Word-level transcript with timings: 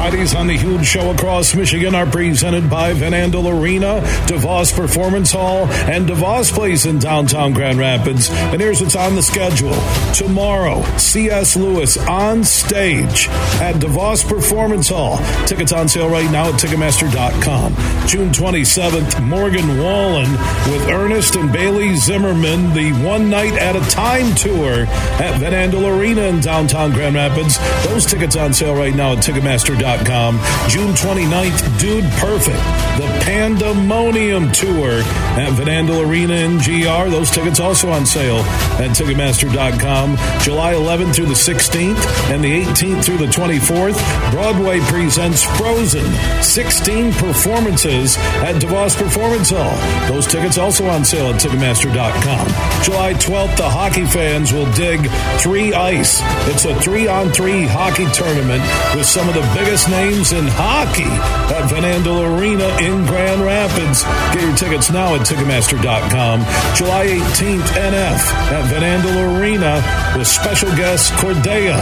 Fridays 0.00 0.34
on 0.34 0.46
the 0.46 0.56
huge 0.56 0.86
show 0.86 1.10
across 1.10 1.54
Michigan 1.54 1.94
are 1.94 2.06
presented 2.06 2.70
by 2.70 2.94
Van 2.94 3.12
Andel 3.12 3.52
Arena, 3.52 4.00
DeVos 4.28 4.74
Performance 4.74 5.30
Hall, 5.30 5.66
and 5.66 6.08
DeVos 6.08 6.50
Place 6.54 6.86
in 6.86 6.98
downtown 6.98 7.52
Grand 7.52 7.78
Rapids. 7.78 8.30
And 8.30 8.62
here's 8.62 8.80
what's 8.80 8.96
on 8.96 9.14
the 9.14 9.22
schedule. 9.22 9.76
Tomorrow, 10.14 10.80
C.S. 10.96 11.54
Lewis 11.54 11.98
on 12.08 12.44
stage 12.44 13.28
at 13.60 13.74
DeVos 13.74 14.26
Performance 14.26 14.88
Hall. 14.88 15.18
Tickets 15.44 15.70
on 15.70 15.86
sale 15.86 16.08
right 16.08 16.30
now 16.32 16.48
at 16.48 16.54
Ticketmaster.com. 16.54 17.74
June 18.08 18.30
27th, 18.30 19.22
Morgan 19.22 19.76
Wallen 19.76 20.30
with 20.72 20.88
Ernest 20.88 21.36
and 21.36 21.52
Bailey 21.52 21.94
Zimmerman, 21.96 22.72
the 22.72 22.92
one 23.06 23.28
night 23.28 23.52
at 23.52 23.76
a 23.76 23.90
time 23.90 24.34
tour 24.34 24.86
at 25.20 25.38
Van 25.40 25.52
Andel 25.52 25.94
Arena 25.94 26.22
in 26.22 26.40
downtown 26.40 26.90
Grand 26.90 27.16
Rapids. 27.16 27.58
Those 27.86 28.06
tickets 28.06 28.34
on 28.34 28.54
sale 28.54 28.74
right 28.74 28.94
now 28.94 29.12
at 29.12 29.18
Ticketmaster.com. 29.18 29.90
June 30.04 30.92
29th, 30.94 31.78
Dude 31.78 32.04
Perfect, 32.12 32.58
the 32.96 33.06
Pandemonium 33.22 34.50
Tour 34.50 35.02
at 35.36 35.52
vanandel 35.52 36.08
Arena 36.08 36.34
in 36.34 36.56
GR. 36.58 37.10
Those 37.10 37.30
tickets 37.30 37.60
also 37.60 37.90
on 37.90 38.06
sale 38.06 38.38
at 38.80 38.90
Ticketmaster.com. 38.96 40.16
July 40.40 40.74
11th 40.74 41.14
through 41.14 41.26
the 41.26 41.34
16th 41.34 42.30
and 42.30 42.42
the 42.42 42.64
18th 42.64 43.04
through 43.04 43.18
the 43.18 43.26
24th, 43.26 44.30
Broadway 44.32 44.80
presents 44.80 45.44
Frozen. 45.58 46.10
16 46.42 47.12
performances 47.14 48.16
at 48.18 48.56
DeVos 48.56 48.96
Performance 48.96 49.50
Hall. 49.50 50.08
Those 50.08 50.26
tickets 50.26 50.58
also 50.58 50.86
on 50.86 51.04
sale 51.04 51.28
at 51.28 51.40
Ticketmaster.com. 51.40 52.48
July 52.84 53.14
12th, 53.14 53.56
the 53.56 53.68
hockey 53.68 54.06
fans 54.06 54.52
will 54.52 54.70
dig 54.72 55.08
Three 55.38 55.72
Ice. 55.74 56.20
It's 56.48 56.64
a 56.64 56.74
three 56.80 57.06
on 57.06 57.30
three 57.30 57.64
hockey 57.64 58.06
tournament 58.12 58.62
with 58.96 59.06
some 59.06 59.28
of 59.28 59.34
the 59.34 59.42
biggest 59.54 59.79
names 59.88 60.32
in 60.32 60.46
hockey 60.46 61.08
at 61.54 61.70
Van 61.70 61.82
Andel 61.82 62.36
Arena 62.36 62.68
in 62.78 63.06
Grand 63.06 63.40
Rapids. 63.40 64.04
Get 64.34 64.42
your 64.42 64.56
tickets 64.56 64.90
now 64.90 65.14
at 65.14 65.22
Ticketmaster.com. 65.22 66.40
July 66.76 67.06
18th, 67.06 67.70
NF 67.72 68.20
at 68.52 68.64
Van 68.66 68.82
Andel 68.82 69.38
Arena 69.38 69.80
with 70.16 70.26
special 70.26 70.68
guest 70.76 71.12
Cordae. 71.14 71.72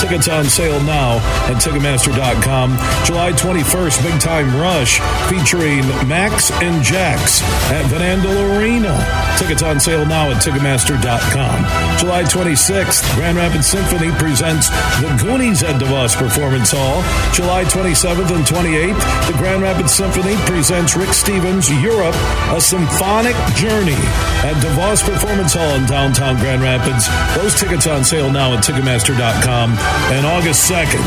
Tickets 0.00 0.28
on 0.28 0.44
sale 0.44 0.82
now 0.82 1.16
at 1.48 1.62
Ticketmaster.com. 1.62 2.76
July 3.06 3.32
21st, 3.32 4.02
Big 4.02 4.20
Time 4.20 4.54
Rush 4.60 5.00
featuring 5.30 5.86
Max 6.08 6.50
and 6.62 6.82
Jax 6.82 7.42
at 7.72 7.86
Van 7.86 8.18
Andel 8.18 8.58
Arena. 8.58 8.92
Tickets 9.38 9.62
on 9.62 9.80
sale 9.80 10.04
now 10.04 10.30
at 10.30 10.42
Ticketmaster.com. 10.42 11.98
July 11.98 12.24
26th, 12.24 13.14
Grand 13.16 13.36
Rapids 13.38 13.66
Symphony 13.66 14.10
presents 14.18 14.68
The 15.00 15.16
Goonies 15.22 15.62
at 15.62 15.80
DeVos 15.80 16.16
Performance 16.16 16.72
Hall. 16.72 17.02
July 17.32 17.45
27th 17.46 18.34
and 18.34 18.44
28th, 18.44 19.26
the 19.30 19.38
Grand 19.38 19.62
Rapids 19.62 19.92
Symphony 19.92 20.34
presents 20.46 20.96
Rick 20.96 21.10
Steves' 21.10 21.70
Europe, 21.80 22.14
a 22.50 22.60
symphonic 22.60 23.36
journey 23.54 23.96
at 24.42 24.54
DeVos 24.62 25.04
Performance 25.04 25.54
Hall 25.54 25.74
in 25.76 25.86
downtown 25.86 26.36
Grand 26.36 26.62
Rapids. 26.62 27.06
Those 27.36 27.58
tickets 27.58 27.86
on 27.86 28.04
sale 28.04 28.30
now 28.30 28.52
at 28.54 28.64
Ticketmaster.com. 28.64 29.70
And 30.10 30.26
August 30.26 30.70
2nd, 30.70 31.02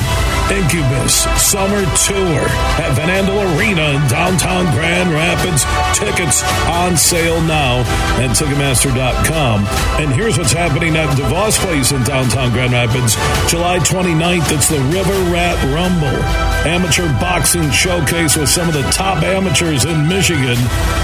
Incubus 0.50 1.28
Summer 1.42 1.84
Tour 2.08 2.42
at 2.80 2.96
Van 2.96 3.10
Andel 3.10 3.58
Arena 3.58 4.00
in 4.00 4.08
downtown 4.08 4.66
Grand 4.74 5.12
Rapids. 5.12 5.64
Tickets 5.98 6.44
on 6.68 6.98
sale 6.98 7.42
now 7.42 7.80
at 8.22 8.32
Ticketmaster.com. 8.36 9.66
And 10.02 10.14
here's 10.14 10.38
what's 10.38 10.54
happening 10.54 10.96
at 10.96 11.10
DeVos 11.18 11.60
Place 11.60 11.92
in 11.92 12.02
downtown 12.04 12.52
Grand 12.52 12.74
Rapids. 12.74 13.16
July 13.50 13.80
29th, 13.80 14.52
it's 14.56 14.70
the 14.70 14.80
River 14.90 15.20
Rat 15.32 15.58
Rumble. 15.74 16.29
Amateur 16.66 17.08
boxing 17.20 17.70
showcase 17.72 18.36
with 18.36 18.50
some 18.50 18.68
of 18.68 18.74
the 18.74 18.84
top 18.92 19.24
amateurs 19.24 19.86
in 19.86 20.08
Michigan, 20.08 20.58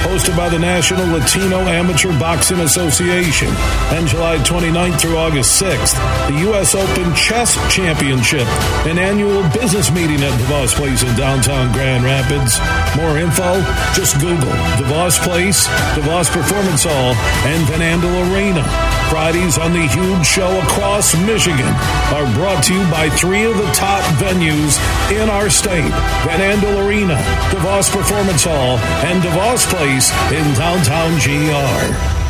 hosted 0.03 0.35
by 0.35 0.49
the 0.49 0.59
National 0.59 1.05
Latino 1.07 1.59
Amateur 1.59 2.11
Boxing 2.19 2.59
Association. 2.59 3.47
And 3.95 4.07
July 4.07 4.37
29th 4.39 4.99
through 4.99 5.17
August 5.17 5.61
6th, 5.61 5.95
the 6.27 6.39
U.S. 6.49 6.75
Open 6.75 7.15
Chess 7.15 7.55
Championship, 7.73 8.47
an 8.85 8.99
annual 8.99 9.41
business 9.49 9.91
meeting 9.91 10.21
at 10.21 10.33
DeVos 10.41 10.75
Place 10.75 11.03
in 11.03 11.15
downtown 11.15 11.71
Grand 11.71 12.03
Rapids. 12.03 12.59
More 12.97 13.17
info, 13.17 13.61
just 13.93 14.19
Google 14.19 14.51
DeVos 14.75 15.23
Place, 15.23 15.67
DeVos 15.95 16.29
Performance 16.31 16.83
Hall, 16.83 17.15
and 17.47 17.65
Van 17.67 17.79
Andel 17.79 18.33
Arena. 18.33 19.04
Fridays 19.09 19.57
on 19.57 19.73
the 19.73 19.87
huge 19.87 20.25
show 20.25 20.49
across 20.61 21.15
Michigan 21.25 21.73
are 22.13 22.33
brought 22.33 22.63
to 22.65 22.73
you 22.73 22.81
by 22.91 23.09
three 23.09 23.45
of 23.45 23.55
the 23.57 23.69
top 23.71 24.03
venues 24.19 24.77
in 25.11 25.29
our 25.29 25.49
state 25.49 25.91
Van 26.25 26.39
Andel 26.39 26.87
Arena, 26.87 27.15
DeVos 27.49 27.91
Performance 27.91 28.43
Hall, 28.43 28.77
and 29.05 29.21
DeVos 29.23 29.65
Place 29.69 30.11
in 30.31 30.43
downtown 30.55 31.11
GR. 31.19 32.21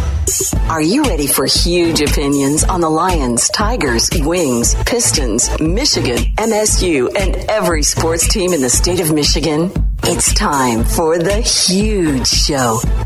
Are 0.69 0.81
you 0.81 1.03
ready 1.03 1.27
for 1.27 1.45
huge 1.45 2.01
opinions 2.01 2.63
on 2.63 2.81
the 2.81 2.89
Lions, 2.89 3.47
Tigers, 3.49 4.09
Wings, 4.21 4.75
Pistons, 4.85 5.49
Michigan, 5.59 6.17
MSU, 6.37 7.09
and 7.15 7.35
every 7.49 7.83
sports 7.83 8.27
team 8.27 8.51
in 8.51 8.61
the 8.61 8.69
state 8.69 8.99
of 8.99 9.13
Michigan? 9.13 9.71
It's 10.03 10.33
time 10.33 10.83
for 10.83 11.17
the 11.19 11.41
huge 11.41 12.27
show. 12.27 12.79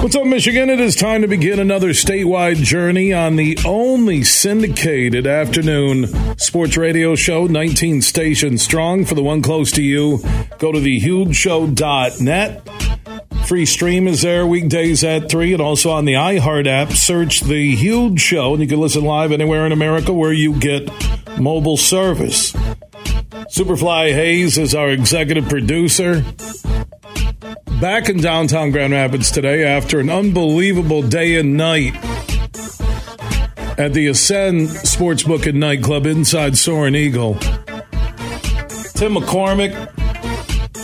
What's 0.00 0.14
up, 0.14 0.26
Michigan? 0.26 0.70
It 0.70 0.78
is 0.78 0.94
time 0.94 1.22
to 1.22 1.28
begin 1.28 1.58
another 1.58 1.88
statewide 1.88 2.62
journey 2.62 3.12
on 3.12 3.34
the 3.34 3.58
only 3.66 4.22
syndicated 4.22 5.26
afternoon 5.26 6.06
sports 6.38 6.76
radio 6.76 7.16
show, 7.16 7.48
19 7.48 8.00
stations 8.02 8.62
strong. 8.62 9.04
For 9.04 9.16
the 9.16 9.24
one 9.24 9.42
close 9.42 9.72
to 9.72 9.82
you, 9.82 10.18
go 10.58 10.70
to 10.70 10.78
thehugeshow.net. 10.78 12.68
Free 13.46 13.66
stream 13.66 14.06
is 14.06 14.22
there 14.22 14.46
weekdays 14.46 15.02
at 15.02 15.28
3 15.28 15.54
and 15.54 15.62
also 15.62 15.90
on 15.90 16.04
the 16.04 16.14
iHeart 16.14 16.68
app. 16.68 16.92
Search 16.92 17.40
The 17.40 17.74
Huge 17.74 18.20
Show 18.20 18.52
and 18.54 18.62
you 18.62 18.68
can 18.68 18.80
listen 18.80 19.04
live 19.04 19.32
anywhere 19.32 19.66
in 19.66 19.72
America 19.72 20.12
where 20.12 20.32
you 20.32 20.54
get 20.60 20.88
mobile 21.40 21.76
service. 21.76 22.52
Superfly 23.50 24.12
Hayes 24.12 24.58
is 24.58 24.76
our 24.76 24.90
executive 24.90 25.48
producer. 25.48 26.24
Back 27.80 28.08
in 28.08 28.16
downtown 28.16 28.72
Grand 28.72 28.92
Rapids 28.92 29.30
today 29.30 29.64
after 29.64 30.00
an 30.00 30.10
unbelievable 30.10 31.00
day 31.00 31.36
and 31.36 31.56
night 31.56 31.94
at 33.78 33.92
the 33.92 34.08
Ascend 34.08 34.68
Sportsbook 34.68 35.46
and 35.46 35.60
Nightclub 35.60 36.04
inside 36.04 36.56
Soaring 36.56 36.96
Eagle. 36.96 37.34
Tim 38.94 39.14
McCormick, 39.14 39.72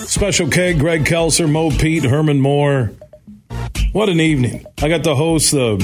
Special 0.06 0.48
K, 0.48 0.74
Greg 0.74 1.04
Kelser, 1.04 1.50
Mo 1.50 1.70
Pete, 1.70 2.04
Herman 2.04 2.40
Moore. 2.40 2.92
What 3.92 4.08
an 4.08 4.20
evening. 4.20 4.64
I 4.80 4.88
got 4.88 5.02
to 5.02 5.16
host 5.16 5.50
the 5.50 5.78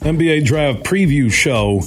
NBA 0.00 0.46
Draft 0.46 0.84
Preview 0.84 1.30
Show 1.30 1.82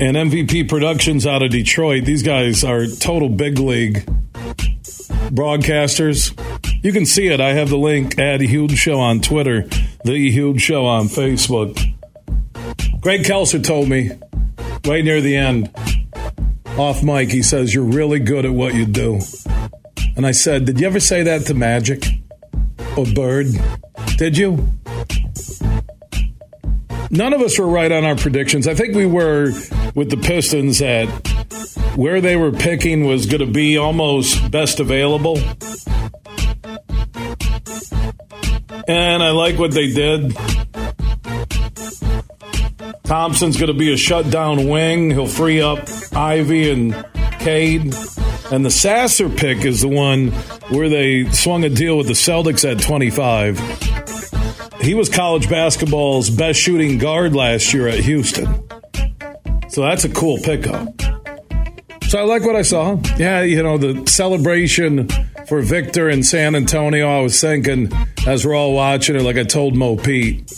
and 0.00 0.16
MVP 0.16 0.70
Productions 0.70 1.26
out 1.26 1.42
of 1.42 1.50
Detroit. 1.50 2.06
These 2.06 2.22
guys 2.22 2.64
are 2.64 2.86
total 2.86 3.28
big 3.28 3.58
league 3.58 4.06
broadcasters. 5.34 6.32
You 6.82 6.92
can 6.92 7.06
see 7.06 7.28
it. 7.28 7.40
I 7.40 7.52
have 7.52 7.68
the 7.68 7.78
link 7.78 8.18
at 8.18 8.40
Huge 8.40 8.76
Show 8.76 8.98
on 8.98 9.20
Twitter, 9.20 9.68
The 10.04 10.30
Huge 10.30 10.60
Show 10.60 10.84
on 10.84 11.06
Facebook. 11.06 11.78
Greg 13.00 13.22
Kelser 13.22 13.62
told 13.62 13.88
me 13.88 14.10
right 14.84 15.04
near 15.04 15.20
the 15.20 15.36
end, 15.36 15.70
off 16.76 17.04
mic, 17.04 17.30
he 17.30 17.42
says, 17.42 17.72
You're 17.72 17.84
really 17.84 18.18
good 18.18 18.44
at 18.44 18.52
what 18.52 18.74
you 18.74 18.84
do. 18.84 19.20
And 20.16 20.26
I 20.26 20.32
said, 20.32 20.64
Did 20.64 20.80
you 20.80 20.86
ever 20.88 20.98
say 20.98 21.22
that 21.22 21.46
to 21.46 21.54
Magic 21.54 22.04
or 22.96 23.06
Bird? 23.06 23.46
Did 24.16 24.36
you? 24.36 24.68
None 27.10 27.32
of 27.32 27.42
us 27.42 27.60
were 27.60 27.68
right 27.68 27.92
on 27.92 28.04
our 28.04 28.16
predictions. 28.16 28.66
I 28.66 28.74
think 28.74 28.96
we 28.96 29.06
were 29.06 29.52
with 29.94 30.10
the 30.10 30.16
Pistons 30.16 30.80
that 30.80 31.06
where 31.94 32.20
they 32.20 32.36
were 32.36 32.50
picking 32.50 33.04
was 33.04 33.26
going 33.26 33.46
to 33.46 33.52
be 33.52 33.76
almost 33.76 34.50
best 34.50 34.80
available. 34.80 35.38
And 38.92 39.22
I 39.22 39.30
like 39.30 39.58
what 39.58 39.70
they 39.70 39.90
did. 39.90 40.36
Thompson's 43.04 43.56
going 43.56 43.72
to 43.72 43.78
be 43.78 43.90
a 43.90 43.96
shutdown 43.96 44.68
wing. 44.68 45.10
He'll 45.10 45.26
free 45.26 45.62
up 45.62 45.88
Ivey 46.14 46.70
and 46.70 47.06
Cade. 47.38 47.94
And 48.50 48.66
the 48.66 48.70
Sasser 48.70 49.30
pick 49.30 49.64
is 49.64 49.80
the 49.80 49.88
one 49.88 50.28
where 50.68 50.90
they 50.90 51.24
swung 51.30 51.64
a 51.64 51.70
deal 51.70 51.96
with 51.96 52.06
the 52.06 52.12
Celtics 52.12 52.70
at 52.70 52.82
25. 52.82 53.58
He 54.82 54.92
was 54.92 55.08
college 55.08 55.48
basketball's 55.48 56.28
best 56.28 56.60
shooting 56.60 56.98
guard 56.98 57.34
last 57.34 57.72
year 57.72 57.88
at 57.88 58.00
Houston. 58.00 58.46
So 59.70 59.80
that's 59.80 60.04
a 60.04 60.10
cool 60.10 60.36
pickup. 60.36 61.00
So 62.08 62.18
I 62.18 62.24
like 62.24 62.42
what 62.42 62.56
I 62.56 62.62
saw. 62.62 62.98
Yeah, 63.16 63.40
you 63.40 63.62
know, 63.62 63.78
the 63.78 64.06
celebration 64.06 65.08
for 65.48 65.62
Victor 65.62 66.10
in 66.10 66.22
San 66.22 66.54
Antonio, 66.54 67.08
I 67.08 67.22
was 67.22 67.40
thinking 67.40 67.90
as 68.26 68.46
we're 68.46 68.54
all 68.54 68.72
watching 68.72 69.16
it, 69.16 69.22
like 69.22 69.36
I 69.36 69.44
told 69.44 69.74
Mo 69.74 69.96
Pete, 69.96 70.50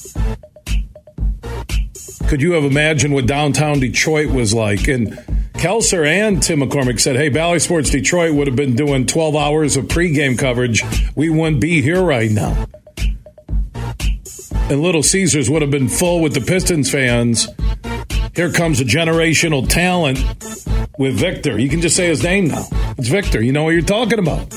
could 2.29 2.43
you 2.43 2.53
have 2.53 2.65
imagined 2.65 3.15
what 3.15 3.27
downtown 3.27 3.81
Detroit 3.81 4.31
was 4.31 4.53
like? 4.53 4.89
And 4.89 5.13
Kelser 5.55 6.07
and 6.07 6.43
Tim 6.43 6.61
McCormick 6.61 7.01
said, 7.01 7.17
hey, 7.17 7.29
Bally 7.29 7.59
Sports 7.59 7.91
Detroit 7.91 8.35
would 8.35 8.47
have 8.47 8.57
been 8.57 8.75
doing 8.77 9.07
12 9.07 9.37
hours 9.37 9.77
of 9.77 9.87
pregame 9.87 10.39
coverage. 10.39 10.83
We 11.15 11.31
wouldn't 11.31 11.61
be 11.61 11.81
here 11.81 12.03
right 12.03 12.31
now. 12.31 12.67
And 13.75 14.83
Little 14.83 15.03
Caesars 15.03 15.51
would 15.51 15.63
have 15.63 15.71
been 15.71 15.89
full 15.89 16.21
with 16.21 16.35
the 16.35 16.41
Pistons 16.41 16.91
fans. 16.91 17.49
Here 18.35 18.51
comes 18.51 18.81
a 18.81 18.85
generational 18.85 19.69
talent 19.69 20.19
with 20.99 21.15
Victor. 21.19 21.59
You 21.59 21.69
can 21.69 21.81
just 21.81 21.97
say 21.97 22.09
his 22.09 22.23
name 22.23 22.49
now. 22.49 22.67
It's 22.99 23.09
Victor. 23.09 23.43
You 23.43 23.53
know 23.53 23.65
what 23.65 23.71
you're 23.71 23.83
talking 23.83 24.19
about. 24.19 24.53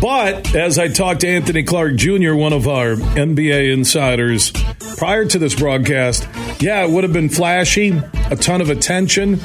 But 0.00 0.54
as 0.54 0.78
I 0.78 0.88
talked 0.88 1.22
to 1.22 1.28
Anthony 1.28 1.64
Clark 1.64 1.96
Jr., 1.96 2.34
one 2.34 2.52
of 2.52 2.68
our 2.68 2.94
NBA 2.94 3.72
insiders, 3.72 4.52
prior 4.96 5.24
to 5.24 5.38
this 5.38 5.56
broadcast, 5.56 6.28
yeah, 6.60 6.84
it 6.84 6.90
would 6.90 7.02
have 7.02 7.12
been 7.12 7.28
flashy, 7.28 7.90
a 8.30 8.36
ton 8.36 8.60
of 8.60 8.70
attention. 8.70 9.40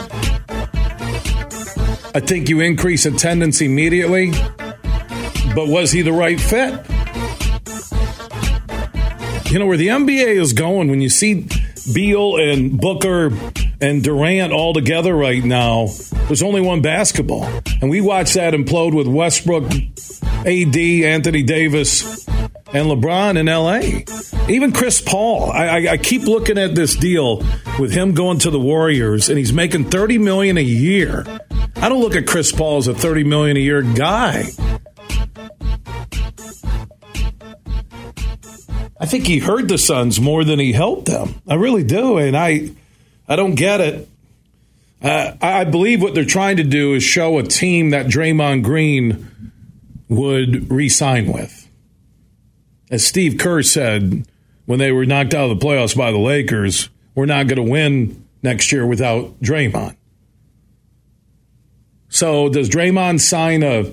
I 2.15 2.19
think 2.19 2.49
you 2.49 2.59
increase 2.59 3.07
attendance 3.07 3.61
immediately. 3.61 4.31
But 5.55 5.67
was 5.67 5.91
he 5.91 6.03
the 6.03 6.13
right 6.13 6.39
fit? 6.39 6.73
You 9.51 9.59
know, 9.59 9.65
where 9.65 9.77
the 9.77 9.87
NBA 9.87 10.39
is 10.39 10.53
going, 10.53 10.89
when 10.89 11.01
you 11.01 11.09
see 11.09 11.47
Beal 11.93 12.37
and 12.37 12.79
Booker 12.79 13.31
and 13.81 14.03
Durant 14.03 14.53
all 14.53 14.73
together 14.73 15.15
right 15.15 15.43
now, 15.43 15.87
there's 16.27 16.41
only 16.41 16.61
one 16.61 16.81
basketball. 16.81 17.45
And 17.81 17.89
we 17.89 18.01
watched 18.01 18.35
that 18.35 18.53
implode 18.53 18.93
with 18.95 19.07
Westbrook 19.07 19.71
AD, 20.45 20.77
Anthony 20.77 21.43
Davis, 21.43 22.27
and 22.27 22.87
LeBron 22.89 23.37
in 23.37 23.45
LA. 23.45 24.49
Even 24.49 24.71
Chris 24.71 25.01
Paul. 25.01 25.51
I, 25.51 25.67
I, 25.67 25.91
I, 25.91 25.97
keep 25.97 26.23
looking 26.23 26.57
at 26.57 26.75
this 26.75 26.95
deal 26.95 27.45
with 27.79 27.93
him 27.93 28.13
going 28.13 28.39
to 28.39 28.51
the 28.51 28.59
Warriors, 28.59 29.29
and 29.29 29.37
he's 29.37 29.53
making 29.53 29.89
thirty 29.89 30.17
million 30.17 30.57
a 30.57 30.61
year. 30.61 31.25
I 31.77 31.89
don't 31.89 32.01
look 32.01 32.15
at 32.15 32.27
Chris 32.27 32.51
Paul 32.51 32.77
as 32.77 32.87
a 32.87 32.93
thirty 32.93 33.23
million 33.23 33.57
a 33.57 33.61
year 33.61 33.81
guy. 33.81 34.45
I 38.99 39.05
think 39.05 39.27
he 39.27 39.39
hurt 39.39 39.67
the 39.67 39.77
Suns 39.77 40.21
more 40.21 40.45
than 40.45 40.59
he 40.59 40.71
helped 40.71 41.07
them. 41.07 41.41
I 41.47 41.55
really 41.55 41.83
do, 41.83 42.17
and 42.17 42.37
I, 42.37 42.69
I 43.27 43.35
don't 43.35 43.55
get 43.55 43.81
it. 43.81 44.09
Uh, 45.01 45.33
I 45.41 45.65
believe 45.65 46.01
what 46.01 46.15
they're 46.15 46.23
trying 46.23 46.57
to 46.57 46.63
do 46.63 46.93
is 46.93 47.03
show 47.03 47.37
a 47.37 47.43
team 47.43 47.89
that 47.89 48.05
Draymond 48.05 48.63
Green 48.63 49.51
would 50.15 50.71
re-sign 50.71 51.31
with. 51.31 51.69
As 52.89 53.05
Steve 53.05 53.37
Kerr 53.37 53.63
said 53.63 54.27
when 54.65 54.79
they 54.79 54.91
were 54.91 55.05
knocked 55.05 55.33
out 55.33 55.49
of 55.49 55.59
the 55.59 55.65
playoffs 55.65 55.97
by 55.97 56.11
the 56.11 56.17
Lakers, 56.17 56.89
we're 57.15 57.25
not 57.25 57.47
going 57.47 57.63
to 57.63 57.71
win 57.71 58.25
next 58.41 58.71
year 58.71 58.85
without 58.85 59.39
Draymond. 59.41 59.95
So 62.09 62.49
does 62.49 62.69
Draymond 62.69 63.21
sign 63.21 63.63
a 63.63 63.91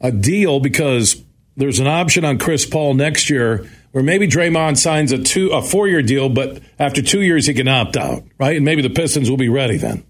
a 0.00 0.10
deal 0.10 0.60
because 0.60 1.22
there's 1.56 1.78
an 1.78 1.86
option 1.86 2.24
on 2.24 2.38
Chris 2.38 2.64
Paul 2.64 2.94
next 2.94 3.28
year 3.28 3.68
where 3.92 4.02
maybe 4.02 4.26
Draymond 4.26 4.78
signs 4.78 5.12
a 5.12 5.18
two 5.18 5.50
a 5.50 5.60
four 5.60 5.88
year 5.88 6.02
deal, 6.02 6.28
but 6.28 6.62
after 6.78 7.02
two 7.02 7.20
years 7.20 7.46
he 7.46 7.54
can 7.54 7.68
opt 7.68 7.96
out, 7.96 8.24
right? 8.38 8.56
And 8.56 8.64
maybe 8.64 8.82
the 8.82 8.90
Pistons 8.90 9.28
will 9.28 9.36
be 9.36 9.48
ready 9.48 9.76
then. 9.76 10.04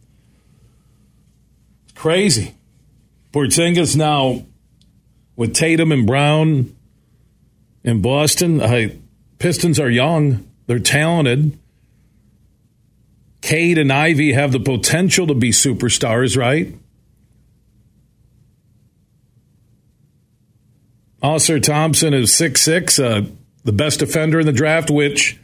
It's 1.84 1.94
crazy. 1.94 2.54
Porzingis 3.32 3.96
now 3.96 4.44
with 5.40 5.54
Tatum 5.54 5.90
and 5.90 6.06
Brown 6.06 6.76
in 7.82 8.02
Boston. 8.02 8.60
I, 8.60 8.98
Pistons 9.38 9.80
are 9.80 9.88
young, 9.88 10.46
they're 10.66 10.78
talented. 10.78 11.58
Cade 13.40 13.78
and 13.78 13.90
Ivey 13.90 14.34
have 14.34 14.52
the 14.52 14.60
potential 14.60 15.26
to 15.28 15.32
be 15.32 15.50
superstars, 15.50 16.36
right? 16.36 16.74
Ausar 21.22 21.62
Thompson 21.62 22.12
is 22.12 22.34
six 22.34 22.60
six, 22.60 22.98
uh, 22.98 23.22
the 23.64 23.72
best 23.72 24.00
defender 24.00 24.40
in 24.40 24.46
the 24.46 24.52
draft, 24.52 24.90
which 24.90 25.38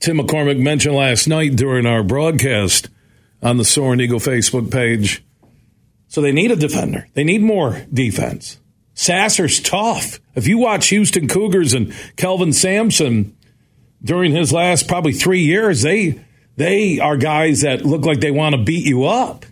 Tim 0.00 0.18
McCormick 0.18 0.58
mentioned 0.58 0.96
last 0.96 1.28
night 1.28 1.54
during 1.54 1.86
our 1.86 2.02
broadcast 2.02 2.88
on 3.40 3.58
the 3.58 3.64
Soaring 3.64 4.00
Eagle 4.00 4.18
Facebook 4.18 4.72
page. 4.72 5.24
So 6.08 6.20
they 6.20 6.32
need 6.32 6.50
a 6.50 6.56
defender. 6.56 7.06
They 7.14 7.22
need 7.22 7.42
more 7.42 7.86
defense. 7.94 8.58
Sasser's 8.96 9.60
tough. 9.60 10.18
If 10.34 10.48
you 10.48 10.58
watch 10.58 10.88
Houston 10.88 11.28
Cougars 11.28 11.74
and 11.74 11.94
Kelvin 12.16 12.52
Sampson 12.52 13.36
during 14.02 14.32
his 14.32 14.52
last 14.52 14.88
probably 14.88 15.12
three 15.12 15.42
years, 15.42 15.82
they 15.82 16.24
they 16.56 16.98
are 16.98 17.18
guys 17.18 17.60
that 17.60 17.84
look 17.84 18.04
like 18.06 18.20
they 18.20 18.30
want 18.30 18.54
to 18.54 18.62
beat 18.62 18.86
you 18.86 19.04
up. 19.04 19.44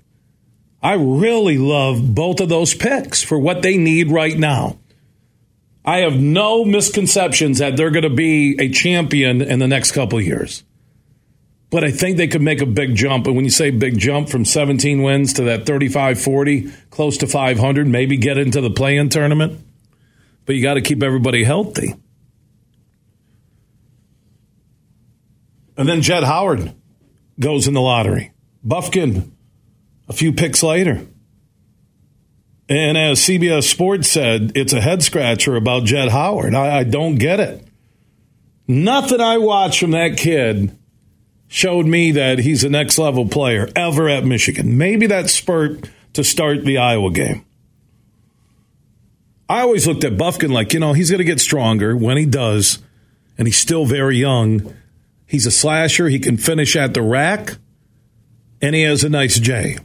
I 0.83 0.95
really 0.95 1.59
love 1.59 2.15
both 2.15 2.41
of 2.41 2.49
those 2.49 2.75
picks 2.75 3.23
for 3.23 3.39
what 3.39 3.63
they 3.63 3.77
need 3.77 4.11
right 4.11 4.37
now. 4.37 4.79
I 5.85 5.99
have 5.99 6.19
no 6.19 6.65
misconceptions 6.65 7.59
that 7.59 7.77
they're 7.77 7.91
going 7.91 8.05
to 8.05 8.11
be 8.11 8.57
a 8.59 8.71
champion 8.71 9.43
in 9.43 9.59
the 9.59 9.69
next 9.69 9.93
couple 9.93 10.19
years. 10.21 10.65
But 11.75 11.83
I 11.83 11.91
think 11.91 12.19
they 12.19 12.29
could 12.29 12.41
make 12.41 12.61
a 12.61 12.67
big 12.67 12.95
jump. 12.95 13.27
And 13.27 13.35
when 13.35 13.45
you 13.45 13.51
say 13.51 13.71
big 13.73 13.99
jump 13.99 14.29
from 14.29 14.45
17 14.45 15.03
wins 15.03 15.33
to 15.33 15.43
that 15.43 15.67
35 15.67 16.21
40, 16.21 16.71
close 16.91 17.19
to 17.19 17.27
500, 17.27 17.89
maybe 17.89 18.17
get 18.17 18.39
into 18.39 18.61
the 18.61 18.71
play 18.71 18.97
in 18.97 19.09
tournament. 19.09 19.61
But 20.47 20.55
you 20.55 20.63
got 20.63 20.75
to 20.75 20.81
keep 20.81 21.03
everybody 21.03 21.43
healthy. 21.43 21.97
And 25.77 25.89
then 25.89 26.01
Jett 26.01 26.23
Howard 26.23 26.73
goes 27.41 27.67
in 27.67 27.75
the 27.75 27.81
lottery. 27.81 28.31
Bufkin, 28.65 29.33
a 30.09 30.13
few 30.13 30.33
picks 30.33 30.63
later. 30.63 31.05
And 32.69 32.97
as 32.97 33.19
CBS 33.19 33.65
Sports 33.65 34.09
said, 34.09 34.53
it's 34.55 34.73
a 34.73 34.81
head 34.81 35.03
scratcher 35.03 35.57
about 35.57 35.87
Jett 35.87 36.11
Howard. 36.11 36.55
I, 36.55 36.79
I 36.79 36.85
don't 36.85 37.17
get 37.17 37.41
it. 37.41 37.67
Nothing 38.69 39.21
I 39.21 39.39
watch 39.39 39.81
from 39.81 39.91
that 39.91 40.17
kid 40.17 40.79
showed 41.55 41.87
me 41.87 42.11
that 42.11 42.41
he's 42.41 42.65
a 42.65 42.69
next 42.69 42.99
level 42.99 43.29
player 43.29 43.69
ever 43.77 44.09
at 44.09 44.25
Michigan. 44.25 44.77
Maybe 44.77 45.07
that 45.07 45.31
spurt 45.31 45.89
to 46.15 46.25
start 46.25 46.65
the 46.65 46.79
Iowa 46.79 47.13
game. 47.13 47.45
I 49.49 49.61
always 49.61 49.87
looked 49.87 50.03
at 50.03 50.17
Bufkin 50.17 50.51
like, 50.51 50.73
you 50.73 50.81
know, 50.81 50.95
he's 50.95 51.11
going 51.11 51.19
to 51.19 51.25
get 51.25 51.39
stronger 51.39 51.97
when 51.97 52.17
he 52.17 52.27
does, 52.27 52.81
and 53.39 53.47
he's 53.47 53.57
still 53.57 53.87
very 53.87 54.17
young. 54.17 54.75
He's 55.27 55.47
a 55.47 55.53
slasher. 55.53 56.09
He 56.09 56.19
can 56.19 56.39
finish 56.39 56.75
at 56.75 56.93
the 56.93 57.03
rack, 57.03 57.57
and 58.61 58.75
he 58.75 58.83
has 58.83 59.05
a 59.05 59.09
nice 59.09 59.39
J. 59.39 59.79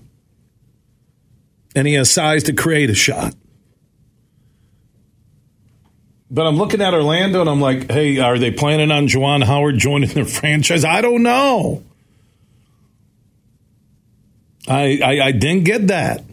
And 1.76 1.88
he 1.88 1.94
has 1.94 2.10
size 2.10 2.42
to 2.46 2.54
create 2.54 2.90
a 2.90 2.96
shot. 2.96 3.36
But 6.32 6.46
I'm 6.46 6.58
looking 6.58 6.82
at 6.82 6.94
Orlando 6.94 7.42
and 7.42 7.50
I'm 7.50 7.62
like, 7.62 7.92
hey, 7.92 8.20
are 8.20 8.38
they 8.38 8.52
planning 8.52 8.92
on 8.92 9.08
Juwan 9.08 9.44
Howard 9.44 9.78
joining 9.78 10.10
their 10.10 10.26
franchise? 10.26 10.86
I 10.86 11.02
don't 11.02 11.24
know. 11.24 11.84
I, 14.68 15.00
I, 15.04 15.22
I 15.28 15.32
didn't 15.32 15.64
get 15.64 15.88
that. 15.88 16.24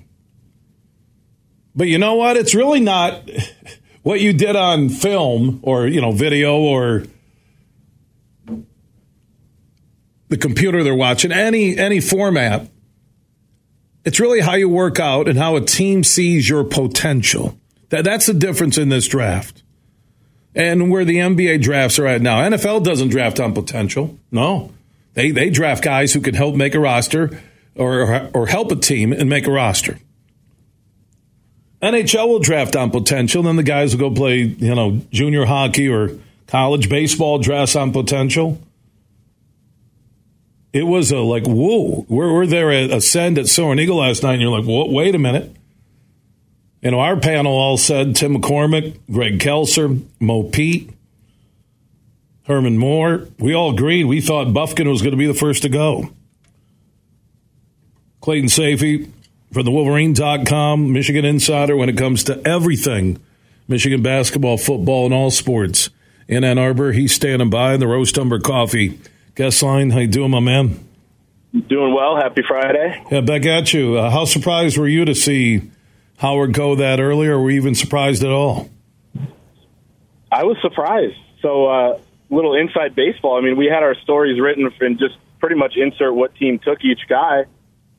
But 1.75 1.89
you 1.89 1.99
know 1.99 2.15
what? 2.15 2.37
It's 2.37 2.55
really 2.55 2.81
not 2.81 3.29
what 4.03 4.21
you 4.21 4.33
did 4.33 4.57
on 4.57 4.91
film 4.91 5.61
or, 5.63 5.87
you 5.87 6.01
know, 6.01 6.13
video 6.13 6.57
or 6.59 7.05
the 10.29 10.37
computer 10.37 10.83
they're 10.83 10.95
watching, 10.95 11.33
any 11.33 11.79
any 11.79 12.01
format. 12.01 12.69
It's 14.05 14.21
really 14.21 14.41
how 14.41 14.55
you 14.55 14.69
work 14.69 14.99
out 15.01 15.29
and 15.29 15.39
how 15.39 15.57
a 15.57 15.61
team 15.61 16.05
sees 16.05 16.49
your 16.49 16.65
potential. 16.65 17.59
That 17.91 18.05
that's 18.05 18.27
the 18.27 18.35
difference 18.35 18.77
in 18.77 18.89
this 18.89 19.07
draft 19.07 19.63
and 20.57 20.91
where 20.91 21.05
the 21.05 21.19
NBA 21.19 21.63
drafts 21.63 21.99
are 21.99 22.07
at 22.07 22.23
now. 22.23 22.41
NFL 22.41 22.83
doesn't 22.83 23.11
draft 23.11 23.39
on 23.39 23.53
potential. 23.53 24.19
No. 24.33 24.73
They, 25.13 25.31
they 25.31 25.51
draft 25.51 25.85
guys 25.85 26.15
who 26.15 26.21
can 26.21 26.35
help 26.35 26.57
make 26.57 26.75
a 26.75 26.81
roster 26.81 27.41
or, 27.75 28.31
or 28.35 28.47
help 28.47 28.73
a 28.73 28.77
team 28.77 29.13
and 29.13 29.29
make 29.29 29.47
a 29.47 29.53
roster. 29.53 29.99
NHL 31.83 32.29
will 32.29 32.39
draft 32.39 32.75
on 32.75 32.91
potential, 32.91 33.43
then 33.43 33.57
the 33.57 33.63
guys 33.63 33.95
will 33.95 34.09
go 34.09 34.15
play, 34.17 34.39
you 34.39 34.75
know, 34.75 35.03
junior 35.13 35.45
hockey 35.45 35.89
or 35.89 36.11
college 36.47 36.89
baseball 36.89 37.39
drafts 37.39 37.77
on 37.77 37.93
potential. 37.93 38.59
It 40.73 40.85
was 40.85 41.11
a 41.13 41.19
like, 41.19 41.47
whoa, 41.47 42.07
we're, 42.09 42.33
we're 42.33 42.47
there 42.47 42.71
at 42.71 42.91
Ascend 42.91 43.39
at 43.39 43.47
Soaring 43.47 43.79
Eagle 43.79 43.97
last 43.99 44.23
night, 44.23 44.35
and 44.35 44.43
you're 44.43 44.59
like, 44.59 44.65
wait 44.67 45.15
a 45.15 45.19
minute. 45.19 45.56
You 46.87 46.93
know, 46.93 47.01
our 47.01 47.17
panel 47.17 47.53
all 47.53 47.77
said 47.79 48.15
Tim 48.15 48.37
McCormick, 48.37 48.97
Greg 49.11 49.41
Kelser, 49.41 50.05
Mo 50.21 50.45
Pete, 50.45 50.89
Herman 52.45 52.79
Moore. 52.79 53.27
We 53.41 53.57
all 53.57 53.75
agreed. 53.75 54.05
We 54.05 54.21
thought 54.21 54.55
Bufkin 54.55 54.89
was 54.89 55.03
going 55.03 55.11
to 55.11 55.17
be 55.17 55.27
the 55.27 55.35
first 55.35 55.63
to 55.63 55.69
go. 55.69 56.11
Clayton 58.21 58.51
Sayfie 58.51 59.11
from 59.53 59.65
the 59.65 59.73
Wolverine.com, 59.73 60.93
Michigan 60.93 61.25
Insider 61.25 61.77
when 61.77 61.89
it 61.89 61.99
comes 61.99 62.23
to 62.23 62.41
everything 62.47 63.19
Michigan 63.67 64.01
basketball, 64.01 64.57
football, 64.57 65.07
and 65.07 65.13
all 65.13 65.33
sports 65.33 65.91
in 66.29 66.45
Ann 66.45 66.57
Arbor. 66.57 66.93
He's 66.93 67.13
standing 67.13 67.51
by 67.51 67.75
in 67.75 67.81
the 67.81 67.89
Roast 67.89 68.17
Umber 68.17 68.39
Coffee 68.39 69.01
guest 69.35 69.61
line. 69.61 69.91
How 69.91 69.99
you 69.99 70.07
doing, 70.07 70.31
my 70.31 70.39
man? 70.39 70.87
Doing 71.53 71.93
well. 71.93 72.15
Happy 72.15 72.43
Friday. 72.47 73.05
Yeah, 73.11 73.23
back 73.23 73.45
at 73.45 73.73
you. 73.73 73.97
Uh, 73.97 74.09
how 74.09 74.25
surprised 74.25 74.79
were 74.79 74.87
you 74.87 75.05
to 75.05 75.17
see 75.17 75.73
Howard 76.19 76.55
go 76.55 76.77
that 76.77 77.01
early, 77.01 77.29
or 77.29 77.39
were 77.41 77.51
you 77.51 77.61
even 77.61 77.75
surprised 77.75 78.25
at 78.25 78.31
all? 78.31 78.71
I 80.33 80.45
was 80.45 80.57
surprised. 80.63 81.17
So, 81.43 81.67
uh, 81.67 81.99
little 82.31 82.55
inside 82.55 82.95
baseball. 82.95 83.39
I 83.39 83.43
mean, 83.43 83.57
we 83.57 83.67
had 83.67 83.83
our 83.83 83.95
stories 84.03 84.41
written 84.41 84.71
and 84.81 84.99
just 84.99 85.17
pretty 85.39 85.57
much 85.57 85.75
insert 85.77 86.15
what 86.15 86.35
team 86.35 86.59
took 86.59 86.85
each 86.85 87.01
guy. 87.09 87.45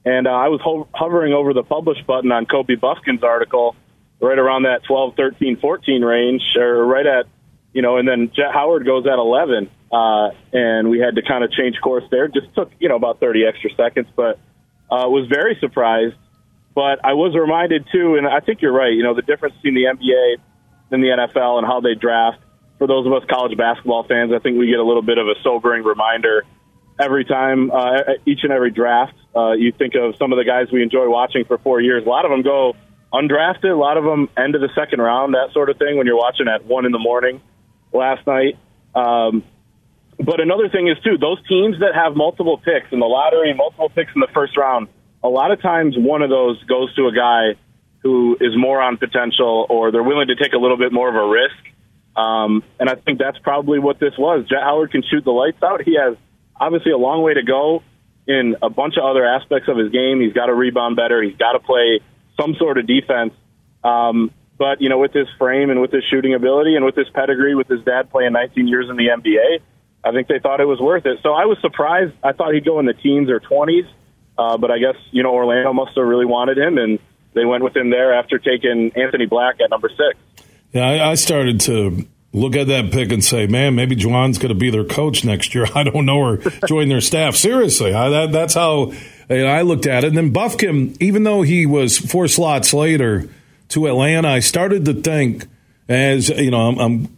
And 0.06 0.28
uh, 0.28 0.32
I 0.32 0.48
was 0.50 0.62
ho- 0.64 0.88
hovering 0.94 1.34
over 1.34 1.54
the 1.54 1.64
publish 1.64 1.98
button 2.06 2.32
on 2.32 2.46
Kobe 2.46 2.76
Bufkin's 2.76 3.24
article 3.24 3.76
right 4.20 4.38
around 4.38 4.64
that 4.64 4.84
12, 4.88 5.16
13, 5.16 5.58
14 5.60 6.02
range, 6.02 6.42
or 6.58 6.86
right 6.86 7.06
at, 7.06 7.26
you 7.74 7.82
know, 7.82 7.98
and 7.98 8.08
then 8.08 8.32
Jett 8.36 8.52
Howard 8.52 8.86
goes 8.86 9.06
at 9.06 9.20
11. 9.20 9.70
Uh, 9.92 10.30
and 10.52 10.90
we 10.90 11.00
had 11.00 11.16
to 11.16 11.22
kind 11.22 11.44
of 11.44 11.52
change 11.52 11.80
course 11.82 12.04
there. 12.10 12.28
Just 12.28 12.54
took, 12.56 12.72
you 12.80 12.90
know, 12.90 12.96
about 12.96 13.20
30 13.20 13.46
extra 13.46 13.70
seconds, 13.76 14.08
but 14.16 14.40
uh, 14.90 15.08
was 15.08 15.28
very 15.30 15.58
surprised. 15.60 16.16
But 16.78 17.04
I 17.04 17.14
was 17.14 17.34
reminded, 17.34 17.88
too, 17.92 18.18
and 18.22 18.28
I 18.28 18.40
think 18.40 18.62
you're 18.62 18.72
right, 18.72 18.94
you 18.94 19.02
know, 19.02 19.16
the 19.16 19.24
difference 19.24 19.56
between 19.56 19.74
the 19.74 19.86
NBA 19.90 20.38
and 20.92 21.02
the 21.02 21.08
NFL 21.08 21.58
and 21.58 21.66
how 21.66 21.82
they 21.82 21.96
draft. 21.96 22.38
For 22.78 22.86
those 22.86 23.08
of 23.08 23.14
us 23.14 23.24
college 23.28 23.58
basketball 23.58 24.04
fans, 24.04 24.32
I 24.32 24.38
think 24.38 24.60
we 24.60 24.68
get 24.68 24.78
a 24.78 24.84
little 24.84 25.02
bit 25.02 25.18
of 25.18 25.26
a 25.26 25.34
sobering 25.42 25.84
reminder 25.84 26.46
every 27.00 27.26
time, 27.26 27.72
uh, 27.72 28.22
each 28.28 28.42
and 28.44 28.54
every 28.54 28.70
draft. 28.70 29.16
Uh, 29.36 29.54
you 29.54 29.72
think 29.72 29.96
of 29.96 30.18
some 30.20 30.32
of 30.32 30.38
the 30.38 30.44
guys 30.46 30.68
we 30.72 30.84
enjoy 30.84 31.10
watching 31.10 31.46
for 31.46 31.58
four 31.58 31.82
years. 31.82 32.06
A 32.06 32.10
lot 32.10 32.26
of 32.26 32.30
them 32.30 32.44
go 32.44 32.76
undrafted. 33.12 33.72
A 33.72 33.76
lot 33.76 33.98
of 33.98 34.04
them 34.04 34.30
end 34.38 34.54
of 34.54 34.62
the 34.62 34.70
second 34.76 35.02
round, 35.02 35.34
that 35.34 35.54
sort 35.54 35.72
of 35.72 35.80
thing. 35.80 35.98
When 35.98 36.06
you're 36.06 36.16
watching 36.16 36.48
at 36.48 36.66
one 36.66 36.86
in 36.86 36.92
the 36.92 37.00
morning 37.00 37.42
last 37.92 38.22
night. 38.28 38.54
Um, 38.94 39.44
but 40.20 40.42
another 40.42 40.70
thing 40.70 40.88
is 40.90 41.04
too, 41.04 41.18
those 41.18 41.42
teams 41.48 41.80
that 41.80 41.96
have 41.96 42.16
multiple 42.16 42.60
picks 42.60 42.94
in 42.94 43.00
the 43.00 43.08
lottery, 43.08 43.52
multiple 43.56 43.90
picks 43.90 44.12
in 44.14 44.22
the 44.22 44.30
first 44.32 44.56
round, 44.56 44.90
a 45.28 45.30
lot 45.30 45.52
of 45.52 45.62
times 45.62 45.96
one 45.98 46.22
of 46.22 46.30
those 46.30 46.62
goes 46.64 46.94
to 46.96 47.08
a 47.08 47.12
guy 47.12 47.60
who 48.00 48.38
is 48.40 48.56
more 48.56 48.82
on 48.82 48.98
potential, 48.98 49.66
or 49.70 49.92
they're 49.92 50.04
willing 50.04 50.28
to 50.28 50.36
take 50.36 50.54
a 50.54 50.58
little 50.58 50.78
bit 50.78 50.94
more 50.94 51.10
of 51.10 51.16
a 51.16 51.28
risk. 51.28 51.76
Um, 52.16 52.64
and 52.80 52.90
I 52.90 52.96
think 52.96 53.20
that's 53.20 53.38
probably 53.40 53.80
what 53.80 54.00
this 54.00 54.14
was. 54.18 54.46
Jett 54.48 54.64
Howard 54.64 54.92
can 54.92 55.04
shoot 55.04 55.24
the 55.26 55.32
lights 55.32 55.62
out. 55.62 55.84
He 55.84 55.96
has 55.96 56.16
obviously 56.60 56.92
a 56.92 56.98
long 56.98 57.22
way 57.22 57.34
to 57.34 57.44
go 57.44 57.84
in 58.28 58.56
a 58.62 58.70
bunch 58.70 58.96
of 58.98 59.04
other 59.04 59.26
aspects 59.26 59.68
of 59.70 59.78
his 59.78 59.92
game. 59.92 60.22
He's 60.22 60.34
got 60.34 60.48
to 60.48 60.54
rebound 60.54 60.96
better. 60.96 61.22
He's 61.22 61.38
got 61.38 61.54
to 61.54 61.60
play 61.60 62.00
some 62.40 62.56
sort 62.56 62.78
of 62.78 62.88
defense. 62.88 63.34
Um, 63.84 64.32
but 64.58 64.82
you 64.82 64.90
know, 64.90 64.98
with 64.98 65.14
his 65.14 65.28
frame 65.38 65.70
and 65.70 65.82
with 65.82 65.92
his 65.92 66.04
shooting 66.10 66.34
ability 66.34 66.76
and 66.76 66.86
with 66.86 66.96
his 66.96 67.10
pedigree, 67.10 67.56
with 67.56 67.68
his 67.68 67.84
dad 67.84 68.10
playing 68.10 68.34
19 68.34 68.68
years 68.68 68.88
in 68.90 68.96
the 68.96 69.08
NBA, 69.08 69.60
I 70.04 70.12
think 70.12 70.28
they 70.28 70.40
thought 70.40 70.60
it 70.60 70.66
was 70.66 70.80
worth 70.80 71.06
it. 71.06 71.20
So 71.22 71.34
I 71.34 71.46
was 71.46 71.58
surprised. 71.62 72.14
I 72.24 72.32
thought 72.32 72.54
he'd 72.54 72.66
go 72.66 72.80
in 72.80 72.86
the 72.86 72.94
teens 72.94 73.30
or 73.30 73.40
20s, 73.40 73.88
uh, 74.38 74.58
but 74.58 74.72
I 74.72 74.80
guess 74.80 74.96
you 75.12 75.24
know 75.24 75.34
Orlando 75.34 75.74
must 75.74 75.96
have 75.96 76.06
really 76.06 76.26
wanted 76.26 76.58
him, 76.58 76.78
and 76.78 77.00
they 77.34 77.46
went 77.46 77.64
with 77.64 77.76
him 77.76 77.90
there 77.90 78.14
after 78.14 78.40
taking 78.40 78.92
Anthony 78.96 79.26
Black 79.26 79.62
at 79.62 79.70
number 79.70 79.90
six. 79.90 80.20
Yeah, 80.74 80.88
I, 80.88 81.12
I 81.12 81.16
started 81.16 81.62
to 81.62 82.08
look 82.34 82.56
at 82.56 82.68
that 82.68 82.92
pick 82.92 83.12
and 83.12 83.24
say, 83.24 83.48
man, 83.48 83.76
maybe 83.76 83.96
Juwan's 83.96 84.38
going 84.38 84.50
to 84.50 84.56
be 84.56 84.70
their 84.70 84.84
coach 84.84 85.24
next 85.24 85.56
year. 85.56 85.66
I 85.76 85.84
don't 85.84 86.06
know, 86.06 86.20
or 86.20 86.38
join 86.68 86.90
their 86.90 87.02
staff. 87.02 87.36
Seriously, 87.36 87.94
I, 87.94 88.10
that, 88.10 88.32
that's 88.32 88.54
how 88.54 88.94
I 89.30 89.62
looked 89.62 89.88
at 89.88 90.04
it. 90.04 90.08
And 90.08 90.18
then 90.18 90.34
Bufkin, 90.34 90.98
even 91.02 91.24
though 91.24 91.42
he 91.42 91.66
was 91.66 91.98
four 91.98 92.28
slots 92.28 92.74
later 92.74 93.30
to 93.70 93.88
Atlanta, 93.88 94.30
I 94.30 94.40
started 94.40 94.86
to 94.86 94.94
think, 94.94 95.46
as 95.90 96.30
you 96.30 96.52
know, 96.52 96.68
I'm, 96.68 96.80
I'm 96.80 97.17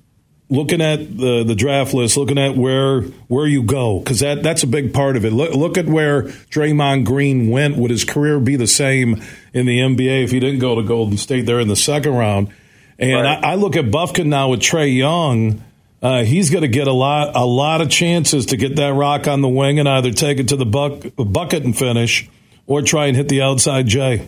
looking 0.50 0.82
at 0.82 1.18
the 1.18 1.44
the 1.44 1.56
draft 1.56 1.94
list, 1.94 2.18
looking 2.18 2.38
at 2.38 2.56
where 2.56 3.02
where 3.28 3.48
you 3.48 3.64
go, 3.64 4.00
because 4.00 4.20
that 4.20 4.44
that's 4.44 4.64
a 4.64 4.68
big 4.68 4.94
part 4.94 5.16
of 5.16 5.26
it. 5.26 5.32
Look, 5.32 5.54
look 5.54 5.78
at 5.78 5.86
where 5.86 6.24
Draymond 6.24 7.06
Green 7.06 7.50
went. 7.50 7.78
Would 7.78 7.92
his 7.92 8.04
career 8.04 8.40
be 8.40 8.56
the 8.56 8.68
same 8.68 9.22
in 9.54 9.66
the 9.66 9.80
NBA 9.80 10.24
if 10.24 10.32
he 10.32 10.40
didn't 10.40 10.60
go 10.60 10.76
to 10.76 10.84
Golden 10.84 11.18
State 11.18 11.46
there 11.46 11.60
in 11.60 11.68
the 11.68 11.76
second 11.76 12.14
round? 12.14 12.50
And 12.98 13.14
right. 13.14 13.44
I, 13.44 13.52
I, 13.52 13.56
look 13.56 13.78
at 13.78 13.86
Bufkin 13.86 14.26
now 14.26 14.50
with 14.50 14.60
Trae 14.60 14.94
Young. 14.94 15.64
Uh, 16.02 16.24
he's 16.24 16.50
going 16.50 16.64
to 16.64 16.68
get 16.68 16.88
a 16.88 16.94
lot 16.94 17.36
a 17.36 17.46
lot 17.46 17.82
of 17.82 17.90
chances 17.90 18.48
to 18.48 18.58
get 18.58 18.76
that 18.76 18.94
rock 18.94 19.28
on 19.28 19.42
the 19.42 19.48
wing 19.48 19.80
and 19.80 19.88
either 19.88 20.12
take 20.12 20.40
it 20.40 20.50
to 20.50 20.58
the 20.58 20.66
buck, 20.66 21.04
bucket 21.16 21.64
and 21.64 21.78
finish, 21.78 22.30
or 22.68 22.82
try 22.82 23.08
and 23.08 23.16
hit 23.16 23.30
the 23.30 23.42
outside 23.42 23.88
J. 23.88 24.28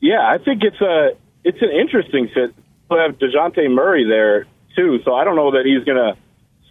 Yeah, 0.00 0.20
I 0.20 0.38
think 0.38 0.62
it's 0.62 0.80
a 0.80 1.16
it's 1.44 1.60
an 1.60 1.70
interesting 1.70 2.28
fit. 2.88 2.98
Have 2.98 3.18
Dejounte 3.18 3.70
Murray 3.70 4.06
there 4.08 4.46
too, 4.74 5.00
so 5.04 5.14
I 5.14 5.24
don't 5.24 5.36
know 5.36 5.52
that 5.52 5.64
he's 5.64 5.84
going 5.84 5.98
to 5.98 6.16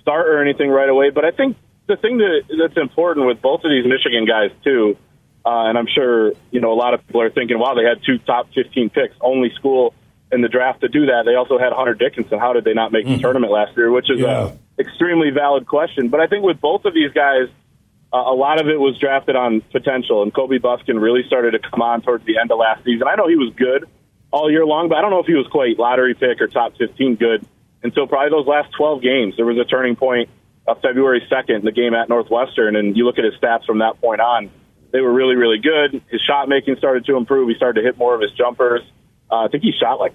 start 0.01 0.27
or 0.27 0.41
anything 0.41 0.69
right 0.69 0.89
away. 0.89 1.09
But 1.09 1.25
I 1.25 1.31
think 1.31 1.57
the 1.87 1.97
thing 1.97 2.17
that 2.19 2.43
that's 2.59 2.77
important 2.77 3.27
with 3.27 3.41
both 3.41 3.63
of 3.63 3.71
these 3.71 3.85
Michigan 3.85 4.25
guys 4.25 4.51
too, 4.63 4.97
uh, 5.45 5.69
and 5.69 5.77
I'm 5.77 5.87
sure 5.87 6.33
you 6.51 6.61
know 6.61 6.71
a 6.71 6.79
lot 6.79 6.93
of 6.93 7.05
people 7.05 7.21
are 7.21 7.29
thinking, 7.29 7.59
wow, 7.59 7.73
they 7.73 7.83
had 7.83 8.03
two 8.05 8.19
top 8.19 8.49
15 8.53 8.89
picks, 8.89 9.15
only 9.21 9.51
school 9.55 9.93
in 10.31 10.41
the 10.41 10.47
draft 10.47 10.81
to 10.81 10.87
do 10.87 11.07
that. 11.07 11.23
They 11.25 11.35
also 11.35 11.57
had 11.57 11.73
Hunter 11.73 11.93
Dickinson. 11.93 12.39
How 12.39 12.53
did 12.53 12.63
they 12.63 12.73
not 12.73 12.91
make 12.91 13.05
mm. 13.05 13.15
the 13.15 13.21
tournament 13.21 13.51
last 13.51 13.75
year? 13.77 13.91
Which 13.91 14.09
is 14.09 14.19
yeah. 14.19 14.51
a 14.77 14.81
extremely 14.81 15.29
valid 15.31 15.67
question. 15.67 16.09
But 16.09 16.19
I 16.19 16.27
think 16.27 16.43
with 16.43 16.59
both 16.59 16.85
of 16.85 16.93
these 16.93 17.11
guys, 17.11 17.47
uh, 18.11 18.17
a 18.17 18.35
lot 18.35 18.59
of 18.59 18.67
it 18.67 18.79
was 18.79 18.97
drafted 18.99 19.35
on 19.35 19.61
potential, 19.61 20.23
and 20.23 20.33
Kobe 20.33 20.57
Bufkin 20.57 21.01
really 21.01 21.23
started 21.27 21.51
to 21.51 21.59
come 21.59 21.81
on 21.81 22.01
towards 22.01 22.25
the 22.25 22.37
end 22.39 22.51
of 22.51 22.57
last 22.57 22.83
season. 22.83 23.07
I 23.07 23.15
know 23.15 23.27
he 23.27 23.35
was 23.35 23.53
good 23.55 23.87
all 24.35 24.51
year 24.51 24.65
long, 24.65 24.89
but 24.89 24.97
I 24.97 25.01
don't 25.01 25.11
know 25.11 25.19
if 25.19 25.27
he 25.27 25.33
was 25.33 25.47
quite 25.47 25.79
lottery 25.79 26.13
pick 26.13 26.41
or 26.41 26.47
top 26.47 26.75
15 26.77 27.15
good 27.15 27.47
until 27.81 28.05
probably 28.05 28.31
those 28.31 28.45
last 28.45 28.69
12 28.77 29.01
games. 29.01 29.37
There 29.37 29.45
was 29.45 29.57
a 29.57 29.63
turning 29.63 29.95
point 29.95 30.29
of 30.67 30.81
February 30.81 31.25
2nd, 31.31 31.63
the 31.63 31.71
game 31.71 31.93
at 31.93 32.09
Northwestern, 32.09 32.75
and 32.75 32.97
you 32.97 33.05
look 33.05 33.17
at 33.17 33.23
his 33.23 33.33
stats 33.35 33.63
from 33.65 33.79
that 33.79 34.01
point 34.01 34.19
on. 34.19 34.51
They 34.91 34.99
were 34.99 35.13
really, 35.13 35.35
really 35.35 35.59
good. 35.59 36.03
His 36.09 36.19
shot 36.19 36.49
making 36.49 36.75
started 36.75 37.05
to 37.05 37.15
improve. 37.15 37.47
He 37.47 37.55
started 37.55 37.79
to 37.79 37.85
hit 37.85 37.97
more 37.97 38.13
of 38.13 38.19
his 38.19 38.31
jumpers. 38.31 38.81
Uh, 39.31 39.45
I 39.45 39.47
think 39.47 39.63
he 39.63 39.71
shot 39.71 40.01
like 40.01 40.13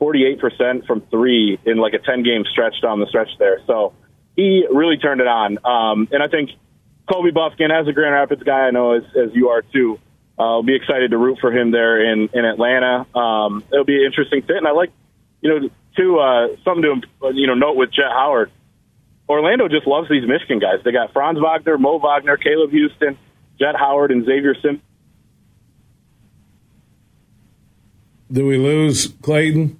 48% 0.00 0.84
from 0.84 1.02
three 1.02 1.56
in 1.64 1.76
like 1.76 1.94
a 1.94 2.00
10 2.00 2.24
game 2.24 2.42
stretch 2.50 2.80
down 2.82 2.98
the 2.98 3.06
stretch 3.06 3.30
there. 3.38 3.60
So 3.68 3.94
he 4.34 4.66
really 4.72 4.96
turned 4.96 5.20
it 5.20 5.28
on. 5.28 5.58
Um, 5.64 6.08
and 6.10 6.20
I 6.20 6.26
think 6.26 6.50
Kobe 7.08 7.30
Bufkin, 7.30 7.70
as 7.70 7.86
a 7.86 7.92
Grand 7.92 8.14
Rapids 8.14 8.42
guy, 8.42 8.66
I 8.66 8.70
know 8.72 8.94
as, 8.94 9.04
as 9.16 9.30
you 9.34 9.50
are 9.50 9.62
too, 9.62 10.00
I'll 10.38 10.62
be 10.62 10.74
excited 10.74 11.10
to 11.10 11.18
root 11.18 11.38
for 11.40 11.52
him 11.52 11.70
there 11.70 12.12
in, 12.12 12.28
in 12.32 12.44
Atlanta. 12.44 13.06
Um, 13.16 13.64
it'll 13.72 13.84
be 13.84 13.96
an 13.96 14.06
interesting 14.06 14.42
fit. 14.42 14.56
And 14.56 14.66
I 14.66 14.72
like, 14.72 14.90
you 15.40 15.50
know, 15.50 15.68
to, 15.96 16.18
uh, 16.18 16.56
something 16.64 17.02
to, 17.02 17.32
you 17.34 17.46
know, 17.46 17.54
note 17.54 17.76
with 17.76 17.92
Jett 17.92 18.10
Howard. 18.10 18.50
Orlando 19.28 19.68
just 19.68 19.86
loves 19.86 20.08
these 20.08 20.26
Michigan 20.26 20.58
guys. 20.58 20.80
They 20.84 20.92
got 20.92 21.12
Franz 21.12 21.38
Wagner, 21.40 21.78
Mo 21.78 21.98
Wagner, 21.98 22.36
Caleb 22.36 22.70
Houstan, 22.70 23.16
Jett 23.58 23.76
Howard, 23.76 24.10
and 24.10 24.24
Xavier 24.24 24.54
Simpson. 24.54 24.82
Do 28.30 28.46
we 28.46 28.56
lose 28.56 29.08
Clayton? 29.22 29.78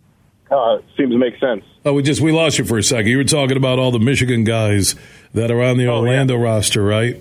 Uh, 0.51 0.79
seems 0.97 1.13
to 1.13 1.19
make 1.19 1.39
sense. 1.39 1.65
Oh, 1.85 1.95
we 1.95 2.03
just 2.03 2.21
we 2.21 2.31
lost 2.31 2.59
you 2.59 2.65
for 2.67 2.77
a 2.77 2.83
second. 2.83 3.11
You 3.11 3.17
were 3.17 3.25
talking 3.25 3.57
about 3.57 3.79
all 3.79 3.91
the 3.91 3.99
Michigan 3.99 4.45
guys 4.45 4.95
that 5.33 5.51
are 5.51 5.63
on 5.63 5.79
the 5.79 5.87
oh, 5.87 5.99
Orlando 5.99 6.37
yeah. 6.37 6.45
roster, 6.45 6.83
right? 6.83 7.17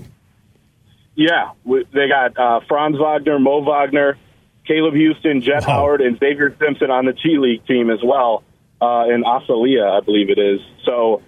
Yeah, 1.16 1.52
we, 1.64 1.86
they 1.94 2.08
got 2.08 2.38
uh, 2.38 2.62
Franz 2.68 2.98
Wagner, 2.98 3.40
Mo 3.40 3.62
Wagner, 3.62 4.18
Caleb 4.66 4.94
Houstan, 4.94 5.42
Jett 5.42 5.68
wow. 5.68 5.76
Howard, 5.76 6.02
and 6.02 6.18
Xavier 6.20 6.56
Simpson 6.60 6.90
on 6.90 7.06
the 7.06 7.14
G 7.14 7.38
League 7.38 7.66
team 7.66 7.90
as 7.90 8.00
well, 8.04 8.44
uh, 8.82 9.06
in 9.14 9.24
Osceola, 9.24 9.98
I 9.98 10.00
believe 10.02 10.30
it 10.30 10.40
is. 10.40 10.60
So 10.86 11.22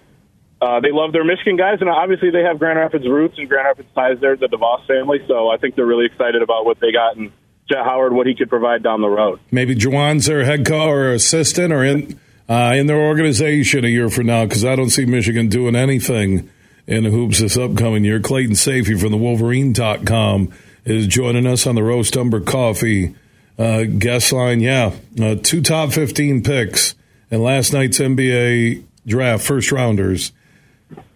uh, 0.60 0.80
they 0.80 0.90
love 0.92 1.12
their 1.12 1.24
Michigan 1.24 1.56
guys, 1.56 1.78
and 1.80 1.90
obviously 1.90 2.30
they 2.30 2.42
have 2.42 2.58
Grand 2.58 2.78
Rapids 2.78 3.06
roots 3.06 3.36
and 3.38 3.48
Grand 3.48 3.66
Rapids 3.66 3.88
ties 3.94 4.18
there, 4.20 4.36
the 4.36 4.46
DeVos 4.46 4.86
family. 4.86 5.18
So 5.28 5.48
I 5.48 5.58
think 5.58 5.74
they're 5.74 5.86
really 5.86 6.06
excited 6.06 6.42
about 6.42 6.64
what 6.64 6.80
they 6.80 6.90
got 6.90 7.16
and 7.16 7.30
Jett 7.68 7.84
Howard 7.84 8.12
what 8.12 8.26
he 8.26 8.34
could 8.34 8.48
provide 8.48 8.82
down 8.82 9.00
the 9.00 9.08
road. 9.08 9.40
Maybe 9.50 9.74
Juwan's 9.74 10.26
their 10.26 10.44
head 10.44 10.66
coach 10.66 10.88
or 10.88 11.10
assistant 11.12 11.72
or 11.72 11.84
in 11.84 12.18
uh, 12.48 12.74
in 12.76 12.86
their 12.86 13.00
organization 13.00 13.84
a 13.84 13.88
year 13.88 14.10
from 14.10 14.26
now 14.26 14.44
because 14.44 14.64
I 14.64 14.76
don't 14.76 14.90
see 14.90 15.06
Michigan 15.06 15.48
doing 15.48 15.74
anything 15.74 16.50
in 16.86 17.04
the 17.04 17.10
hoops 17.10 17.40
this 17.40 17.56
upcoming 17.56 18.04
year. 18.04 18.20
Clayton 18.20 18.54
Sayfie 18.54 19.00
from 19.00 19.10
the 19.10 19.16
Wolverine.com 19.16 20.52
is 20.84 21.06
joining 21.06 21.46
us 21.46 21.66
on 21.66 21.74
the 21.74 21.82
Roast 21.82 22.16
Umber 22.16 22.40
Coffee 22.40 23.14
uh, 23.58 23.84
guest 23.84 24.32
line. 24.32 24.60
Yeah, 24.60 24.94
uh, 25.20 25.36
two 25.36 25.62
top 25.62 25.92
15 25.92 26.42
picks 26.42 26.94
in 27.30 27.42
last 27.42 27.72
night's 27.72 27.98
NBA 27.98 28.84
draft, 29.06 29.44
first 29.44 29.72
rounders. 29.72 30.32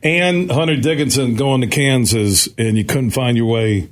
And 0.03 0.51
Hunter 0.51 0.77
Dickinson 0.77 1.35
going 1.35 1.61
to 1.61 1.67
Kansas, 1.67 2.49
and 2.57 2.77
you 2.77 2.85
couldn't 2.85 3.11
find 3.11 3.37
your 3.37 3.47
way 3.47 3.89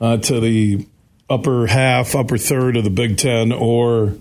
uh, 0.00 0.18
to 0.18 0.40
the 0.40 0.86
upper 1.28 1.66
half, 1.66 2.14
upper 2.14 2.38
third 2.38 2.76
of 2.76 2.84
the 2.84 2.90
Big 2.90 3.18
Ten 3.18 3.52
or 3.52 4.14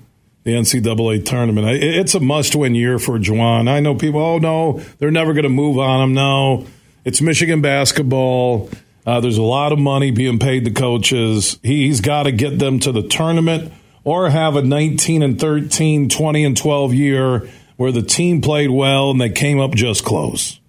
the 0.43 0.53
NCAA 0.53 1.25
tournament. 1.25 1.67
It's 1.83 2.15
a 2.15 2.19
must-win 2.19 2.73
year 2.73 2.99
for 2.99 3.19
Juwan. 3.19 3.69
I 3.69 3.81
know 3.81 3.95
people. 3.95 4.21
Oh 4.21 4.37
no, 4.37 4.81
they're 4.97 5.11
never 5.11 5.33
going 5.33 5.43
to 5.43 5.49
move 5.49 5.77
on 5.77 6.01
him. 6.01 6.13
No, 6.13 6.65
it's 7.07 7.21
Michigan 7.21 7.61
basketball. 7.61 8.69
Uh, 9.05 9.21
there's 9.21 9.37
a 9.37 9.41
lot 9.41 9.71
of 9.71 9.79
money 9.79 10.11
being 10.11 10.39
paid 10.39 10.65
to 10.65 10.71
coaches. 10.71 11.57
He's 11.63 12.01
got 12.01 12.23
to 12.23 12.33
get 12.33 12.59
them 12.59 12.81
to 12.81 12.91
the 12.91 13.01
tournament 13.01 13.71
or 14.03 14.29
have 14.29 14.57
a 14.57 14.61
19 14.61 15.23
and 15.23 15.39
13, 15.39 16.09
20 16.09 16.43
and 16.43 16.57
12 16.57 16.93
year 16.93 17.49
where 17.77 17.93
the 17.93 18.01
team 18.01 18.41
played 18.41 18.71
well 18.71 19.11
and 19.11 19.21
they 19.21 19.29
came 19.29 19.57
up 19.57 19.73
just 19.73 20.03
close. 20.03 20.59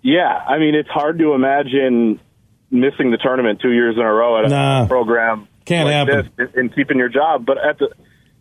Yeah, 0.00 0.28
I 0.28 0.58
mean 0.58 0.76
it's 0.76 0.88
hard 0.88 1.18
to 1.18 1.34
imagine 1.34 2.20
missing 2.70 3.10
the 3.10 3.18
tournament 3.20 3.60
two 3.60 3.72
years 3.72 3.96
in 3.96 4.02
a 4.02 4.12
row 4.12 4.38
at 4.38 4.44
a 4.44 4.48
nah, 4.48 4.86
program 4.86 5.48
can't 5.64 5.86
like 5.86 6.08
happen. 6.08 6.30
this 6.38 6.50
and 6.54 6.72
keeping 6.72 6.98
your 6.98 7.08
job. 7.08 7.44
But 7.44 7.58
at 7.58 7.78
the 7.78 7.88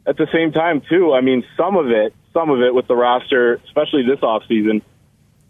at 0.05 0.17
the 0.17 0.27
same 0.31 0.51
time, 0.51 0.83
too, 0.87 1.13
I 1.13 1.21
mean, 1.21 1.43
some 1.57 1.75
of 1.75 1.87
it, 1.87 2.13
some 2.31 2.51
of 2.51 2.61
it 2.61 2.75
with 2.75 2.87
the 2.87 2.95
roster, 2.95 3.55
especially 3.65 4.03
this 4.03 4.21
off 4.21 4.43
season, 4.47 4.83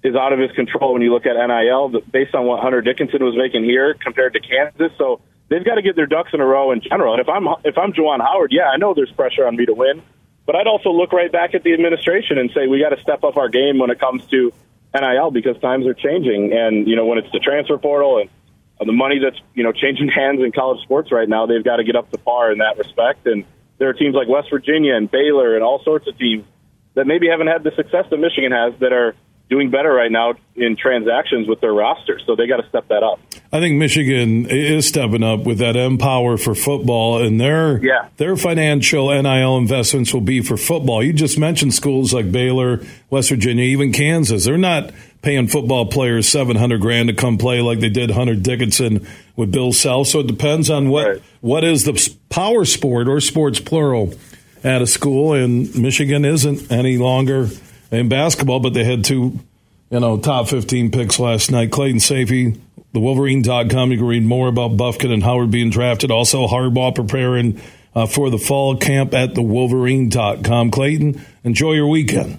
is 0.03 0.15
out 0.15 0.31
of 0.31 0.39
his 0.39 0.51
control 0.51 0.93
when 0.93 1.01
you 1.01 1.13
look 1.13 1.25
at 1.25 1.35
NIL 1.35 2.01
based 2.11 2.33
on 2.33 2.45
what 2.45 2.61
Hunter 2.61 2.81
Dickinson 2.81 3.23
was 3.23 3.35
making 3.35 3.63
here 3.63 3.93
compared 3.93 4.33
to 4.33 4.39
Kansas. 4.39 4.91
So 4.97 5.21
they've 5.49 5.63
got 5.63 5.75
to 5.75 5.81
get 5.81 5.95
their 5.95 6.05
ducks 6.05 6.31
in 6.33 6.39
a 6.39 6.45
row 6.45 6.71
in 6.71 6.81
general. 6.81 7.13
And 7.13 7.21
if 7.21 7.27
I'm 7.27 7.47
if 7.63 7.77
I'm 7.77 7.91
Juwan 7.91 8.19
Howard, 8.21 8.51
yeah, 8.51 8.69
I 8.69 8.77
know 8.77 8.93
there's 8.93 9.11
pressure 9.11 9.45
on 9.45 9.55
me 9.55 9.65
to 9.65 9.73
win, 9.73 10.01
but 10.45 10.55
I'd 10.55 10.67
also 10.67 10.91
look 10.91 11.11
right 11.11 11.31
back 11.31 11.53
at 11.53 11.63
the 11.63 11.73
administration 11.73 12.37
and 12.37 12.49
say 12.53 12.67
we 12.67 12.79
got 12.79 12.95
to 12.95 13.01
step 13.01 13.23
up 13.23 13.37
our 13.37 13.49
game 13.49 13.77
when 13.77 13.89
it 13.89 13.99
comes 13.99 14.25
to 14.27 14.53
NIL 14.93 15.31
because 15.31 15.59
times 15.59 15.85
are 15.85 15.93
changing, 15.93 16.53
and 16.53 16.87
you 16.87 16.95
know 16.95 17.05
when 17.05 17.17
it's 17.17 17.31
the 17.31 17.39
transfer 17.39 17.77
portal 17.77 18.19
and 18.19 18.29
uh, 18.79 18.85
the 18.85 18.93
money 18.93 19.19
that's 19.19 19.39
you 19.53 19.63
know 19.63 19.71
changing 19.71 20.07
hands 20.15 20.41
in 20.41 20.51
college 20.51 20.81
sports 20.83 21.11
right 21.11 21.27
now, 21.27 21.45
they've 21.45 21.63
got 21.63 21.77
to 21.77 21.83
get 21.83 21.95
up 21.95 22.09
to 22.11 22.17
par 22.17 22.51
in 22.51 22.59
that 22.59 22.77
respect. 22.77 23.27
And 23.27 23.43
there 23.77 23.89
are 23.89 23.93
teams 23.93 24.15
like 24.15 24.27
West 24.27 24.49
Virginia 24.49 24.95
and 24.95 25.09
Baylor 25.09 25.55
and 25.55 25.63
all 25.63 25.83
sorts 25.83 26.07
of 26.07 26.17
teams 26.17 26.45
that 26.95 27.05
maybe 27.05 27.27
haven't 27.29 27.47
had 27.47 27.63
the 27.63 27.71
success 27.75 28.05
that 28.09 28.17
Michigan 28.17 28.51
has 28.51 28.73
that 28.79 28.91
are 28.93 29.15
doing 29.49 29.71
better 29.71 29.91
right 29.91 30.11
now 30.11 30.35
in 30.55 30.75
transactions 30.75 31.47
with 31.47 31.59
their 31.59 31.73
roster. 31.73 32.19
So 32.25 32.35
they 32.35 32.47
got 32.47 32.57
to 32.57 32.69
step 32.69 32.87
that 32.89 33.03
up. 33.03 33.19
I 33.51 33.59
think 33.59 33.77
Michigan 33.77 34.45
is 34.47 34.87
stepping 34.87 35.23
up 35.23 35.41
with 35.41 35.57
that 35.57 35.75
Empower 35.75 36.37
for 36.37 36.53
football, 36.53 37.21
and 37.21 37.41
their 37.41 37.83
yeah. 37.83 38.09
their 38.17 38.37
financial 38.37 39.09
NIL 39.09 39.57
investments 39.57 40.13
will 40.13 40.21
be 40.21 40.41
for 40.41 40.55
football. 40.55 41.03
You 41.03 41.13
just 41.13 41.39
mentioned 41.39 41.73
schools 41.73 42.13
like 42.13 42.31
Baylor, 42.31 42.81
West 43.09 43.29
Virginia, 43.29 43.63
even 43.65 43.91
Kansas. 43.91 44.45
They're 44.45 44.57
not 44.57 44.91
paying 45.21 45.47
football 45.47 45.87
players 45.87 46.29
seven 46.29 46.57
hundred 46.57 46.81
grand 46.81 47.09
to 47.09 47.15
come 47.15 47.37
play 47.37 47.61
like 47.61 47.79
they 47.79 47.89
did 47.89 48.11
Hunter 48.11 48.35
Dickinson 48.35 49.07
with 49.35 49.51
Bill 49.51 49.73
Self. 49.73 50.07
So 50.07 50.19
it 50.19 50.27
depends 50.27 50.69
on 50.69 50.89
what 50.89 51.07
right. 51.07 51.21
what 51.41 51.63
is 51.63 51.85
the 51.85 52.15
power 52.29 52.65
sport 52.65 53.07
or 53.07 53.19
sports 53.19 53.59
plural 53.59 54.13
at 54.63 54.83
a 54.83 54.87
school. 54.87 55.33
And 55.33 55.73
Michigan 55.75 56.23
isn't 56.23 56.71
any 56.71 56.97
longer 56.97 57.47
in 57.91 58.09
basketball, 58.09 58.59
but 58.59 58.73
they 58.73 58.83
had 58.83 59.03
two, 59.03 59.39
you 59.89 59.99
know, 59.99 60.17
top 60.19 60.47
fifteen 60.47 60.91
picks 60.91 61.19
last 61.19 61.51
night. 61.51 61.71
Clayton 61.71 61.99
Sayfie, 61.99 62.59
the 62.93 62.99
Wolverine.com. 62.99 63.91
You 63.91 63.97
can 63.97 64.07
read 64.07 64.23
more 64.23 64.47
about 64.47 64.77
Bufkin 64.77 65.11
and 65.11 65.23
Howard 65.23 65.51
being 65.51 65.69
drafted. 65.69 66.11
Also, 66.11 66.47
Harbaugh 66.47 66.93
preparing. 66.95 67.61
Uh, 67.95 68.05
for 68.05 68.29
the 68.29 68.37
fall 68.37 68.77
camp 68.77 69.15
at 69.15 69.33
the 69.33 69.41
Wolverine.com. 69.41 70.69
Clayton, 70.69 71.25
enjoy 71.43 71.73
your 71.73 71.87
weekend. 71.87 72.37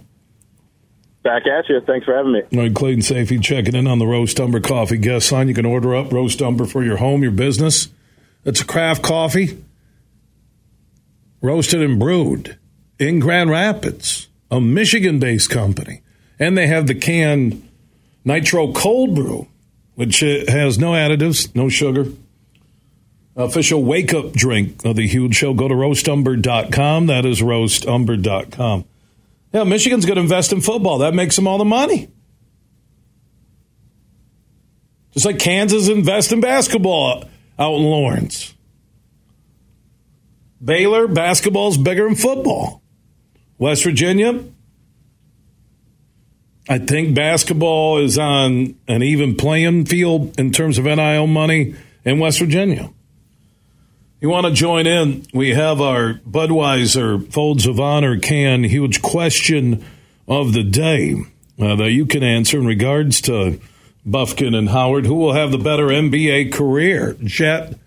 Back 1.23 1.42
at 1.47 1.69
you. 1.69 1.80
Thanks 1.87 2.07
for 2.07 2.16
having 2.16 2.33
me. 2.33 2.42
All 2.52 2.61
right, 2.61 2.75
Clayton 2.75 3.00
Sayfie 3.00 3.42
checking 3.42 3.75
in 3.75 3.87
on 3.87 3.99
the 3.99 4.07
Roast 4.07 4.40
Umber 4.40 4.61
Coffee 4.61 4.97
guest 4.97 5.30
line. 5.33 5.49
You 5.49 5.54
can 5.54 5.66
order 5.66 5.95
up 5.95 6.12
Roast 6.12 6.40
Umber 6.40 6.64
for 6.64 6.83
your 6.83 6.97
home, 6.97 7.23
your 7.23 7.33
business. 7.33 7.88
It's 8.45 8.62
a 8.62 8.64
craft 8.64 9.02
coffee, 9.02 9.62
roasted 11.42 11.82
and 11.82 11.99
brewed 11.99 12.56
in 12.99 13.21
Grand 13.21 13.50
Rapids, 13.50 14.28
a 14.50 14.60
Michigan 14.60 15.19
based 15.19 15.50
company. 15.50 16.02
And 16.39 16.56
they 16.56 16.67
have 16.67 16.86
the 16.86 16.95
canned 16.95 17.69
Nitro 18.25 18.73
Cold 18.73 19.15
Brew, 19.15 19.49
which 19.95 20.23
uh, 20.23 20.45
has 20.49 20.78
no 20.78 20.93
additives, 20.93 21.54
no 21.54 21.69
sugar. 21.69 22.06
Official 23.36 23.82
wake 23.82 24.13
up 24.13 24.32
drink 24.32 24.84
of 24.84 24.97
the 24.97 25.06
huge 25.06 25.34
show. 25.34 25.54
Go 25.54 25.69
to 25.69 25.75
roastumber.com. 25.75 27.06
That 27.06 27.25
is 27.25 27.41
roastumber.com. 27.41 28.84
Yeah, 29.52 29.65
Michigan's 29.65 30.04
going 30.04 30.17
to 30.17 30.23
invest 30.23 30.52
in 30.52 30.60
football. 30.60 30.99
That 30.99 31.15
makes 31.15 31.36
them 31.36 31.47
all 31.47 31.58
the 31.58 31.65
money. 31.65 32.08
Just 35.13 35.26
like 35.26 35.39
Kansas 35.39 35.89
invest 35.89 36.32
in 36.32 36.41
basketball 36.41 37.25
out 37.58 37.75
in 37.75 37.82
Lawrence. 37.82 38.54
Baylor, 40.63 41.08
basketball's 41.08 41.78
bigger 41.78 42.04
than 42.04 42.15
football. 42.15 42.79
West 43.61 43.85
Virginia, 43.85 44.43
I 46.69 46.79
think 46.79 47.15
basketball 47.15 47.99
is 47.99 48.19
on 48.19 48.75
an 48.89 49.05
even 49.05 49.37
playing 49.37 49.85
field 49.85 50.37
in 50.41 50.51
terms 50.51 50.79
of 50.79 50.85
NIL 50.87 51.29
money 51.29 51.77
in 52.05 52.19
West 52.19 52.41
Virginia 52.41 52.91
you 54.21 54.29
want 54.29 54.47
to 54.47 54.53
join 54.53 54.87
in, 54.87 55.25
we 55.33 55.55
have 55.55 55.81
our 55.81 56.15
Budweiser 56.29 57.33
Folds 57.33 57.67
of 57.67 57.81
Honor 57.81 58.19
can 58.19 58.65
huge 58.65 59.01
question 59.01 59.85
of 60.29 60.53
the 60.53 60.63
day 60.63 61.15
uh, 61.59 61.77
that 61.77 61.91
you 61.91 62.05
can 62.05 62.23
answer 62.23 62.59
in 62.59 62.67
regards 62.67 63.23
to 63.23 63.59
Bufkin 64.07 64.55
and 64.55 64.69
Howard. 64.69 65.07
Who 65.07 65.15
will 65.15 65.33
have 65.33 65.53
the 65.53 65.59
better 65.59 65.87
NBA 65.87 66.53
career, 66.53 67.17
Jett 67.25 67.79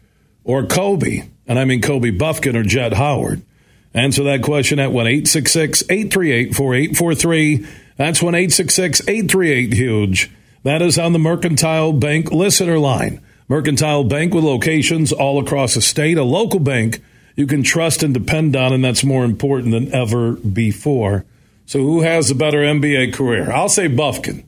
or 0.43 0.65
Kobe? 0.65 1.29
And 1.45 1.59
I 1.59 1.65
mean 1.65 1.81
Kobe 1.81 2.09
Bufkin 2.09 2.55
or 2.55 2.63
Jett 2.63 2.93
Howard. 2.93 3.43
Answer 3.93 4.23
that 4.23 4.41
question 4.41 4.79
at 4.79 4.91
1 4.91 5.07
838 5.07 6.55
4843. 6.55 7.67
That's 7.97 8.23
1 8.23 8.35
838 8.35 9.73
Huge. 9.73 10.31
That 10.63 10.81
is 10.81 10.97
on 10.97 11.13
the 11.13 11.19
Mercantile 11.19 11.93
Bank 11.93 12.31
listener 12.31 12.79
line. 12.79 13.21
Mercantile 13.47 14.05
Bank 14.05 14.33
with 14.33 14.43
locations 14.43 15.11
all 15.11 15.39
across 15.39 15.75
the 15.75 15.81
state, 15.81 16.17
a 16.17 16.23
local 16.23 16.59
bank 16.59 17.01
you 17.35 17.47
can 17.47 17.63
trust 17.63 18.03
and 18.03 18.13
depend 18.13 18.55
on, 18.55 18.73
and 18.73 18.83
that's 18.83 19.03
more 19.03 19.25
important 19.25 19.71
than 19.71 19.93
ever 19.93 20.33
before. 20.33 21.25
So, 21.65 21.79
who 21.79 22.01
has 22.01 22.29
a 22.29 22.35
better 22.35 22.59
NBA 22.59 23.13
career? 23.13 23.51
I'll 23.51 23.69
say 23.69 23.87
Bufkin. 23.87 24.45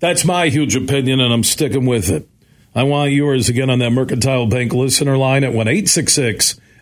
That's 0.00 0.24
my 0.24 0.48
huge 0.48 0.74
opinion, 0.74 1.20
and 1.20 1.32
I'm 1.32 1.44
sticking 1.44 1.86
with 1.86 2.10
it. 2.10 2.28
I 2.74 2.82
want 2.82 3.12
yours 3.12 3.48
again 3.48 3.70
on 3.70 3.78
that 3.78 3.90
Mercantile 3.90 4.46
Bank 4.46 4.72
listener 4.72 5.16
line 5.16 5.44
at 5.44 5.52
1 5.52 5.68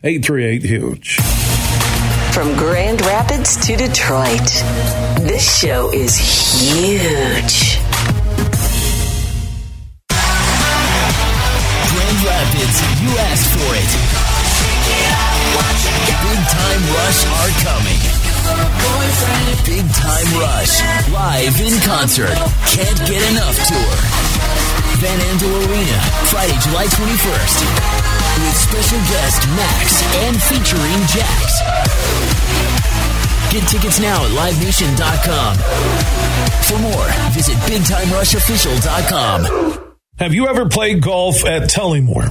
838 0.03 0.63
Huge. 0.65 1.21
From 2.33 2.57
Grand 2.57 3.03
Rapids 3.03 3.57
to 3.67 3.77
Detroit, 3.77 4.49
this 5.29 5.45
show 5.45 5.93
is 5.93 6.17
huge. 6.17 7.77
Grand 11.93 12.19
Rapids, 12.25 12.81
you 13.05 13.13
asked 13.29 13.53
for 13.53 13.77
it. 13.77 13.93
Big 16.25 16.41
Time 16.49 16.83
Rush 16.97 17.21
are 17.37 17.53
coming. 17.61 18.01
Big 19.69 19.85
Time 20.01 20.33
Rush, 20.41 20.81
live 21.13 21.61
in 21.61 21.77
concert. 21.85 22.41
Can't 22.73 23.01
get 23.05 23.21
enough 23.33 23.69
tour. 23.69 23.93
Van 24.97 25.21
Andel 25.29 25.69
Arena, 25.69 26.01
Friday, 26.33 26.57
July 26.65 26.87
21st. 26.87 28.10
With 28.41 28.57
special 28.57 28.99
guest 28.99 29.47
Max 29.55 30.03
and 30.25 30.41
featuring 30.43 30.99
Jax. 31.13 31.61
Get 33.53 33.69
tickets 33.69 34.01
now 34.01 34.25
at 34.25 34.31
livenation.com. 34.31 35.57
For 36.65 36.79
more, 36.79 37.07
visit 37.33 37.57
bigtimerushofficial.com. 37.71 39.95
Have 40.19 40.33
you 40.35 40.49
ever 40.49 40.67
played 40.69 41.01
golf 41.03 41.45
at 41.47 41.71
Tullymore, 41.71 42.31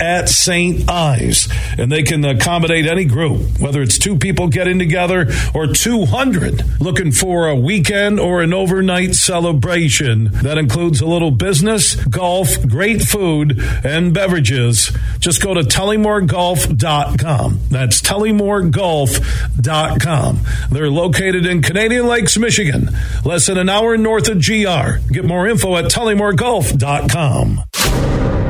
at 0.00 0.28
St. 0.28 0.88
Ives, 0.88 1.48
and 1.76 1.90
they 1.90 2.04
can 2.04 2.24
accommodate 2.24 2.86
any 2.86 3.04
group, 3.04 3.58
whether 3.58 3.82
it's 3.82 3.98
two 3.98 4.16
people 4.16 4.46
getting 4.48 4.78
together 4.78 5.26
or 5.54 5.66
200 5.66 6.80
looking 6.80 7.10
for 7.10 7.48
a 7.48 7.56
weekend 7.56 8.20
or 8.20 8.42
an 8.42 8.54
overnight 8.54 9.16
celebration. 9.16 10.30
That 10.42 10.58
includes 10.58 11.00
a 11.00 11.06
little 11.06 11.32
business, 11.32 11.96
golf, 11.96 12.64
great 12.66 13.02
food, 13.02 13.58
and 13.84 14.14
beverages. 14.14 14.96
Just 15.18 15.42
go 15.42 15.54
to 15.54 15.62
tullymoregolf.com. 15.62 17.60
That's 17.70 18.00
tullymore.golf.com. 18.00 20.40
They're 20.70 20.90
located 20.90 21.46
in 21.46 21.62
Canadian 21.62 22.06
Lakes, 22.06 22.38
Michigan, 22.38 22.90
less 23.24 23.46
than 23.46 23.58
an 23.58 23.68
hour 23.68 23.96
north 23.96 24.28
of 24.28 24.44
GR. 24.44 24.98
Get 25.12 25.24
more 25.24 25.48
info 25.48 25.76
at 25.76 25.86
tullymoregolf.com. 25.86 28.35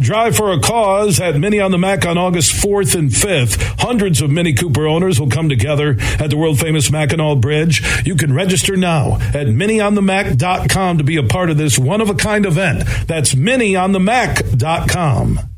Drive 0.00 0.36
for 0.36 0.52
a 0.52 0.60
Cause 0.60 1.18
at 1.20 1.36
Mini 1.36 1.60
on 1.60 1.72
the 1.72 1.78
Mac 1.78 2.06
on 2.06 2.16
August 2.16 2.52
4th 2.52 2.96
and 2.96 3.10
5th. 3.10 3.60
Hundreds 3.80 4.22
of 4.22 4.30
Mini 4.30 4.54
Cooper 4.54 4.86
owners 4.86 5.18
will 5.18 5.28
come 5.28 5.48
together 5.48 5.96
at 6.20 6.30
the 6.30 6.36
world 6.36 6.60
famous 6.60 6.88
Mackinac 6.90 7.40
Bridge. 7.40 7.82
You 8.06 8.14
can 8.14 8.32
register 8.32 8.76
now 8.76 9.14
at 9.16 9.48
minionthemac.com 9.48 10.98
to 10.98 11.04
be 11.04 11.16
a 11.16 11.24
part 11.24 11.50
of 11.50 11.56
this 11.56 11.76
one 11.78 12.00
of 12.00 12.10
a 12.10 12.14
kind 12.14 12.46
event. 12.46 12.84
That's 13.06 13.34
minionthemac.com. 13.34 15.57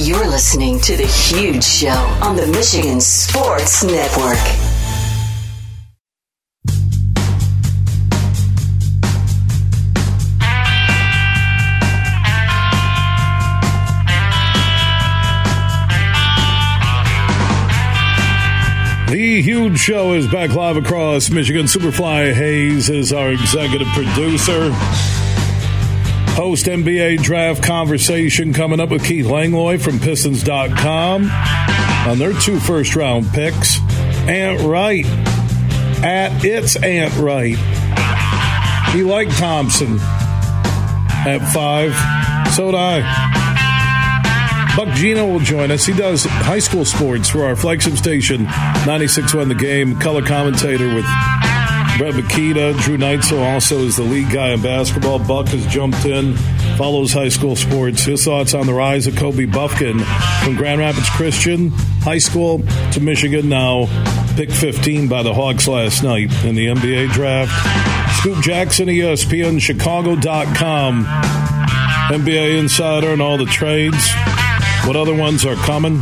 You're 0.00 0.28
listening 0.28 0.78
to 0.82 0.96
The 0.96 1.06
Huge 1.06 1.64
Show 1.64 1.88
on 2.22 2.36
the 2.36 2.46
Michigan 2.46 3.00
Sports 3.00 3.82
Network. 3.82 4.38
The 19.08 19.42
huge 19.42 19.80
show 19.80 20.12
is 20.12 20.28
back 20.28 20.54
live 20.54 20.76
across 20.76 21.28
Michigan. 21.28 21.66
Superfly 21.66 22.34
Hayes 22.34 22.88
is 22.88 23.12
our 23.12 23.32
executive 23.32 23.88
producer. 23.88 24.70
Post 26.38 26.66
NBA 26.66 27.20
draft 27.20 27.64
conversation 27.64 28.52
coming 28.52 28.78
up 28.78 28.90
with 28.90 29.04
Keith 29.04 29.26
Langlois 29.26 29.78
from 29.78 29.98
Pistons.com 29.98 31.28
on 31.28 32.18
their 32.18 32.32
two 32.32 32.60
first 32.60 32.94
round 32.94 33.28
picks. 33.32 33.80
Ant 34.28 34.60
Wright 34.62 35.04
at 36.04 36.44
its 36.44 36.76
Ant 36.76 37.12
Wright. 37.16 37.56
He 38.94 39.02
liked 39.02 39.32
Thompson 39.32 39.98
at 41.26 41.40
five. 41.52 41.92
So 42.54 42.66
did 42.66 42.76
I. 42.76 44.74
Buck 44.76 44.94
Gino 44.94 45.26
will 45.26 45.40
join 45.40 45.72
us. 45.72 45.86
He 45.86 45.92
does 45.92 46.24
high 46.24 46.60
school 46.60 46.84
sports 46.84 47.28
for 47.28 47.46
our 47.46 47.56
flagship 47.56 47.94
station, 47.94 48.46
96.1 48.46 49.48
The 49.48 49.56
Game, 49.56 49.98
color 49.98 50.24
commentator 50.24 50.94
with 50.94 51.04
Brett 51.98 52.14
Makita. 52.14 52.78
Drew 52.80 52.96
Neitzel 52.96 53.44
also 53.44 53.80
is 53.80 53.96
the 53.96 54.04
lead 54.04 54.32
guy 54.32 54.52
in 54.52 54.62
basketball. 54.62 55.18
Buck 55.18 55.48
has 55.48 55.66
jumped 55.66 56.04
in, 56.04 56.34
follows 56.76 57.12
high 57.12 57.28
school 57.28 57.56
sports. 57.56 58.04
His 58.04 58.24
thoughts 58.24 58.54
on 58.54 58.66
the 58.66 58.72
rise 58.72 59.08
of 59.08 59.16
Kobe 59.16 59.46
Bufkin 59.46 60.00
from 60.44 60.54
Grand 60.54 60.80
Rapids 60.80 61.10
Christian 61.10 61.70
High 62.02 62.18
School 62.18 62.60
to 62.92 63.00
Michigan, 63.00 63.48
now 63.48 63.86
pick 64.36 64.52
15 64.52 65.08
by 65.08 65.24
the 65.24 65.34
Hawks 65.34 65.66
last 65.66 66.04
night 66.04 66.32
in 66.44 66.54
the 66.54 66.66
NBA 66.66 67.10
draft. 67.10 67.50
Scoop 68.20 68.44
Jackson, 68.44 68.86
ESPN, 68.86 69.60
Chicago.com, 69.60 71.04
NBA 71.04 72.60
Insider, 72.60 73.10
and 73.10 73.20
all 73.20 73.36
the 73.36 73.46
trades. 73.46 74.12
What 74.84 74.94
other 74.94 75.14
ones 75.14 75.44
are 75.44 75.56
coming? 75.56 76.00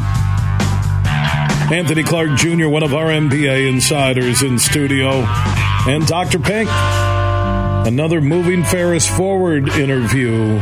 Anthony 1.72 2.04
Clark 2.04 2.36
Jr., 2.36 2.68
one 2.68 2.82
of 2.82 2.94
our 2.94 3.06
NBA 3.06 3.68
insiders 3.68 4.42
in 4.42 4.58
studio, 4.58 5.24
and 5.88 6.06
Dr. 6.06 6.38
Pink. 6.38 6.68
Another 7.86 8.20
moving 8.20 8.64
Ferris 8.64 9.08
forward 9.08 9.68
interview 9.68 10.58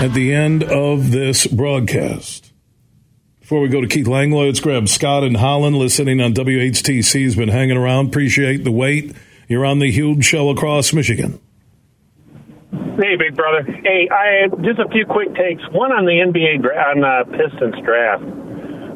at 0.00 0.12
the 0.12 0.34
end 0.34 0.62
of 0.62 1.10
this 1.10 1.46
broadcast. 1.46 2.52
Before 3.40 3.62
we 3.62 3.70
go 3.70 3.80
to 3.80 3.86
Keith 3.86 4.06
Langlois, 4.06 4.44
let's 4.44 4.60
grab 4.60 4.88
Scott 4.88 5.24
in 5.24 5.36
Holland 5.36 5.76
listening 5.76 6.20
on 6.20 6.34
WHTC. 6.34 7.18
He's 7.18 7.34
been 7.36 7.48
hanging 7.48 7.78
around. 7.78 8.08
Appreciate 8.08 8.64
the 8.64 8.70
wait. 8.70 9.16
You're 9.48 9.64
on 9.64 9.78
the 9.78 9.90
huge 9.90 10.24
show 10.26 10.50
across 10.50 10.92
Michigan. 10.92 11.40
Hey, 12.70 13.16
big 13.16 13.34
brother. 13.34 13.62
Hey, 13.62 14.08
I 14.10 14.48
just 14.60 14.78
a 14.78 14.88
few 14.90 15.06
quick 15.06 15.34
takes. 15.34 15.62
One 15.72 15.92
on 15.92 16.04
the 16.04 16.12
NBA 16.12 16.62
on 16.76 17.02
uh, 17.02 17.24
Pistons 17.24 17.82
draft. 17.82 18.24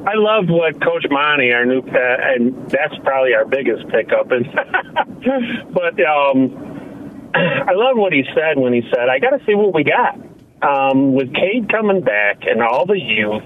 I 0.05 0.15
loved 0.15 0.51
what 0.51 0.83
Coach 0.83 1.07
Monty, 1.11 1.53
our 1.53 1.65
new, 1.65 1.79
uh, 1.79 1.85
and 1.95 2.69
that's 2.69 2.95
probably 3.05 3.35
our 3.35 3.45
biggest 3.45 3.87
pickup. 3.89 4.31
And 4.33 4.47
but 5.73 5.95
um, 6.05 7.31
I 7.35 7.73
love 7.73 7.97
what 7.97 8.13
he 8.13 8.25
said 8.35 8.59
when 8.59 8.73
he 8.73 8.83
said, 8.93 9.09
"I 9.09 9.21
got 9.21 9.31
to 9.31 9.45
see 9.47 9.55
what 9.55 9.75
we 9.75 9.85
got." 9.85 10.19
Um, 10.63 11.15
with 11.15 11.35
Cade 11.35 11.71
coming 11.71 12.03
back 12.03 12.43
and 12.43 12.63
all 12.63 12.87
the 12.87 12.99
youth, 12.99 13.45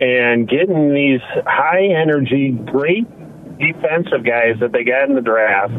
and 0.00 0.48
getting 0.48 0.94
these 0.94 1.20
high 1.46 1.84
energy, 1.84 2.50
great 2.50 3.06
defensive 3.58 4.24
guys 4.24 4.58
that 4.60 4.72
they 4.72 4.84
got 4.84 5.08
in 5.08 5.14
the 5.14 5.20
draft, 5.20 5.74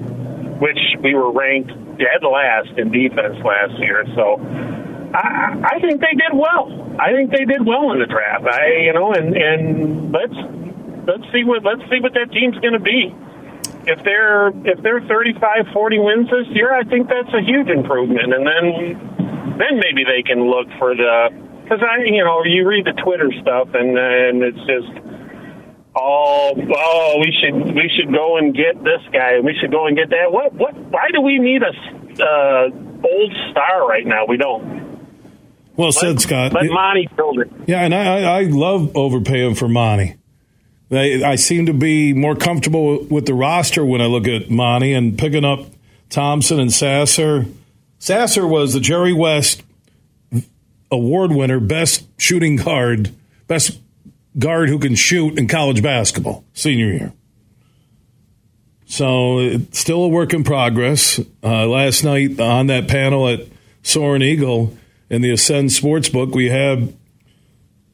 which 0.61 0.79
we 1.01 1.13
were 1.13 1.31
ranked 1.31 1.71
dead 1.97 2.23
last 2.23 2.77
in 2.77 2.91
defense 2.91 3.35
last 3.43 3.79
year. 3.79 4.05
So 4.15 4.37
I, 5.13 5.75
I 5.75 5.79
think 5.79 6.01
they 6.01 6.13
did 6.13 6.33
well. 6.33 6.69
I 6.99 7.11
think 7.13 7.31
they 7.31 7.45
did 7.45 7.65
well 7.65 7.91
in 7.93 7.99
the 7.99 8.05
draft. 8.05 8.45
I, 8.45 8.85
you 8.85 8.93
know, 8.93 9.13
and 9.13 9.35
and 9.35 10.11
let's 10.11 10.37
let's 11.07 11.25
see 11.33 11.43
what 11.43 11.63
let's 11.63 11.81
see 11.89 11.99
what 11.99 12.13
that 12.13 12.31
team's 12.31 12.57
going 12.59 12.77
to 12.77 12.83
be. 12.83 13.15
If 13.89 14.03
they're 14.03 14.49
if 14.69 14.83
they're 14.83 15.01
35, 15.01 15.73
40 15.73 15.99
wins 15.99 16.27
this 16.29 16.47
year, 16.53 16.73
I 16.73 16.83
think 16.83 17.09
that's 17.09 17.33
a 17.33 17.41
huge 17.41 17.69
improvement. 17.69 18.33
And 18.33 18.45
then 18.45 19.57
then 19.57 19.81
maybe 19.81 20.05
they 20.05 20.21
can 20.21 20.45
look 20.45 20.67
for 20.77 20.93
the 20.95 21.33
because 21.63 21.81
I 21.81 22.05
you 22.05 22.23
know 22.23 22.43
you 22.45 22.67
read 22.67 22.85
the 22.85 22.93
Twitter 23.01 23.31
stuff 23.41 23.69
and 23.73 23.97
and 23.97 24.43
it's 24.43 24.63
just 24.69 24.93
oh 25.95 26.53
oh 26.53 27.15
we 27.19 27.33
should 27.33 27.75
we 27.75 27.89
should 27.95 28.13
go 28.13 28.37
and 28.37 28.55
get 28.55 28.77
this 28.83 29.01
guy 29.11 29.39
we 29.39 29.57
should 29.59 29.71
go 29.71 29.87
and 29.87 29.97
get 29.97 30.09
that 30.09 30.31
what 30.31 30.53
what 30.53 30.75
why 30.89 31.09
do 31.13 31.21
we 31.21 31.39
need 31.39 31.61
a 31.61 31.73
uh, 32.21 32.69
old 33.05 33.33
star 33.51 33.87
right 33.87 34.05
now 34.05 34.25
we 34.27 34.37
don't 34.37 34.78
Well 35.79 35.93
said, 35.93 36.19
Scott. 36.19 36.51
let 36.51 36.65
Monty 36.65 37.07
build 37.15 37.39
it 37.39 37.49
Yeah, 37.65 37.79
and 37.79 37.95
I, 37.95 38.23
I 38.23 38.39
I 38.39 38.43
love 38.43 38.97
overpaying 38.97 39.55
for 39.55 39.69
Monty. 39.69 40.17
They, 40.89 41.23
I 41.23 41.35
seem 41.37 41.67
to 41.67 41.73
be 41.73 42.11
more 42.11 42.35
comfortable 42.35 43.05
with 43.05 43.25
the 43.25 43.33
roster 43.33 43.85
when 43.85 44.01
I 44.01 44.07
look 44.07 44.27
at 44.27 44.49
Monty 44.49 44.93
and 44.93 45.17
picking 45.17 45.45
up 45.45 45.67
Thompson 46.09 46.59
and 46.59 46.73
Sasser. 46.73 47.45
Sasser 47.97 48.45
was 48.45 48.73
the 48.73 48.81
Jerry 48.81 49.13
West 49.13 49.63
award 50.91 51.31
winner, 51.31 51.61
best 51.61 52.05
shooting 52.19 52.57
guard, 52.57 53.15
best 53.47 53.79
guard 54.37 54.67
who 54.67 54.79
can 54.79 54.95
shoot 54.95 55.39
in 55.39 55.47
college 55.47 55.81
basketball, 55.81 56.43
senior 56.51 56.87
year. 56.87 57.13
So 58.85 59.39
it's 59.39 59.79
still 59.79 60.03
a 60.03 60.09
work 60.09 60.33
in 60.33 60.43
progress. 60.43 61.21
Uh, 61.41 61.67
last 61.67 62.03
night 62.03 62.37
on 62.37 62.67
that 62.67 62.89
panel 62.89 63.29
at 63.29 63.47
Soaring 63.81 64.23
Eagle 64.23 64.75
in 65.09 65.21
the 65.21 65.31
Ascend 65.31 65.69
Sportsbook, 65.69 66.33
we 66.33 66.49
have 66.49 66.93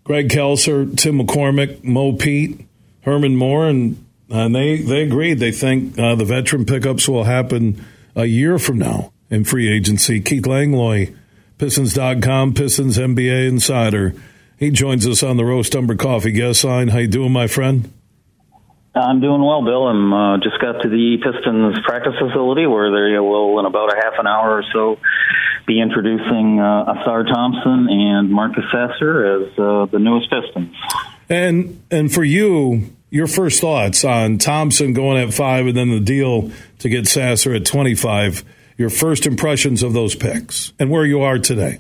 Greg 0.04 0.30
Kelser, 0.30 0.96
Tim 0.98 1.20
McCormick, 1.20 1.84
Mo 1.84 2.14
Pete, 2.14 2.62
Herman 3.02 3.36
Moore, 3.36 3.68
and 3.68 4.06
and 4.30 4.56
they 4.56 4.78
they 4.78 5.04
agreed. 5.04 5.40
They 5.40 5.52
think 5.52 5.98
uh, 5.98 6.16
the 6.16 6.26
veteran 6.26 6.66
pickups 6.66 7.08
will 7.08 7.24
happen 7.24 7.84
a 8.16 8.26
year 8.26 8.58
from 8.60 8.80
now 8.80 9.12
in 9.30 9.44
free 9.44 9.72
agency. 9.72 10.22
Keith 10.22 10.46
Langlois, 10.46 11.08
Pistons.com, 11.58 12.54
Pistons 12.54 12.98
NBA 12.98 13.48
insider. 13.48 14.14
He 14.58 14.72
joins 14.72 15.06
us 15.08 15.22
on 15.22 15.38
the 15.38 15.46
Roast 15.46 15.76
Umber 15.76 15.96
Coffee 15.96 16.32
guest 16.32 16.64
line. 16.64 16.90
How 16.90 17.00
you 17.00 17.08
doing, 17.08 17.32
my 17.32 17.48
friend? 17.48 17.92
I'm 18.96 19.20
doing 19.20 19.44
well, 19.44 19.62
Bill. 19.62 19.88
I'm 19.88 20.14
uh, 20.14 20.38
just 20.38 20.60
got 20.62 20.82
to 20.82 20.90
the 20.90 21.18
Pistons 21.22 21.78
practice 21.84 22.14
facility 22.18 22.66
where 22.66 22.92
they 22.92 23.20
will, 23.20 23.60
in 23.60 23.66
about 23.66 23.92
a 23.92 23.96
half 23.98 24.14
an 24.18 24.26
hour 24.26 24.58
or 24.58 24.64
so, 24.72 24.98
be 25.66 25.82
introducing 25.82 26.60
uh, 26.60 26.94
Ausar 26.94 27.26
Thompson 27.26 27.88
and 27.90 28.30
Marcus 28.30 28.64
Sasser 28.72 29.44
as 29.44 29.60
uh, 29.60 29.86
the 29.86 30.00
newest 30.00 30.30
Pistons. 30.30 30.76
And 31.30 31.82
and 31.90 32.12
for 32.12 32.24
you, 32.24 32.96
your 33.10 33.28
first 33.28 33.62
thoughts 33.62 34.04
on 34.04 34.38
Thompson 34.38 34.94
going 34.94 35.18
at 35.18 35.34
five, 35.34 35.68
and 35.68 35.76
then 35.76 35.90
the 35.90 36.00
deal 36.00 36.52
to 36.80 36.90
get 36.90 37.08
Sasser 37.08 37.54
at 37.54 37.66
twenty-five. 37.66 38.44
Your 38.78 38.90
first 38.90 39.26
impressions 39.26 39.84
of 39.84 39.94
those 39.94 40.16
picks 40.16 40.74
and 40.78 40.92
where 40.92 41.06
you 41.06 41.22
are 41.22 41.40
today. 41.40 41.80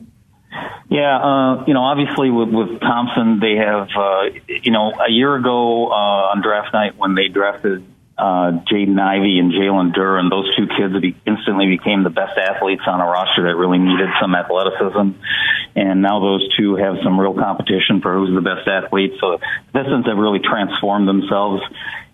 Yeah, 0.89 1.17
uh, 1.17 1.65
you 1.65 1.74
know, 1.74 1.82
obviously 1.82 2.30
with, 2.30 2.50
with 2.50 2.80
Thompson, 2.80 3.39
they 3.41 3.56
have, 3.56 3.89
uh, 3.98 4.21
you 4.48 4.71
know, 4.71 4.93
a 4.93 5.12
year 5.12 5.36
ago 5.36 5.88
uh, 5.88 6.32
on 6.32 6.41
draft 6.41 6.74
night 6.74 6.95
when 6.95 7.15
they 7.15 7.28
drafted 7.28 7.84
uh, 8.17 8.63
Jaden 8.71 8.99
Ivey 8.99 9.39
and 9.39 9.51
Jalen 9.51 9.93
Duren, 9.93 10.30
those 10.30 10.47
two 10.56 10.67
kids 10.67 10.95
be, 11.01 11.15
instantly 11.28 11.67
became 11.67 12.04
the 12.04 12.10
best 12.10 12.38
athletes 12.38 12.84
on 12.88 13.01
a 13.01 13.06
roster 13.06 13.43
that 13.43 13.56
really 13.56 13.78
needed 13.78 14.08
some 14.21 14.34
athleticism. 14.34 15.19
And 15.75 16.01
now 16.01 16.21
those 16.21 16.47
two 16.56 16.75
have 16.75 16.95
some 17.04 17.19
real 17.19 17.34
competition 17.34 17.99
for 18.01 18.15
who's 18.15 18.34
the 18.34 18.41
best 18.41 18.67
athlete. 18.67 19.19
So 19.19 19.39
Pistons 19.73 20.06
have 20.08 20.17
really 20.17 20.39
transformed 20.39 21.08
themselves. 21.08 21.62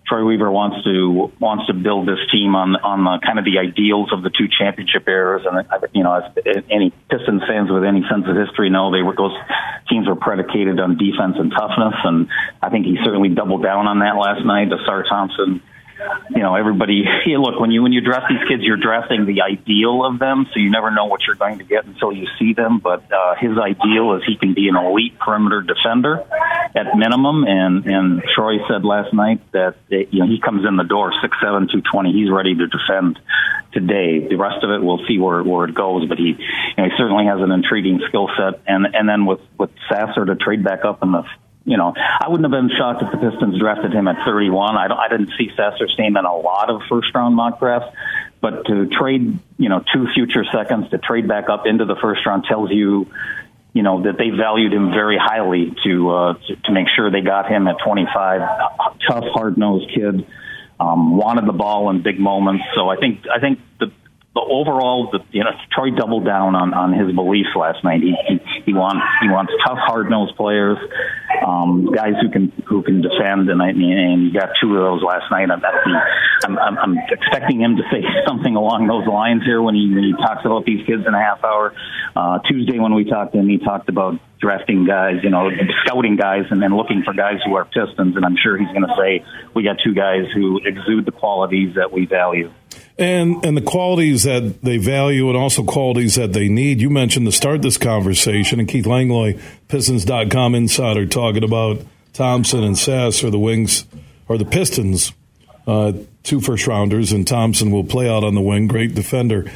Troy 0.08 0.26
Weaver 0.26 0.52
wants 0.52 0.84
to 0.84 1.32
wants 1.40 1.68
to 1.68 1.74
build 1.74 2.08
this 2.08 2.20
team 2.34 2.52
on 2.58 2.76
on 2.76 3.06
the 3.06 3.24
kind 3.24 3.40
of 3.40 3.46
the 3.46 3.62
ideals 3.62 4.12
of 4.12 4.24
the 4.24 4.32
two 4.34 4.50
championship 4.50 5.08
eras, 5.08 5.48
and 5.48 5.64
you 5.94 6.04
know, 6.04 6.12
as 6.12 6.36
any 6.68 6.92
Pistons 7.08 7.44
fans 7.48 7.72
with 7.72 7.86
any 7.86 8.04
sense 8.12 8.26
of 8.28 8.36
history 8.36 8.68
know, 8.68 8.92
they 8.92 9.06
were 9.06 9.16
those 9.16 9.38
teams 9.88 10.10
were 10.10 10.20
predicated 10.20 10.82
on 10.82 10.98
defense 10.98 11.40
and 11.40 11.54
toughness, 11.54 11.96
and 12.04 12.28
I 12.60 12.68
think 12.68 12.88
he 12.88 12.98
certainly 13.06 13.30
doubled 13.30 13.64
down 13.64 13.88
on 13.88 14.00
that 14.00 14.20
last 14.20 14.44
night. 14.44 14.68
Ausar 14.68 15.08
Thompson 15.08 15.64
you 16.30 16.42
know, 16.42 16.56
everybody. 16.56 17.04
Yeah, 17.24 17.38
look, 17.38 17.60
when 17.60 17.70
you 17.70 17.84
when 17.84 17.94
you 17.94 18.02
dress 18.02 18.24
these 18.28 18.42
kids, 18.48 18.64
you're 18.64 18.82
dressing 18.82 19.26
the 19.26 19.42
ideal 19.44 20.04
of 20.04 20.18
them, 20.18 20.48
so 20.52 20.60
you 20.60 20.72
never 20.72 20.90
know 20.90 21.06
what 21.06 21.22
you're 21.28 21.36
going 21.36 21.60
to 21.60 21.64
get 21.64 21.86
until 21.86 22.12
you 22.12 22.28
see 22.40 22.54
them. 22.54 22.80
But 22.80 23.04
uh, 23.12 23.36
his 23.40 23.58
ideal 23.58 24.16
is 24.16 24.24
he 24.26 24.38
can 24.38 24.56
be 24.56 24.68
an 24.68 24.76
elite 24.76 25.20
perimeter 25.20 25.62
defender 25.62 26.26
at 26.76 26.98
minimum. 26.98 27.44
And 27.44 27.86
and 27.86 28.24
Troy 28.36 28.58
said 28.68 28.84
last 28.84 29.14
night 29.14 29.40
that 29.52 29.76
it, 29.90 30.10
you 30.12 30.20
know 30.20 30.26
he 30.26 30.40
comes 30.40 30.66
in 30.68 30.78
the 30.78 30.84
door 30.84 31.14
six 31.22 31.38
seven 31.42 31.70
two 31.72 31.82
twenty. 31.82 32.12
He's 32.12 32.32
ready 32.32 32.56
to 32.56 32.68
defend 32.68 33.20
today. 33.72 34.28
The 34.28 34.36
rest 34.36 34.64
of 34.64 34.72
it, 34.72 34.82
we'll 34.82 35.06
see 35.08 35.20
where 35.20 35.44
where 35.44 35.66
it 35.66 35.76
goes. 35.76 36.08
But 36.10 36.18
he, 36.18 36.36
you 36.36 36.78
know, 36.78 36.86
he 36.86 36.92
certainly 36.98 37.26
has 37.26 37.40
an 37.40 37.52
intriguing 37.52 38.02
skill 38.08 38.30
set. 38.36 38.62
And 38.68 38.88
and 38.96 39.08
then 39.08 39.26
with 39.26 39.42
with 39.60 39.70
Sasser 39.88 40.26
to 40.26 40.36
trade 40.36 40.64
back 40.64 40.86
up 40.86 41.04
in 41.04 41.12
the 41.12 41.24
you 41.64 41.78
know, 41.78 41.94
I 41.96 42.28
wouldn't 42.28 42.52
have 42.52 42.52
been 42.52 42.76
shocked 42.76 43.04
if 43.04 43.12
the 43.12 43.18
Pistons 43.18 43.60
drafted 43.60 43.94
him 43.94 44.08
at 44.08 44.26
31. 44.26 44.76
I, 44.76 44.88
I 44.88 45.08
didn't 45.10 45.32
see 45.38 45.50
Sasser's 45.56 45.96
name 46.00 46.18
in 46.18 46.26
a 46.26 46.36
lot 46.36 46.70
of 46.70 46.82
first 46.90 47.14
round 47.14 47.36
mock 47.36 47.60
drafts, 47.60 47.96
but 48.42 48.66
to 48.66 48.88
trade, 48.88 49.38
you 49.58 49.70
know, 49.70 49.84
two 49.94 50.08
future 50.14 50.44
seconds 50.52 50.90
to 50.90 50.98
trade 50.98 51.28
back 51.28 51.50
up 51.50 51.68
into 51.68 51.86
the 51.86 51.96
first 52.02 52.26
round 52.26 52.46
tells 52.46 52.72
you, 52.72 53.08
you 53.74 53.84
know, 53.84 54.02
that 54.04 54.18
they 54.18 54.32
valued 54.32 54.74
him 54.74 54.90
very 54.90 55.18
highly 55.18 55.74
to 55.84 56.10
uh, 56.10 56.34
to, 56.34 56.56
to 56.56 56.72
make 56.72 56.88
sure 56.96 57.12
they 57.12 57.22
got 57.22 57.48
him 57.48 57.68
at 57.68 57.78
25. 57.86 58.42
Tough, 59.08 59.24
hard 59.32 59.58
nosed 59.58 59.90
kid. 59.94 60.26
Um, 60.80 61.16
wanted 61.16 61.46
the 61.46 61.54
ball 61.54 61.92
in 61.92 62.02
big 62.02 62.20
moments. 62.20 62.64
So 62.74 62.90
I 62.90 62.98
think 62.98 63.26
I 63.34 63.40
think 63.40 63.60
the 63.80 63.92
but 64.34 64.46
overall, 64.48 65.12
the, 65.12 65.20
you 65.32 65.44
know, 65.44 65.52
Troy 65.74 65.92
doubled 65.92 66.26
down 66.26 66.56
on, 66.56 66.74
on 66.74 66.94
his 66.94 67.14
beliefs 67.14 67.50
last 67.54 67.84
night. 67.84 68.00
He, 68.00 68.16
he, 68.28 68.40
he 68.68 68.74
wants 68.74 69.04
he 69.22 69.28
wants 69.28 69.52
tough, 69.68 69.78
hard 69.78 70.10
nosed 70.10 70.38
players, 70.38 70.78
um, 71.46 71.92
guys 71.92 72.14
who 72.22 72.30
can 72.30 72.48
who 72.66 72.82
can 72.82 73.02
defend, 73.02 73.50
and 73.50 73.62
I 73.62 73.70
and 73.70 74.24
he 74.24 74.32
got 74.32 74.56
two 74.62 74.72
of 74.78 74.84
those 74.84 75.04
last 75.04 75.30
night. 75.32 75.52
I'm, 75.52 75.60
I'm, 76.46 76.58
I'm, 76.58 76.78
I'm 76.78 76.98
expecting 77.10 77.60
him 77.60 77.76
to 77.76 77.84
say 77.92 78.04
something 78.26 78.56
along 78.56 78.88
those 78.88 79.06
lines 79.06 79.44
here 79.44 79.62
when 79.62 79.76
he, 79.76 79.94
when 79.94 80.04
he 80.04 80.14
talks 80.14 80.46
about 80.46 80.66
these 80.66 80.86
kids 80.88 81.04
in 81.06 81.14
a 81.14 81.20
half 81.20 81.44
hour. 81.44 81.74
Uh, 82.16 82.40
Tuesday 82.48 82.80
when 82.80 82.94
we 82.94 83.04
talked 83.04 83.34
to 83.34 83.40
him, 83.40 83.50
he 83.50 83.58
talked 83.58 83.90
about 83.90 84.18
drafting 84.40 84.86
guys, 84.86 85.20
you 85.24 85.30
know, 85.30 85.50
scouting 85.84 86.16
guys, 86.16 86.46
and 86.52 86.64
then 86.64 86.76
looking 86.76 87.04
for 87.04 87.14
guys 87.14 87.40
who 87.46 87.56
are 87.56 87.66
Pistons. 87.66 88.16
And 88.16 88.24
I'm 88.24 88.38
sure 88.42 88.58
he's 88.58 88.72
going 88.72 88.88
to 88.88 88.96
say 88.98 89.26
we 89.54 89.64
got 89.64 89.78
two 89.84 89.94
guys 89.94 90.24
who 90.34 90.62
exude 90.64 91.06
the 91.06 91.12
qualities 91.12 91.76
that 91.76 91.92
we 91.92 92.06
value 92.06 92.50
and 93.02 93.44
and 93.44 93.58
the 93.58 93.62
qualities 93.62 94.24
that 94.24 94.62
they 94.62 94.78
value 94.78 95.28
and 95.28 95.38
also 95.38 95.64
qualities 95.64 96.16
that 96.16 96.34
they 96.34 96.48
need. 96.48 96.80
You 96.80 96.90
mentioned 96.90 97.26
to 97.26 97.32
start 97.32 97.64
this 97.64 97.78
conversation, 97.78 98.60
and 98.60 98.70
Keith 98.70 98.86
Langlois, 98.86 99.34
Pistons.com 99.68 100.56
insider, 100.56 101.06
talking 101.08 101.44
about 101.44 101.82
Thompson 102.14 102.64
and 102.64 102.78
Sass 102.78 103.24
or 103.24 103.32
the 103.32 103.40
Wings 103.40 103.86
or 104.28 104.38
the 104.38 104.46
Pistons, 104.46 105.14
uh, 105.66 105.94
two 106.24 106.40
first 106.40 106.68
rounders, 106.68 107.12
and 107.12 107.28
Thompson 107.28 107.72
will 107.72 107.84
play 107.84 108.08
out 108.08 108.24
on 108.24 108.36
the 108.36 108.42
wing, 108.42 108.68
great 108.68 108.94
defender. 108.94 109.52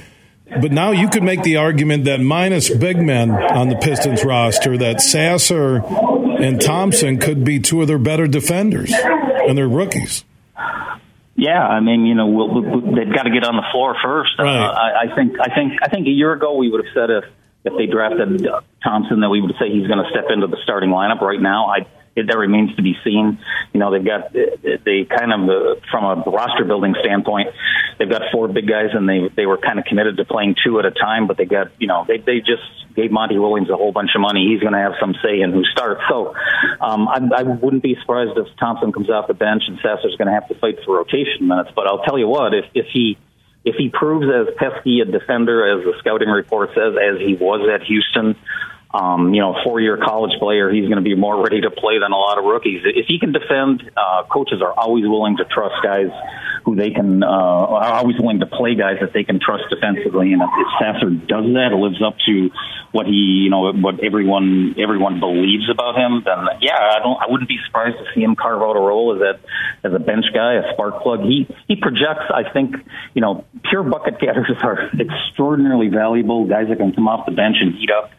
But 0.62 0.72
now 0.72 0.92
you 0.92 1.10
could 1.10 1.24
make 1.24 1.44
the 1.44 1.58
argument 1.58 2.06
that 2.06 2.20
minus 2.20 2.70
big 2.70 2.98
men 2.98 3.32
on 3.32 3.70
the 3.70 3.76
Pistons 3.76 4.24
roster, 4.24 4.78
that 4.78 5.02
Sasser 5.02 5.78
and 5.78 6.62
Thompson 6.62 7.20
could 7.20 7.44
be 7.44 7.60
two 7.60 7.82
of 7.82 7.88
their 7.88 7.98
better 7.98 8.28
defenders, 8.28 8.92
and 8.94 9.58
they're 9.58 9.68
rookies. 9.68 10.24
Yeah, 11.46 11.62
I 11.62 11.80
mean, 11.80 12.06
you 12.06 12.16
know, 12.16 12.28
we'll, 12.28 12.50
we'll, 12.50 12.82
they've 12.82 13.14
got 13.14 13.24
to 13.30 13.32
get 13.32 13.46
on 13.46 13.56
the 13.56 13.68
floor 13.72 13.96
first. 14.02 14.34
Right. 14.40 14.50
Uh, 14.50 14.74
I, 14.74 14.88
I 15.06 15.16
think, 15.16 15.38
I 15.40 15.54
think, 15.54 15.74
I 15.82 15.90
think 15.90 16.08
a 16.08 16.16
year 16.22 16.34
ago 16.34 16.58
we 16.58 16.72
would 16.72 16.84
have 16.84 16.94
said 16.94 17.10
if 17.12 17.26
if 17.66 17.74
they 17.78 17.88
drafted 17.88 18.48
Thompson 18.84 19.22
that 19.22 19.30
we 19.30 19.42
would 19.42 19.56
say 19.60 19.70
he's 19.74 19.88
going 19.88 19.98
to 19.98 20.10
step 20.10 20.26
into 20.30 20.48
the 20.48 20.58
starting 20.64 20.90
lineup. 20.90 21.22
Right 21.22 21.42
now, 21.42 21.66
I 21.66 21.86
it, 22.16 22.28
that 22.28 22.38
remains 22.38 22.76
to 22.76 22.82
be 22.82 22.96
seen. 23.04 23.40
You 23.74 23.80
know, 23.80 23.92
they've 23.92 24.06
got 24.06 24.32
they 24.34 25.06
kind 25.06 25.34
of 25.34 25.50
uh, 25.50 25.80
from 25.92 26.04
a 26.06 26.30
roster 26.30 26.64
building 26.64 26.96
standpoint, 27.00 27.50
they've 28.00 28.10
got 28.10 28.24
four 28.32 28.48
big 28.48 28.68
guys, 28.68 28.90
and 28.94 29.08
they 29.08 29.30
they 29.36 29.46
were 29.46 29.58
kind 29.58 29.80
of 29.80 29.86
committed 29.86 30.18
to 30.18 30.26
playing 30.26 30.56
two 30.64 30.80
at 30.80 30.86
a 30.86 30.92
time. 30.92 31.28
But 31.28 31.38
they 31.38 31.46
got 31.46 31.72
you 31.80 31.88
know 31.88 32.06
they 32.08 32.18
they 32.18 32.40
just 32.40 32.64
gave 32.96 33.12
Monty 33.12 33.38
Williams 33.38 33.70
a 33.70 33.76
whole 33.76 33.92
bunch 33.92 34.12
of 34.16 34.22
money. 34.22 34.48
He's 34.48 34.62
going 34.62 34.74
to 34.74 34.80
have 34.80 34.94
some 35.00 35.16
say 35.22 35.42
in 35.42 35.52
who 35.52 35.64
starts. 35.66 36.02
So 36.10 36.34
um, 36.80 37.08
I, 37.10 37.20
I 37.36 37.44
wouldn't 37.44 37.84
be 37.84 37.96
surprised 38.00 38.38
if 38.38 38.48
Thompson 38.58 38.94
comes 38.94 39.10
off 39.10 39.28
the 39.28 39.34
bench 39.34 39.64
and 39.68 39.78
Sasser's 39.84 40.16
going 40.16 40.28
to 40.28 40.34
have 40.34 40.48
to 40.48 40.56
fight 40.56 40.80
for 40.86 40.98
rotation 40.98 41.48
minutes. 41.48 41.72
But 41.76 41.88
I'll 41.88 42.04
tell 42.04 42.18
you 42.18 42.28
what, 42.28 42.54
if 42.54 42.66
if 42.74 42.88
he 42.94 43.18
if 43.66 43.76
he 43.76 43.90
proves 43.90 44.28
as 44.28 44.56
pesky 44.56 45.02
a 45.02 45.06
defender 45.06 45.78
as 45.78 45.84
the 45.84 45.94
scouting 46.00 46.30
report 46.30 46.70
says 46.70 46.96
as 46.96 47.20
he 47.20 47.36
was 47.36 47.68
at 47.68 47.86
Houston 47.86 48.38
um, 48.96 49.34
you 49.34 49.42
know, 49.42 49.56
four-year 49.64 49.98
college 49.98 50.32
player, 50.40 50.72
he's 50.72 50.88
going 50.88 51.04
to 51.04 51.08
be 51.08 51.16
more 51.16 51.44
ready 51.44 51.62
to 51.62 51.72
play 51.72 52.00
than 52.00 52.12
a 52.12 52.18
lot 52.18 52.38
of 52.38 52.46
rookies. 52.46 52.82
If 52.86 53.06
he 53.08 53.20
can 53.20 53.34
defend, 53.34 53.84
uh, 53.96 54.24
coaches 54.32 54.62
are 54.62 54.72
always 54.72 55.04
willing 55.04 55.38
to 55.38 55.46
trust 55.46 55.76
guys 55.84 56.10
who 56.64 56.76
they 56.76 56.90
can, 56.90 57.22
uh, 57.22 57.28
are 57.28 57.94
always 58.02 58.18
willing 58.20 58.40
to 58.40 58.48
play 58.48 58.74
guys 58.76 58.98
that 59.02 59.14
they 59.14 59.24
can 59.24 59.40
trust 59.40 59.66
defensively. 59.70 60.34
And 60.34 60.42
if 60.42 60.50
Sasser 60.80 61.10
does 61.12 61.46
that, 61.54 61.76
lives 61.76 62.02
up 62.02 62.16
to 62.26 62.50
what 62.96 63.06
he, 63.06 63.44
you 63.44 63.50
know, 63.50 63.74
what 63.74 64.00
everyone 64.02 64.74
everyone 64.80 65.20
believes 65.20 65.70
about 65.70 65.98
him. 66.00 66.24
Then, 66.24 66.48
yeah, 66.62 66.80
I 66.80 67.00
don't, 67.04 67.20
I 67.22 67.28
wouldn't 67.30 67.50
be 67.50 67.60
surprised 67.68 67.98
to 67.98 68.06
see 68.16 68.24
him 68.24 68.36
carve 68.36 68.62
out 68.62 68.78
a 68.78 68.80
role 68.80 69.14
as 69.14 69.22
a 69.22 69.88
as 69.88 69.94
a 69.94 70.00
bench 70.00 70.26
guy, 70.34 70.56
a 70.56 70.74
spark 70.74 71.04
plug. 71.04 71.20
He 71.22 71.46
he 71.68 71.76
projects. 71.76 72.32
I 72.32 72.50
think, 72.52 72.76
you 73.14 73.22
know, 73.22 73.44
pure 73.70 73.84
bucket 73.84 74.20
getters 74.24 74.50
are 74.64 74.90
extraordinarily 74.98 75.90
valuable. 75.90 76.48
Guys 76.48 76.70
that 76.70 76.78
can 76.78 76.94
come 76.94 77.10
off 77.10 77.26
the 77.26 77.36
bench 77.36 77.58
and 77.60 77.76
heat 77.76 77.92
up. 77.92 78.12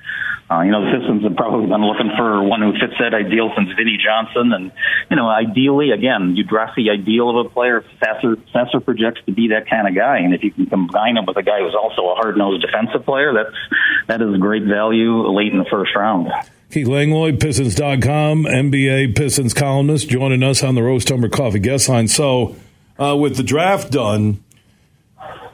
Uh, 0.48 0.60
you 0.62 0.70
know, 0.70 0.84
the 0.84 0.96
Pistons 0.96 1.24
have 1.24 1.34
probably 1.34 1.66
been 1.66 1.82
looking 1.82 2.10
for 2.16 2.42
one 2.44 2.62
who 2.62 2.70
fits 2.78 2.94
that 3.00 3.14
ideal 3.14 3.50
since 3.56 3.68
Vinnie 3.76 3.98
Johnson. 3.98 4.52
And, 4.52 4.70
you 5.10 5.16
know, 5.16 5.26
ideally, 5.26 5.90
again, 5.90 6.36
you 6.36 6.44
draft 6.44 6.76
the 6.76 6.90
ideal 6.90 7.30
of 7.30 7.46
a 7.46 7.48
player. 7.50 7.84
Sasser, 7.98 8.38
Sasser 8.52 8.78
projects 8.78 9.20
to 9.26 9.32
be 9.32 9.48
that 9.48 9.68
kind 9.68 9.88
of 9.88 9.96
guy. 9.96 10.18
And 10.18 10.34
if 10.34 10.44
you 10.44 10.52
can 10.52 10.66
combine 10.66 11.16
him 11.16 11.26
with 11.26 11.36
a 11.36 11.42
guy 11.42 11.58
who's 11.58 11.74
also 11.74 12.02
a 12.10 12.14
hard-nosed 12.14 12.62
defensive 12.62 13.04
player, 13.04 13.34
that's, 13.34 13.56
that 14.06 14.22
is 14.22 14.38
great 14.38 14.62
value 14.62 15.26
late 15.26 15.50
in 15.50 15.58
the 15.58 15.66
first 15.68 15.90
round. 15.96 16.30
Keith 16.70 16.86
Langlois, 16.86 17.32
Pistons.com, 17.32 18.44
NBA 18.44 19.16
Pistons 19.16 19.52
columnist, 19.52 20.08
joining 20.08 20.44
us 20.44 20.62
on 20.62 20.76
the 20.76 20.82
Roast 20.82 21.10
Umber 21.10 21.28
Coffee 21.28 21.58
guest 21.58 21.88
line. 21.88 22.06
So, 22.06 22.54
uh, 22.98 23.16
with 23.18 23.36
the 23.36 23.42
draft 23.42 23.90
done, 23.90 24.42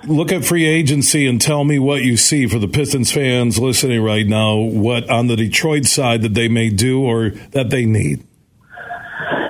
look 0.04 0.32
at 0.32 0.44
free 0.44 0.66
agency 0.66 1.26
and 1.26 1.40
tell 1.40 1.64
me 1.64 1.78
what 1.78 2.02
you 2.02 2.16
see 2.16 2.46
for 2.46 2.58
the 2.58 2.68
Pistons 2.68 3.12
fans 3.12 3.58
listening 3.58 4.02
right 4.02 4.26
now, 4.26 4.56
what 4.56 5.08
on 5.10 5.26
the 5.26 5.36
Detroit 5.36 5.84
side 5.84 6.22
that 6.22 6.34
they 6.34 6.48
may 6.48 6.70
do 6.70 7.02
or 7.02 7.30
that 7.52 7.70
they 7.70 7.84
need. 7.84 8.24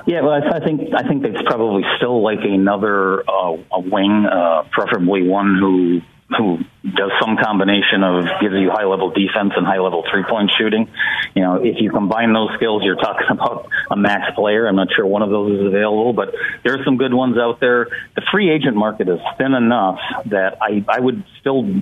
Yeah, 0.05 0.21
well, 0.21 0.33
I, 0.33 0.59
think 0.59 0.93
I 0.93 1.07
think 1.07 1.23
it's 1.23 1.41
probably 1.45 1.83
still 1.97 2.21
like 2.21 2.39
another 2.43 3.21
uh, 3.21 3.57
a 3.71 3.79
wing, 3.79 4.25
uh, 4.29 4.63
preferably 4.71 5.25
one 5.25 5.57
who 5.59 6.01
who 6.37 6.59
does 6.83 7.11
some 7.21 7.37
combination 7.37 8.03
of 8.03 8.25
gives 8.41 8.55
you 8.55 8.69
high 8.69 8.85
level 8.85 9.09
defense 9.09 9.53
and 9.55 9.65
high 9.65 9.79
level 9.79 10.03
three 10.11 10.23
point 10.23 10.51
shooting. 10.57 10.89
You 11.35 11.41
know, 11.41 11.55
if 11.63 11.79
you 11.79 11.91
combine 11.91 12.33
those 12.33 12.49
skills, 12.55 12.83
you're 12.83 12.95
talking 12.95 13.27
about 13.29 13.69
a 13.89 13.95
max 13.95 14.35
player. 14.35 14.67
I'm 14.67 14.75
not 14.75 14.89
sure 14.95 15.05
one 15.05 15.21
of 15.21 15.29
those 15.29 15.59
is 15.59 15.65
available, 15.65 16.13
but 16.13 16.33
there 16.63 16.73
are 16.79 16.83
some 16.83 16.97
good 16.97 17.13
ones 17.13 17.37
out 17.37 17.59
there. 17.59 17.87
The 18.15 18.21
free 18.31 18.51
agent 18.51 18.75
market 18.75 19.07
is 19.09 19.19
thin 19.37 19.53
enough 19.53 19.99
that 20.27 20.57
I, 20.61 20.83
I 20.87 20.99
would 20.99 21.23
still 21.39 21.81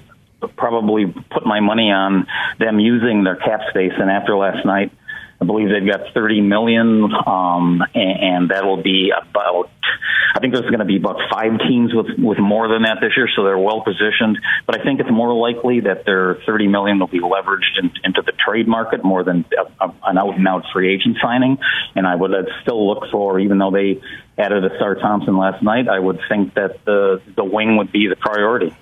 probably 0.57 1.05
put 1.05 1.45
my 1.45 1.59
money 1.59 1.91
on 1.91 2.27
them 2.59 2.79
using 2.79 3.23
their 3.23 3.35
cap 3.35 3.61
space. 3.69 3.93
And 3.97 4.09
after 4.09 4.35
last 4.35 4.65
night, 4.65 4.91
I 5.41 5.45
believe 5.45 5.69
they've 5.69 5.89
got 5.89 6.13
30 6.13 6.41
million, 6.41 7.09
um, 7.25 7.81
and, 7.95 8.19
and 8.21 8.49
that 8.51 8.63
will 8.63 8.81
be 8.81 9.11
about. 9.11 9.71
I 10.35 10.39
think 10.39 10.53
there's 10.53 10.69
going 10.69 10.79
to 10.79 10.85
be 10.85 10.97
about 10.97 11.17
five 11.33 11.57
teams 11.67 11.91
with 11.93 12.07
with 12.19 12.37
more 12.37 12.67
than 12.67 12.83
that 12.83 12.99
this 13.01 13.11
year, 13.17 13.27
so 13.35 13.43
they're 13.43 13.57
well 13.57 13.81
positioned. 13.81 14.37
But 14.67 14.79
I 14.79 14.83
think 14.83 14.99
it's 14.99 15.09
more 15.11 15.33
likely 15.33 15.81
that 15.81 16.05
their 16.05 16.37
30 16.45 16.67
million 16.67 16.99
will 16.99 17.07
be 17.07 17.19
leveraged 17.19 17.79
in, 17.81 17.91
into 18.03 18.21
the 18.21 18.33
trade 18.33 18.67
market 18.67 19.03
more 19.03 19.23
than 19.23 19.43
a, 19.57 19.85
a, 19.85 19.93
an 20.05 20.17
out 20.19 20.37
and 20.37 20.47
out 20.47 20.63
free 20.71 20.93
agent 20.93 21.17
signing. 21.21 21.57
And 21.95 22.05
I 22.05 22.15
would 22.15 22.31
still 22.61 22.87
look 22.87 23.09
for, 23.11 23.39
even 23.39 23.57
though 23.57 23.71
they 23.71 23.99
added 24.37 24.63
Ausar 24.63 25.01
Thompson 25.01 25.37
last 25.37 25.63
night, 25.63 25.89
I 25.89 25.99
would 25.99 26.19
think 26.29 26.53
that 26.53 26.85
the 26.85 27.19
the 27.35 27.43
wing 27.43 27.77
would 27.77 27.91
be 27.91 28.07
the 28.07 28.15
priority. 28.15 28.75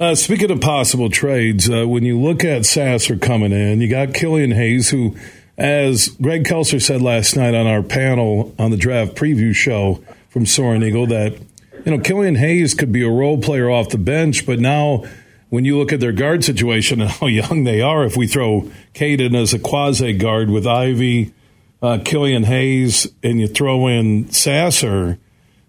Uh, 0.00 0.14
speaking 0.14 0.50
of 0.52 0.60
possible 0.60 1.10
trades, 1.10 1.68
uh, 1.68 1.84
when 1.84 2.04
you 2.04 2.20
look 2.20 2.44
at 2.44 2.64
Sasser 2.64 3.16
coming 3.16 3.50
in, 3.50 3.80
you 3.80 3.88
got 3.88 4.14
Killian 4.14 4.52
Hayes, 4.52 4.90
who 4.90 5.16
as 5.58 6.08
Greg 6.22 6.44
Kelser 6.44 6.80
said 6.80 7.02
last 7.02 7.36
night 7.36 7.54
on 7.54 7.66
our 7.66 7.82
panel 7.82 8.54
on 8.58 8.70
the 8.70 8.76
draft 8.76 9.16
preview 9.16 9.52
show 9.52 10.02
from 10.30 10.46
Soaring 10.46 10.84
Eagle, 10.84 11.08
that 11.08 11.36
you 11.84 11.90
know 11.96 11.98
Killian 11.98 12.36
Hayes 12.36 12.74
could 12.74 12.92
be 12.92 13.02
a 13.02 13.10
role 13.10 13.38
player 13.38 13.68
off 13.68 13.88
the 13.88 13.98
bench, 13.98 14.46
but 14.46 14.60
now 14.60 15.04
when 15.50 15.64
you 15.64 15.76
look 15.76 15.92
at 15.92 15.98
their 15.98 16.12
guard 16.12 16.44
situation 16.44 17.00
and 17.00 17.10
how 17.20 17.26
young 17.26 17.64
they 17.64 17.80
are, 17.80 18.04
if 18.04 18.16
we 18.16 18.28
throw 18.28 18.70
Caden 18.94 19.34
as 19.34 19.52
a 19.52 19.58
quasi 19.58 20.12
guard 20.12 20.48
with 20.48 20.66
Ivey, 20.66 21.34
uh, 21.82 21.98
Killian 22.04 22.44
Hayes, 22.44 23.08
and 23.22 23.40
you 23.40 23.48
throw 23.48 23.88
in 23.88 24.30
Sasser, 24.30 25.18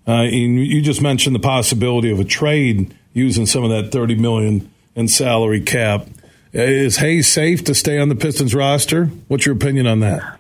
uh, 0.08 0.12
and 0.12 0.66
you 0.66 0.82
just 0.82 1.02
mentioned 1.02 1.36
the 1.36 1.40
possibility 1.40 2.12
of 2.12 2.20
a 2.20 2.24
trade 2.24 2.96
using 3.14 3.48
some 3.48 3.64
of 3.64 3.72
that 3.72 3.92
thirty 3.92 4.16
million 4.16 4.72
in 4.96 5.08
salary 5.08 5.62
cap. 5.62 6.08
Is 6.52 6.98
Hayes 6.98 7.28
safe 7.28 7.64
to 7.66 7.76
stay 7.76 8.00
on 8.00 8.10
the 8.10 8.16
Pistons 8.16 8.56
roster? 8.56 9.06
What's 9.28 9.46
your 9.46 9.56
opinion 9.56 9.86
on 9.86 10.00
that? 10.00 10.39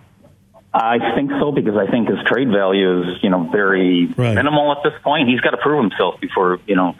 I 0.71 1.15
think 1.15 1.31
so 1.39 1.51
because 1.51 1.75
I 1.75 1.89
think 1.89 2.09
his 2.09 2.19
trade 2.27 2.49
value 2.49 3.01
is, 3.01 3.23
you 3.23 3.31
know, 3.31 3.49
very 3.51 4.05
right. 4.15 4.35
minimal 4.35 4.71
at 4.71 4.83
this 4.83 4.93
point. 5.01 5.27
He's 5.27 5.39
got 5.39 5.51
to 5.51 5.57
prove 5.57 5.81
himself 5.81 6.21
before, 6.21 6.59
you 6.67 6.75
know, 6.75 6.95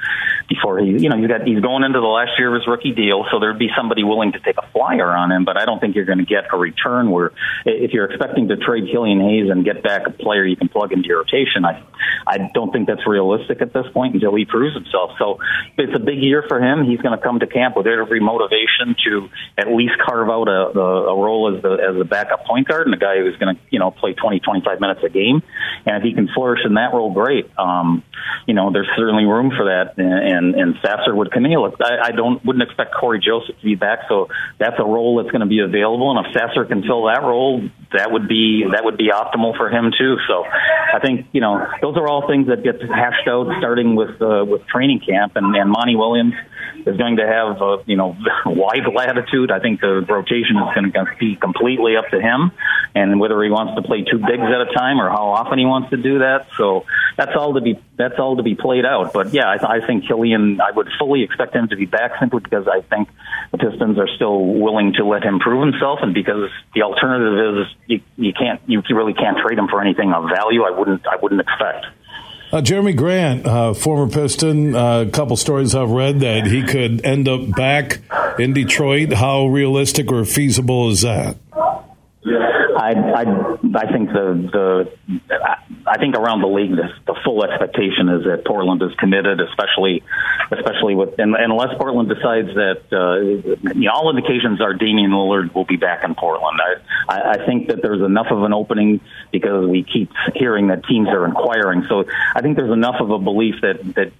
before 0.49 0.79
he, 0.79 0.97
you 0.97 1.07
know, 1.07 1.17
he's 1.17 1.27
got 1.27 1.45
he's 1.45 1.59
going 1.59 1.83
into 1.83 1.99
the 1.99 2.07
last 2.07 2.31
year 2.39 2.49
of 2.49 2.59
his 2.59 2.67
rookie 2.67 2.93
deal, 2.93 3.25
so 3.29 3.39
there'd 3.39 3.59
be 3.59 3.69
somebody 3.77 4.03
willing 4.03 4.31
to 4.31 4.39
take 4.39 4.57
a 4.57 4.67
flyer 4.73 5.15
on 5.15 5.31
him. 5.31 5.45
But 5.45 5.61
I 5.61 5.65
don't 5.65 5.79
think 5.79 5.95
you're 5.95 6.09
going 6.09 6.17
to 6.17 6.25
get 6.25 6.45
a 6.51 6.57
return 6.57 7.11
where 7.11 7.31
if 7.63 7.93
you're 7.93 8.05
expecting 8.05 8.47
to 8.47 8.57
trade 8.57 8.89
Killian 8.91 9.19
Hayes 9.19 9.51
and 9.51 9.63
get 9.63 9.83
back 9.83 10.07
a 10.07 10.11
player 10.11 10.43
you 10.45 10.55
can 10.55 10.69
plug 10.69 10.91
into 10.91 11.07
your 11.07 11.19
rotation, 11.19 11.63
I 11.63 11.83
I 12.25 12.49
don't 12.51 12.71
think 12.71 12.87
that's 12.87 13.05
realistic 13.05 13.61
at 13.61 13.71
this 13.71 13.85
point 13.93 14.15
until 14.15 14.33
he 14.33 14.45
proves 14.45 14.73
himself. 14.73 15.11
So 15.19 15.37
it's 15.77 15.93
a 15.95 15.99
big 15.99 16.17
year 16.17 16.43
for 16.47 16.59
him. 16.59 16.85
He's 16.85 17.01
going 17.01 17.15
to 17.15 17.23
come 17.23 17.39
to 17.39 17.47
camp 17.47 17.77
with 17.77 17.85
every 17.85 18.19
motivation 18.19 18.95
to 19.05 19.29
at 19.59 19.67
least 19.71 19.93
carve 20.03 20.29
out 20.29 20.47
a 20.47 20.79
a, 20.79 21.13
a 21.13 21.15
role 21.15 21.55
as 21.55 21.61
the 21.61 21.73
as 21.73 22.01
a 22.01 22.05
backup 22.05 22.45
point 22.45 22.67
guard 22.67 22.87
and 22.87 22.95
a 22.95 22.97
guy 22.97 23.19
who's 23.19 23.37
going 23.37 23.55
to 23.55 23.58
you 23.69 23.79
know, 23.79 23.91
play 23.91 24.13
20, 24.13 24.39
25 24.39 24.79
minutes 24.79 25.01
a 25.03 25.09
game. 25.09 25.41
And 25.85 25.97
if 25.97 26.03
he 26.03 26.13
can 26.13 26.27
flourish 26.33 26.61
in 26.65 26.75
that 26.75 26.93
role, 26.93 27.11
great. 27.13 27.49
Um, 27.57 28.03
you 28.45 28.53
know, 28.53 28.71
there's 28.71 28.89
certainly 28.97 29.25
room 29.25 29.51
for 29.55 29.65
that. 29.65 29.97
And, 29.97 30.55
and 30.55 30.75
Sasser 30.81 31.15
would 31.15 31.31
come 31.31 31.45
in. 31.45 31.51
Look, 31.53 31.75
I, 31.81 32.09
I 32.09 32.11
don't, 32.11 32.43
wouldn't 32.45 32.63
expect 32.63 32.93
Cory 32.93 33.19
Joseph 33.19 33.57
to 33.57 33.63
be 33.63 33.75
back. 33.75 33.99
So 34.09 34.27
that's 34.59 34.75
a 34.79 34.85
role 34.85 35.17
that's 35.17 35.31
going 35.31 35.41
to 35.41 35.47
be 35.47 35.59
available. 35.59 36.17
And 36.17 36.25
if 36.25 36.33
Sasser 36.33 36.65
can 36.65 36.83
fill 36.83 37.05
that 37.05 37.21
role, 37.21 37.61
that 37.93 38.11
would 38.11 38.27
be, 38.27 38.65
that 38.71 38.83
would 38.83 38.97
be 38.97 39.09
optimal 39.09 39.55
for 39.57 39.69
him 39.69 39.91
too. 39.97 40.17
So 40.27 40.45
I 40.45 40.99
think, 40.99 41.27
you 41.31 41.41
know, 41.41 41.65
those 41.81 41.97
are 41.97 42.07
all 42.07 42.27
things 42.27 42.47
that 42.47 42.63
get 42.63 42.81
hashed 42.81 43.27
out 43.27 43.47
starting 43.59 43.95
with, 43.95 44.21
uh, 44.21 44.45
with 44.47 44.65
training 44.67 45.01
camp 45.07 45.35
and, 45.35 45.55
and 45.55 45.69
Monty 45.69 45.95
Williams 45.95 46.33
is 46.85 46.97
going 46.97 47.17
to 47.17 47.27
have, 47.27 47.61
uh, 47.61 47.77
you 47.85 47.95
know, 47.95 48.15
wide 48.45 48.87
latitude. 48.93 49.51
I 49.51 49.59
think 49.59 49.81
the 49.81 50.05
rotation 50.07 50.57
is 50.57 50.73
going 50.73 50.91
to 50.91 51.05
be 51.19 51.35
completely 51.35 51.95
up 51.95 52.09
to 52.11 52.21
him 52.21 52.51
and 52.95 53.19
whether 53.19 53.41
he 53.43 53.49
wants 53.49 53.75
to 53.75 53.87
play 53.87 54.03
two 54.03 54.17
bigs 54.17 54.43
at 54.43 54.61
a 54.61 54.73
time 54.73 54.99
or 54.99 55.09
how 55.09 55.29
often 55.29 55.59
he 55.59 55.65
wants 55.65 55.91
to 55.91 55.97
do 55.97 56.19
that. 56.19 56.47
So 56.57 56.85
that's 57.17 57.35
all 57.35 57.53
to 57.53 57.61
be 57.61 57.79
that's 57.97 58.17
all 58.17 58.37
to 58.37 58.43
be 58.43 58.55
played 58.55 58.85
out. 58.85 59.13
But 59.13 59.33
yeah, 59.33 59.47
I, 59.47 59.77
I 59.77 59.85
think 59.85 60.07
Killian, 60.07 60.61
I 60.61 60.71
would 60.71 60.87
fully 60.97 61.23
expect 61.23 61.55
him 61.55 61.67
to 61.69 61.75
be 61.75 61.85
back 61.85 62.13
simply 62.19 62.39
because 62.39 62.67
I 62.67 62.81
think 62.81 63.09
the 63.51 63.57
Pistons 63.57 63.97
are 63.99 64.07
still 64.15 64.45
willing 64.45 64.93
to 64.93 65.05
let 65.05 65.23
him 65.23 65.39
prove 65.39 65.61
himself, 65.61 65.99
and 66.01 66.13
because 66.13 66.49
the 66.73 66.83
alternative 66.83 67.57
is 67.57 67.75
you, 67.87 68.01
you 68.15 68.33
can't 68.33 68.61
you 68.67 68.81
really 68.95 69.13
can't 69.13 69.37
trade 69.37 69.57
him 69.57 69.67
for 69.67 69.81
anything 69.81 70.13
of 70.13 70.29
value. 70.29 70.63
I 70.63 70.71
wouldn't 70.71 71.05
I 71.07 71.17
wouldn't 71.21 71.41
expect. 71.41 71.85
Uh, 72.51 72.61
Jerami 72.61 72.95
Grant, 72.95 73.45
uh, 73.45 73.75
former 73.75 74.11
Piston, 74.11 74.75
uh, 74.75 75.01
a 75.01 75.05
couple 75.11 75.37
stories 75.37 75.75
I've 75.75 75.91
read 75.91 76.21
that 76.21 76.47
he 76.47 76.63
could 76.63 77.05
end 77.05 77.27
up 77.27 77.51
back 77.55 77.99
in 78.39 78.53
Detroit. 78.53 79.13
How 79.13 79.45
realistic 79.45 80.11
or 80.11 80.25
feasible 80.25 80.89
is 80.89 81.01
that? 81.01 81.37
I, 82.25 82.93
I, 82.95 83.21
I 83.75 83.91
think 83.91 84.09
the, 84.09 84.49
the, 84.51 84.91
I 85.89 85.97
think 85.97 86.15
around 86.15 86.41
the 86.41 86.47
league, 86.47 86.71
the, 86.71 86.89
the 87.07 87.19
full 87.25 87.43
expectation 87.43 88.09
is 88.09 88.23
that 88.25 88.45
Portland 88.45 88.81
is 88.83 88.93
committed, 88.99 89.41
especially, 89.41 90.03
especially 90.51 90.93
with, 90.93 91.17
and, 91.17 91.35
unless 91.35 91.75
Portland 91.77 92.09
decides 92.09 92.53
that, 92.53 92.81
uh, 92.91 93.73
you 93.73 93.85
know, 93.85 93.91
all 93.91 94.09
indications 94.09 94.61
are 94.61 94.73
Damian 94.73 95.11
Lillard 95.11 95.53
will 95.55 95.65
be 95.65 95.77
back 95.77 96.03
in 96.03 96.13
Portland. 96.13 96.59
I, 97.07 97.21
I 97.31 97.45
think 97.45 97.67
that 97.67 97.81
there's 97.81 98.01
enough 98.01 98.27
of 98.29 98.43
an 98.43 98.53
opening 98.53 99.01
because 99.31 99.67
we 99.67 99.83
keep 99.83 100.11
hearing 100.35 100.67
that 100.67 100.85
teams 100.85 101.09
are 101.09 101.25
inquiring. 101.25 101.85
So 101.89 102.05
I 102.35 102.41
think 102.41 102.55
there's 102.55 102.71
enough 102.71 103.01
of 103.01 103.09
a 103.09 103.19
belief 103.19 103.55
that, 103.61 103.95
that 103.95 104.11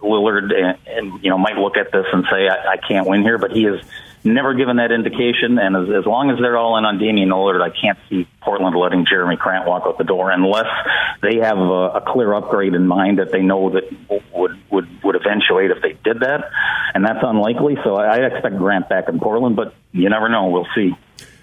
Lillard 0.00 0.52
and, 0.54 0.78
and 0.86 1.24
you 1.24 1.30
know 1.30 1.38
might 1.38 1.56
look 1.56 1.76
at 1.76 1.90
this 1.90 2.06
and 2.12 2.24
say 2.30 2.48
I, 2.48 2.74
I 2.74 2.76
can't 2.76 3.08
win 3.08 3.22
here, 3.22 3.38
but 3.38 3.52
he 3.52 3.64
is 3.64 3.80
never 4.26 4.54
given 4.54 4.76
that 4.76 4.92
indication. 4.92 5.58
And 5.58 5.76
as, 5.76 5.88
as 6.00 6.06
long 6.06 6.30
as 6.30 6.38
they're 6.40 6.56
all 6.56 6.76
in 6.78 6.84
on 6.84 6.98
Damian 6.98 7.30
Lillard, 7.30 7.62
I 7.62 7.70
can't 7.70 7.98
see 8.08 8.28
Portland 8.42 8.76
letting 8.76 9.06
Jerami 9.06 9.38
Grant 9.38 9.66
walk 9.66 9.84
out 9.86 9.98
the 9.98 10.04
door 10.04 10.30
unless 10.30 10.66
they 11.22 11.38
have 11.42 11.58
a, 11.58 12.00
a 12.00 12.00
clear 12.06 12.32
upgrade 12.34 12.74
in 12.74 12.86
mind 12.86 13.18
that 13.18 13.32
they 13.32 13.42
know 13.42 13.70
that 13.70 13.84
would 14.34 14.58
would 14.70 14.88
would 15.02 15.16
eventuate 15.16 15.70
if 15.70 15.82
they 15.82 15.96
did 16.04 16.20
that, 16.20 16.50
and 16.94 17.04
that's 17.04 17.20
unlikely. 17.22 17.76
So 17.84 17.96
I, 17.96 18.16
I 18.16 18.26
expect 18.26 18.58
Grant 18.58 18.88
back 18.88 19.08
in 19.08 19.18
Portland, 19.18 19.56
but 19.56 19.74
you 19.92 20.08
never 20.08 20.28
know. 20.28 20.48
We'll 20.50 20.68
see. 20.74 20.92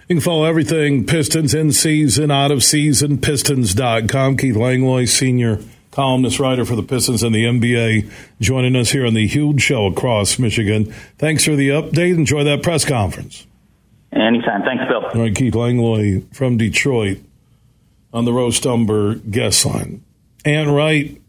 You 0.10 0.16
can 0.18 0.20
follow 0.20 0.44
everything 0.44 1.06
Pistons 1.06 1.54
in 1.54 1.72
season, 1.72 2.30
out 2.30 2.52
of 2.52 2.64
season, 2.64 3.20
Pistons.com. 3.20 4.38
Keith 4.38 4.56
Langlois, 4.56 5.06
senior 5.06 5.60
columnist 5.94 6.40
writer 6.40 6.66
for 6.66 6.76
the 6.76 6.84
Pistons 6.84 7.22
and 7.22 7.34
the 7.36 7.46
NBA, 7.46 8.12
joining 8.42 8.76
us 8.76 8.92
here 8.92 9.06
on 9.06 9.14
the 9.14 9.28
huge 9.28 9.62
show 9.62 9.86
across 9.86 10.40
Michigan. 10.40 10.92
Thanks 11.20 11.46
for 11.46 11.56
the 11.56 11.70
update. 11.70 12.16
Enjoy 12.16 12.44
that 12.44 12.64
press 12.64 12.84
conference. 12.84 13.46
Anytime. 14.12 14.64
Thanks, 14.64 14.84
Bill. 14.88 15.06
All 15.06 15.22
right, 15.22 15.36
Keith 15.36 15.54
Langlois 15.54 16.22
from 16.34 16.58
Detroit 16.58 17.20
on 18.12 18.26
the 18.26 18.34
Roast 18.34 18.66
Umber 18.66 19.16
guest 19.16 19.66
line. 19.66 20.04
Ant 20.46 20.70
Wright, 20.70 21.22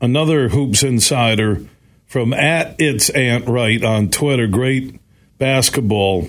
another 0.00 0.48
Hoops 0.48 0.82
insider 0.82 1.62
from 2.06 2.32
at 2.32 2.74
It's 2.78 3.10
Ant 3.10 3.48
Wright 3.48 3.82
on 3.84 4.10
Twitter. 4.10 4.46
Great 4.48 5.00
basketball 5.38 6.28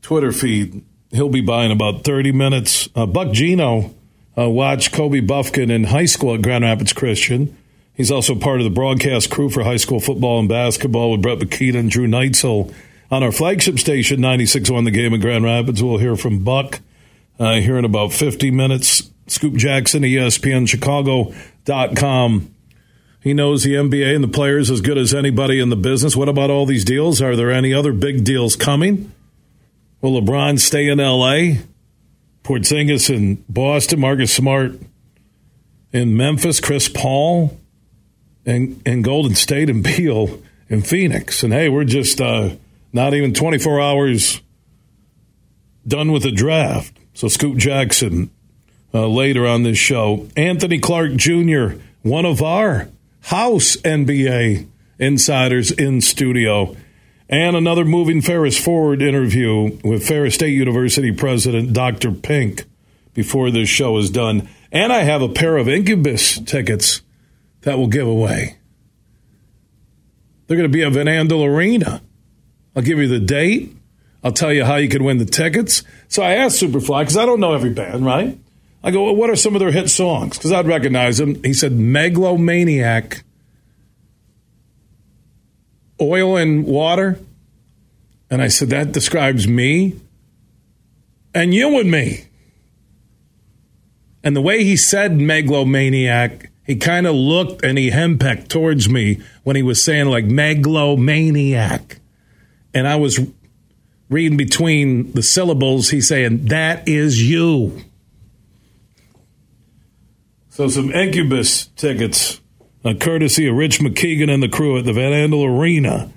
Twitter 0.00 0.30
feed. 0.30 0.84
He'll 1.10 1.28
be 1.28 1.40
by 1.40 1.64
in 1.64 1.70
about 1.70 2.04
30 2.04 2.32
minutes. 2.32 2.88
Uh, 2.94 3.06
Buck 3.06 3.32
Gino 3.32 3.94
uh, 4.38 4.48
watched 4.48 4.92
Kobe 4.92 5.20
Bufkin 5.20 5.70
in 5.70 5.84
high 5.84 6.04
school 6.04 6.34
at 6.34 6.42
Grand 6.42 6.64
Rapids 6.64 6.92
Christian. 6.92 7.56
He's 7.94 8.12
also 8.12 8.36
part 8.36 8.60
of 8.60 8.64
the 8.64 8.70
broadcast 8.70 9.30
crew 9.30 9.50
for 9.50 9.64
high 9.64 9.76
school 9.76 9.98
football 9.98 10.38
and 10.38 10.48
basketball 10.48 11.10
with 11.10 11.22
Brett 11.22 11.38
McKeon 11.38 11.76
and 11.76 11.90
Drew 11.90 12.06
Neitzel 12.06 12.72
on 13.10 13.22
our 13.22 13.32
flagship 13.32 13.78
station, 13.78 14.20
96.1 14.20 14.84
The 14.84 14.90
Game 14.92 15.12
in 15.14 15.20
Grand 15.20 15.44
Rapids. 15.44 15.82
We'll 15.82 15.98
hear 15.98 16.14
from 16.14 16.44
Buck 16.44 16.80
uh, 17.40 17.54
here 17.54 17.76
in 17.76 17.84
about 17.84 18.12
50 18.12 18.50
minutes. 18.52 19.10
Scoop 19.26 19.54
Jackson, 19.54 20.02
ESPN 20.02 20.68
Chicago.com. 20.68 22.54
He 23.20 23.34
knows 23.34 23.64
the 23.64 23.74
NBA 23.74 24.14
and 24.14 24.22
the 24.22 24.28
players 24.28 24.70
as 24.70 24.80
good 24.80 24.96
as 24.96 25.12
anybody 25.12 25.58
in 25.58 25.70
the 25.70 25.76
business. 25.76 26.16
What 26.16 26.28
about 26.28 26.50
all 26.50 26.66
these 26.66 26.84
deals? 26.84 27.20
Are 27.20 27.34
there 27.34 27.50
any 27.50 27.74
other 27.74 27.92
big 27.92 28.24
deals 28.24 28.54
coming? 28.54 29.12
Will 30.00 30.20
LeBron 30.22 30.60
stay 30.60 30.88
in 30.88 30.98
LA? 30.98 31.62
Porzingis 32.48 33.14
in 33.14 33.44
Boston, 33.46 34.00
Marcus 34.00 34.32
Smart 34.32 34.72
in 35.92 36.16
Memphis, 36.16 36.60
Chris 36.60 36.88
Paul 36.88 37.60
and 38.46 38.80
and 38.86 39.04
Golden 39.04 39.34
State 39.34 39.68
and 39.68 39.84
Beal 39.96 40.40
in 40.70 40.80
Phoenix. 40.80 41.42
And 41.42 41.52
hey, 41.52 41.68
we're 41.68 41.84
just 41.84 42.22
uh, 42.22 42.56
not 42.90 43.12
even 43.12 43.34
24 43.34 43.82
hours 43.82 44.40
done 45.86 46.10
with 46.10 46.22
the 46.22 46.32
draft. 46.32 46.98
So 47.12 47.28
Scoop 47.28 47.58
Jackson 47.58 48.30
uh, 48.94 49.08
later 49.08 49.46
on 49.46 49.62
this 49.62 49.76
show. 49.76 50.26
Anthony 50.34 50.78
Clark 50.78 51.16
Jr., 51.16 51.74
one 52.00 52.24
of 52.24 52.42
our 52.42 52.88
house 53.24 53.76
NBA 53.76 54.66
insiders 54.98 55.70
in 55.70 56.00
studio. 56.00 56.74
And 57.28 57.56
another 57.56 57.84
moving 57.84 58.22
Ferris 58.22 58.58
forward 58.58 59.02
interview 59.02 59.78
with 59.84 60.06
Ferris 60.06 60.34
State 60.34 60.54
University 60.54 61.12
President 61.12 61.74
Dr. 61.74 62.12
Pink 62.12 62.64
before 63.12 63.50
this 63.50 63.68
show 63.68 63.98
is 63.98 64.08
done. 64.08 64.48
And 64.72 64.92
I 64.92 65.02
have 65.02 65.20
a 65.20 65.28
pair 65.28 65.58
of 65.58 65.68
Incubus 65.68 66.38
tickets 66.38 67.02
that 67.62 67.76
will 67.76 67.88
give 67.88 68.06
away. 68.06 68.56
They're 70.46 70.56
going 70.56 70.70
to 70.70 70.74
be 70.74 70.82
at 70.82 70.92
Van 70.92 71.06
Andel 71.06 71.46
Arena. 71.46 72.00
I'll 72.74 72.82
give 72.82 72.98
you 72.98 73.08
the 73.08 73.20
date. 73.20 73.76
I'll 74.24 74.32
tell 74.32 74.52
you 74.52 74.64
how 74.64 74.76
you 74.76 74.88
can 74.88 75.04
win 75.04 75.18
the 75.18 75.26
tickets. 75.26 75.82
So 76.08 76.22
I 76.22 76.34
asked 76.34 76.62
Superfly, 76.62 77.02
because 77.02 77.16
I 77.18 77.26
don't 77.26 77.40
know 77.40 77.52
every 77.52 77.70
band, 77.70 78.06
right? 78.06 78.38
I 78.82 78.90
go, 78.90 79.04
well, 79.04 79.16
what 79.16 79.28
are 79.28 79.36
some 79.36 79.54
of 79.54 79.60
their 79.60 79.72
hit 79.72 79.90
songs? 79.90 80.38
Because 80.38 80.52
I'd 80.52 80.66
recognize 80.66 81.18
them. 81.18 81.42
He 81.44 81.52
said, 81.52 81.72
Megalomaniac, 81.72 83.22
Oil 86.00 86.36
and 86.36 86.64
Water. 86.64 87.18
And 88.30 88.42
I 88.42 88.48
said, 88.48 88.70
that 88.70 88.92
describes 88.92 89.48
me 89.48 89.98
and 91.34 91.54
you 91.54 91.78
and 91.78 91.90
me. 91.90 92.24
And 94.22 94.36
the 94.36 94.42
way 94.42 94.64
he 94.64 94.76
said 94.76 95.18
megalomaniac, 95.18 96.50
he 96.66 96.76
kind 96.76 97.06
of 97.06 97.14
looked 97.14 97.64
and 97.64 97.78
he 97.78 97.90
henpecked 97.90 98.48
towards 98.48 98.88
me 98.88 99.22
when 99.44 99.56
he 99.56 99.62
was 99.62 99.82
saying 99.82 100.06
like 100.06 100.24
megalomaniac. 100.24 102.00
And 102.74 102.86
I 102.86 102.96
was 102.96 103.20
reading 104.10 104.36
between 104.36 105.12
the 105.12 105.22
syllables, 105.22 105.90
he's 105.90 106.08
saying, 106.08 106.46
that 106.46 106.86
is 106.88 107.28
you. 107.28 107.82
So 110.50 110.68
some 110.68 110.90
Incubus 110.90 111.66
tickets, 111.76 112.40
uh, 112.84 112.94
courtesy 112.94 113.48
of 113.48 113.56
Rich 113.56 113.80
McKeegan 113.80 114.32
and 114.32 114.42
the 114.42 114.48
crew 114.48 114.78
at 114.78 114.84
the 114.84 114.92
Van 114.92 115.12
Andel 115.12 115.58
Arena 115.58 116.12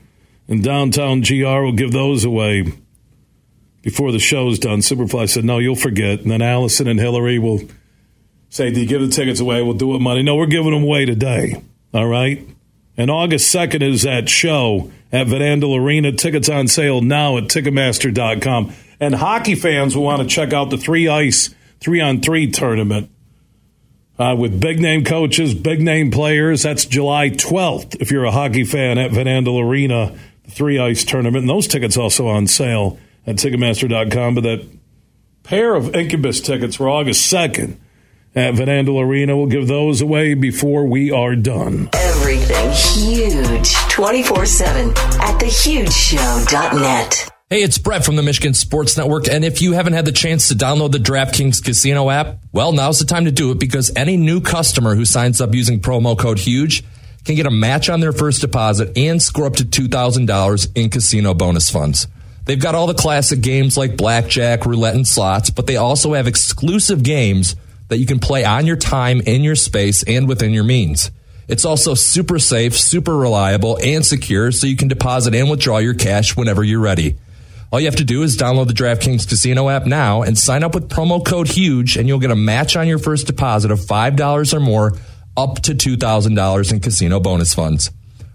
in 0.47 0.61
downtown 0.61 1.21
GR 1.21 1.45
will 1.45 1.71
give 1.71 1.91
those 1.91 2.23
away 2.23 2.73
before 3.81 4.11
the 4.11 4.19
show's 4.19 4.59
done. 4.59 4.79
Superfly 4.79 5.29
said, 5.29 5.45
no, 5.45 5.57
you'll 5.57 5.75
forget. 5.75 6.21
And 6.21 6.31
then 6.31 6.41
Allison 6.41 6.87
and 6.87 6.99
Hillary 6.99 7.39
will 7.39 7.61
say, 8.49 8.71
do 8.71 8.81
you 8.81 8.87
give 8.87 9.01
the 9.01 9.07
tickets 9.07 9.39
away? 9.39 9.61
We'll 9.61 9.73
do 9.73 9.95
it 9.95 9.99
Monday. 9.99 10.23
No, 10.23 10.35
we're 10.35 10.45
giving 10.45 10.71
them 10.71 10.83
away 10.83 11.05
today. 11.05 11.63
All 11.93 12.07
right? 12.07 12.47
And 12.97 13.09
August 13.09 13.53
2nd 13.53 13.81
is 13.81 14.03
that 14.03 14.29
show 14.29 14.91
at 15.11 15.27
Van 15.27 15.41
Andel 15.41 15.79
Arena. 15.79 16.11
Tickets 16.11 16.49
on 16.49 16.67
sale 16.67 17.01
now 17.01 17.37
at 17.37 17.45
Ticketmaster.com. 17.45 18.73
And 18.99 19.15
hockey 19.15 19.55
fans 19.55 19.95
will 19.95 20.03
want 20.03 20.21
to 20.21 20.27
check 20.27 20.53
out 20.53 20.69
the 20.69 20.77
three 20.77 21.07
ice 21.07 21.55
three 21.79 21.99
on 21.99 22.21
three 22.21 22.49
tournament 22.49 23.09
uh, 24.21 24.35
with 24.35 24.59
big 24.59 24.79
name 24.79 25.03
coaches, 25.03 25.55
big 25.55 25.81
name 25.81 26.11
players. 26.11 26.61
That's 26.61 26.85
July 26.85 27.31
12th. 27.31 27.95
If 27.99 28.11
you're 28.11 28.25
a 28.25 28.31
hockey 28.31 28.63
fan 28.63 28.99
at 28.99 29.11
Van 29.11 29.25
Andel 29.25 29.63
Arena, 29.63 30.15
the 30.43 30.51
three 30.51 30.77
ice 30.77 31.03
tournament. 31.03 31.43
And 31.43 31.49
those 31.49 31.67
tickets 31.67 31.97
also 31.97 32.27
on 32.27 32.45
sale 32.45 32.99
at 33.25 33.37
Ticketmaster.com. 33.37 34.35
But 34.35 34.41
that 34.41 34.67
pair 35.41 35.73
of 35.73 35.95
Incubus 35.95 36.39
tickets 36.39 36.75
for 36.75 36.87
August 36.87 37.33
2nd 37.33 37.77
at 38.35 38.53
Van 38.53 38.67
Andel 38.67 39.03
Arena. 39.03 39.35
We'll 39.35 39.47
give 39.47 39.67
those 39.67 40.01
away 40.01 40.35
before 40.35 40.85
we 40.85 41.09
are 41.09 41.35
done. 41.35 41.89
Everything 41.93 42.71
huge 42.71 43.73
24 43.89 44.45
7 44.45 44.89
at 44.89 45.41
thehugeshow.net. 45.41 47.31
Hey, 47.51 47.63
it's 47.63 47.77
Brett 47.77 48.05
from 48.05 48.15
the 48.15 48.23
Michigan 48.23 48.53
Sports 48.53 48.95
Network. 48.95 49.27
And 49.27 49.43
if 49.43 49.61
you 49.61 49.73
haven't 49.73 49.91
had 49.91 50.05
the 50.05 50.13
chance 50.13 50.47
to 50.47 50.55
download 50.55 50.93
the 50.93 50.99
DraftKings 50.99 51.61
Casino 51.61 52.09
app, 52.09 52.37
well, 52.53 52.71
now's 52.71 52.99
the 52.99 53.03
time 53.03 53.25
to 53.25 53.31
do 53.31 53.51
it 53.51 53.59
because 53.59 53.91
any 53.93 54.15
new 54.15 54.39
customer 54.39 54.95
who 54.95 55.03
signs 55.03 55.41
up 55.41 55.53
using 55.53 55.81
promo 55.81 56.17
code 56.17 56.39
HUGE 56.39 56.81
can 57.25 57.35
get 57.35 57.45
a 57.45 57.51
match 57.51 57.89
on 57.89 57.99
their 57.99 58.13
first 58.13 58.39
deposit 58.39 58.97
and 58.97 59.21
score 59.21 59.47
up 59.47 59.57
to 59.57 59.65
$2,000 59.65 60.71
in 60.75 60.89
casino 60.89 61.33
bonus 61.33 61.69
funds. 61.69 62.07
They've 62.45 62.57
got 62.57 62.73
all 62.73 62.87
the 62.87 62.93
classic 62.93 63.41
games 63.41 63.75
like 63.75 63.97
blackjack, 63.97 64.65
roulette, 64.65 64.95
and 64.95 65.05
slots, 65.05 65.49
but 65.49 65.67
they 65.67 65.75
also 65.75 66.13
have 66.13 66.27
exclusive 66.27 67.03
games 67.03 67.57
that 67.89 67.97
you 67.97 68.05
can 68.05 68.19
play 68.19 68.45
on 68.45 68.65
your 68.65 68.77
time, 68.77 69.19
in 69.19 69.43
your 69.43 69.57
space, 69.57 70.03
and 70.03 70.29
within 70.29 70.53
your 70.53 70.63
means. 70.63 71.11
It's 71.49 71.65
also 71.65 71.95
super 71.95 72.39
safe, 72.39 72.79
super 72.79 73.17
reliable, 73.17 73.77
and 73.83 74.05
secure, 74.05 74.53
so 74.53 74.67
you 74.67 74.77
can 74.77 74.87
deposit 74.87 75.35
and 75.35 75.49
withdraw 75.49 75.79
your 75.79 75.95
cash 75.95 76.37
whenever 76.37 76.63
you're 76.63 76.79
ready. 76.79 77.17
All 77.71 77.79
you 77.79 77.85
have 77.85 77.95
to 77.95 78.03
do 78.03 78.21
is 78.23 78.35
download 78.35 78.67
the 78.67 78.73
DraftKings 78.73 79.29
Casino 79.29 79.69
app 79.69 79.85
now 79.85 80.23
and 80.23 80.37
sign 80.37 80.61
up 80.61 80.75
with 80.75 80.89
promo 80.89 81.25
code 81.25 81.47
HUGE, 81.47 81.95
and 81.95 82.05
you'll 82.05 82.19
get 82.19 82.29
a 82.29 82.35
match 82.35 82.75
on 82.75 82.85
your 82.85 82.99
first 82.99 83.27
deposit 83.27 83.71
of 83.71 83.79
$5 83.79 84.53
or 84.53 84.59
more 84.59 84.97
up 85.37 85.61
to 85.61 85.73
$2,000 85.73 86.73
in 86.73 86.79
casino 86.81 87.21
bonus 87.21 87.53
funds. 87.53 87.89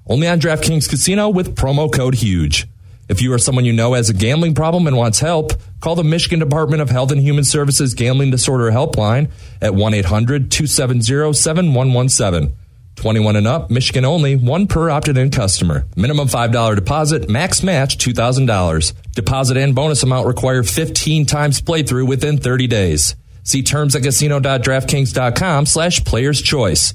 Only 0.06 0.26
on 0.26 0.40
DraftKings 0.40 0.88
Casino 0.88 1.28
with 1.28 1.54
promo 1.54 1.92
code 1.92 2.14
HUGE. 2.14 2.66
If 3.10 3.20
you 3.20 3.30
or 3.30 3.38
someone 3.38 3.66
you 3.66 3.74
know 3.74 3.92
has 3.92 4.08
a 4.08 4.14
gambling 4.14 4.54
problem 4.54 4.86
and 4.86 4.96
wants 4.96 5.20
help, 5.20 5.52
call 5.80 5.96
the 5.96 6.02
Michigan 6.02 6.38
Department 6.38 6.80
of 6.80 6.88
Health 6.88 7.12
and 7.12 7.20
Human 7.20 7.44
Services 7.44 7.92
Gambling 7.92 8.30
Disorder 8.30 8.70
Helpline 8.70 9.30
at 9.60 9.74
1 9.74 9.92
800 9.92 10.50
270 10.50 11.34
7117. 11.34 12.56
21 12.96 13.36
and 13.36 13.46
up, 13.46 13.70
Michigan 13.70 14.04
only, 14.04 14.36
one 14.36 14.66
per 14.66 14.90
opted 14.90 15.16
in 15.16 15.30
customer. 15.30 15.86
Minimum 15.96 16.28
$5 16.28 16.74
deposit, 16.74 17.28
max 17.28 17.62
match 17.62 17.98
$2,000. 17.98 18.92
Deposit 19.12 19.56
and 19.56 19.74
bonus 19.74 20.02
amount 20.02 20.26
require 20.26 20.62
15 20.62 21.26
times 21.26 21.60
playthrough 21.62 22.08
within 22.08 22.38
30 22.38 22.66
days. 22.66 23.16
See 23.42 23.62
terms 23.62 23.94
at 23.94 24.02
casino.draftkings.com 24.02 25.66
slash 25.66 26.04
players 26.04 26.42
choice. 26.42 26.94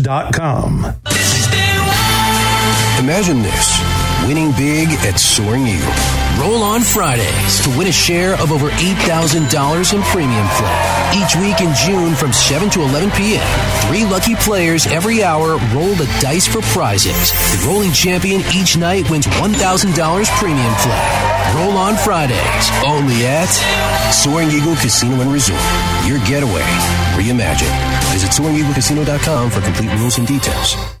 Imagine 2.99 3.41
this 3.41 3.79
winning 4.27 4.51
big 4.53 4.89
at 5.05 5.19
Soaring 5.19 5.67
Eagle. 5.67 6.20
Roll 6.39 6.63
on 6.63 6.81
Fridays 6.81 7.63
to 7.63 7.69
win 7.77 7.87
a 7.87 7.91
share 7.91 8.33
of 8.35 8.51
over 8.51 8.69
$8,000 8.69 9.93
in 9.93 10.01
premium 10.03 10.47
play. 10.57 10.81
Each 11.15 11.35
week 11.35 11.61
in 11.61 11.73
June 11.75 12.15
from 12.15 12.33
7 12.33 12.69
to 12.71 12.81
11 12.81 13.11
p.m., 13.11 13.45
three 13.87 14.05
lucky 14.05 14.35
players 14.35 14.87
every 14.87 15.23
hour 15.23 15.57
roll 15.73 15.93
the 15.95 16.09
dice 16.21 16.47
for 16.47 16.61
prizes. 16.73 17.31
The 17.31 17.67
rolling 17.67 17.91
champion 17.91 18.41
each 18.55 18.77
night 18.77 19.09
wins 19.09 19.27
$1,000 19.27 20.25
premium 20.37 20.73
play. 20.75 21.31
Roll 21.55 21.77
on 21.77 21.95
Fridays, 21.95 22.71
only 22.85 23.25
at 23.25 23.49
Soaring 24.13 24.49
Eagle 24.51 24.75
Casino 24.75 25.21
and 25.21 25.31
Resort. 25.31 25.61
Your 26.05 26.19
getaway 26.25 26.63
reimagined. 27.17 27.75
Visit 28.11 28.31
SoaringEagleCasino.com 28.31 29.49
for 29.49 29.61
complete 29.61 29.91
rules 29.99 30.17
and 30.17 30.27
details. 30.27 31.00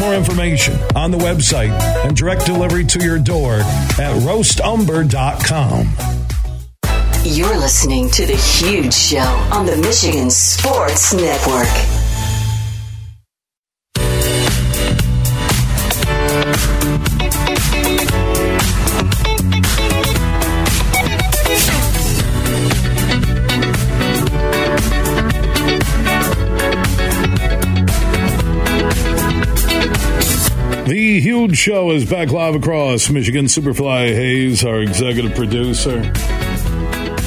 More 0.00 0.14
information 0.14 0.78
on 0.96 1.10
the 1.10 1.18
website 1.18 1.78
and 2.06 2.16
direct 2.16 2.46
delivery 2.46 2.84
to 2.86 3.04
your 3.04 3.18
door 3.18 3.56
at 3.56 4.16
roastumber.com. 4.22 5.88
You're 7.22 7.58
listening 7.58 8.08
to 8.12 8.24
The 8.24 8.36
Huge 8.36 8.94
Show 8.94 9.18
on 9.18 9.66
the 9.66 9.76
Michigan 9.76 10.30
Sports 10.30 11.12
Network. 11.12 11.99
Huge 31.20 31.58
show 31.58 31.90
is 31.90 32.08
back 32.08 32.30
live 32.30 32.54
across 32.54 33.10
Michigan. 33.10 33.44
Superfly 33.44 34.14
Hayes, 34.14 34.64
our 34.64 34.80
executive 34.80 35.34
producer. 35.34 36.00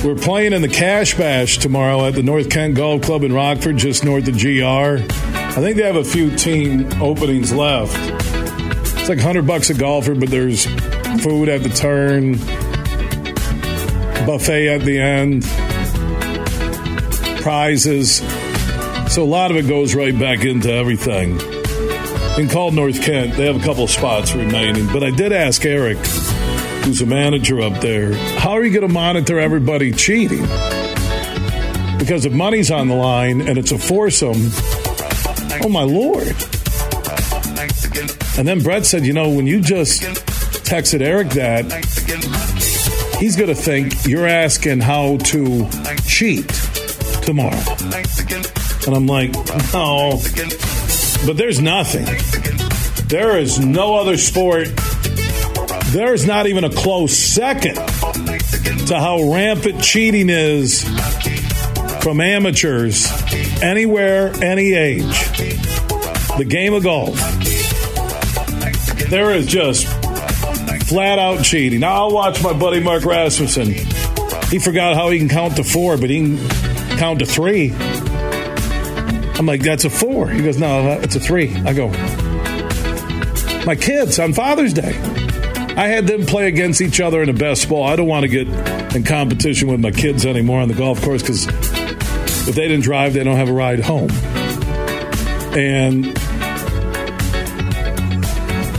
We're 0.04 0.16
playing 0.16 0.54
in 0.54 0.64
the 0.64 0.68
Cash 0.68 1.16
Bash 1.16 1.60
tomorrow 1.60 2.04
at 2.06 2.16
the 2.16 2.24
North 2.24 2.50
Kent 2.50 2.74
Golf 2.74 3.04
Club 3.04 3.24
in 3.24 3.32
Rockford, 3.32 3.78
just 3.78 4.04
north 4.04 4.28
of 4.28 4.34
GR. 4.34 4.64
I 4.64 5.62
think 5.62 5.78
they 5.78 5.84
have 5.84 5.96
a 5.96 6.04
few 6.04 6.36
team 6.36 6.90
openings 7.00 7.54
left. 7.54 7.96
It's 8.98 9.10
like 9.10 9.20
100 9.20 9.46
bucks 9.46 9.70
a 9.70 9.76
golfer, 9.76 10.16
but 10.16 10.32
there's 10.32 10.66
food 11.22 11.48
at 11.48 11.62
the 11.62 11.70
turn, 11.70 12.34
buffet 14.26 14.70
at 14.70 14.82
the 14.82 15.00
end, 15.00 15.44
prizes. 17.44 18.24
So 19.14 19.22
a 19.22 19.30
lot 19.30 19.52
of 19.52 19.58
it 19.58 19.68
goes 19.68 19.94
right 19.94 20.18
back 20.18 20.46
into 20.46 20.74
everything. 20.74 21.53
In 22.38 22.50
called 22.50 22.74
North 22.74 23.04
Kent, 23.04 23.36
they 23.36 23.46
have 23.46 23.56
a 23.56 23.64
couple 23.64 23.88
spots 23.88 24.34
remaining. 24.34 24.88
But 24.92 25.04
I 25.04 25.12
did 25.12 25.32
ask 25.32 25.64
Eric, 25.66 26.00
who's 26.84 27.00
a 27.00 27.06
manager 27.06 27.62
up 27.62 27.80
there, 27.80 28.16
how 28.40 28.54
are 28.54 28.64
you 28.64 28.72
going 28.72 28.88
to 28.88 28.92
monitor 28.92 29.40
everybody 29.40 29.92
cheating? 29.92 30.42
Because 32.00 32.26
if 32.26 32.34
money's 32.34 32.72
on 32.72 32.88
the 32.88 32.96
line 32.96 33.42
and 33.42 33.60
it's 33.60 33.72
a 33.72 33.78
foursome, 33.78 34.50
oh 35.62 35.70
my 35.70 35.84
lord. 35.84 36.36
And 38.36 38.48
then 38.48 38.64
Brett 38.64 38.88
said, 38.88 39.06
you 39.06 39.14
know, 39.14 39.30
when 39.30 39.46
you 39.46 39.62
just 39.62 40.02
texted 40.02 41.02
Eric 41.02 41.30
that, 41.32 41.72
he's 43.20 43.36
going 43.36 43.50
to 43.50 43.56
think 43.56 44.08
you're 44.08 44.26
asking 44.26 44.80
how 44.80 45.18
to 45.18 45.70
cheat 46.08 46.48
tomorrow. 47.22 47.62
And 48.88 48.96
I'm 48.96 49.06
like, 49.06 49.32
no. 49.72 50.20
But 51.26 51.38
there's 51.38 51.62
nothing. 51.62 52.06
There 53.08 53.38
is 53.38 53.60
no 53.60 53.96
other 53.96 54.18
sport. 54.18 54.70
There's 55.88 56.26
not 56.26 56.48
even 56.48 56.64
a 56.64 56.70
close 56.70 57.18
second 57.18 57.76
to 57.76 59.00
how 59.00 59.32
rampant 59.32 59.82
cheating 59.82 60.30
is 60.30 60.84
from 62.02 62.20
amateurs 62.20 63.08
anywhere, 63.62 64.34
any 64.44 64.74
age. 64.74 65.30
The 66.38 66.46
game 66.48 66.74
of 66.74 66.84
golf. 66.84 67.16
There 69.10 69.32
is 69.34 69.46
just 69.46 69.86
flat 70.88 71.20
out 71.20 71.44
cheating. 71.44 71.82
Now 71.82 71.94
I'll 71.94 72.12
watch 72.12 72.44
my 72.44 72.54
buddy 72.54 72.80
Mark 72.80 73.06
Rasmussen. 73.06 73.74
He 74.50 74.60
forgot 74.60 74.96
how 74.96 75.10
he 75.10 75.20
can 75.20 75.30
count 75.30 75.56
to 75.56 75.64
four, 75.64 75.98
but 75.98 76.10
he 76.10 76.18
can 76.18 76.98
count 76.98 77.20
to 77.20 77.26
three. 77.26 77.70
I'm 79.36 79.46
like, 79.46 79.62
that's 79.62 79.86
a 79.86 79.90
four. 79.90 80.30
He 80.30 80.42
goes, 80.44 80.58
no, 80.58 81.00
it's 81.02 81.16
a 81.16 81.20
three. 81.20 81.56
I 81.56 81.74
go, 81.74 81.90
my 83.66 83.76
kids 83.76 84.20
on 84.20 84.34
Father's 84.34 84.74
Day. 84.74 84.98
I 85.76 85.88
had 85.88 86.06
them 86.06 86.26
play 86.26 86.48
against 86.48 86.82
each 86.82 87.02
other 87.02 87.24
in 87.24 87.30
a 87.30 87.34
best 87.34 87.68
ball. 87.68 87.84
I 87.84 87.96
don't 87.96 88.08
want 88.08 88.24
to 88.24 88.28
get 88.28 88.48
in 88.96 89.04
competition 89.04 89.70
with 89.70 89.80
my 89.80 89.90
kids 89.90 90.24
anymore 90.24 90.62
on 90.62 90.68
the 90.68 90.76
golf 90.76 91.02
course 91.02 91.24
because 91.24 91.48
if 92.48 92.54
they 92.56 92.68
didn't 92.68 92.84
drive, 92.84 93.14
they 93.14 93.24
don't 93.24 93.38
have 93.38 93.50
a 93.50 93.54
ride 93.54 93.80
home. 93.80 94.12
And 95.58 96.06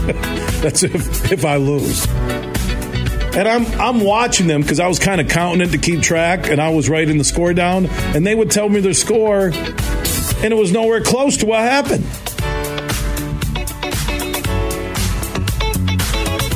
that's 0.61 0.83
if, 0.83 1.31
if 1.31 1.43
I 1.43 1.57
lose. 1.57 2.07
And 3.35 3.49
I'm 3.49 3.65
I'm 3.81 3.99
watching 3.99 4.47
them 4.47 4.61
because 4.61 4.79
I 4.79 4.87
was 4.87 4.97
kind 4.97 5.19
of 5.19 5.27
counting 5.27 5.67
it 5.67 5.71
to 5.71 5.77
keep 5.77 6.01
track, 6.01 6.49
and 6.49 6.61
I 6.61 6.69
was 6.69 6.89
writing 6.89 7.17
the 7.17 7.25
score 7.25 7.53
down, 7.53 7.87
and 7.87 8.25
they 8.25 8.33
would 8.33 8.49
tell 8.49 8.69
me 8.69 8.79
their 8.79 8.93
score, 8.93 9.51
and 10.43 10.53
it 10.53 10.57
was 10.57 10.71
nowhere 10.71 11.01
close 11.01 11.37
to 11.37 11.45
what 11.45 11.59
happened. 11.61 12.05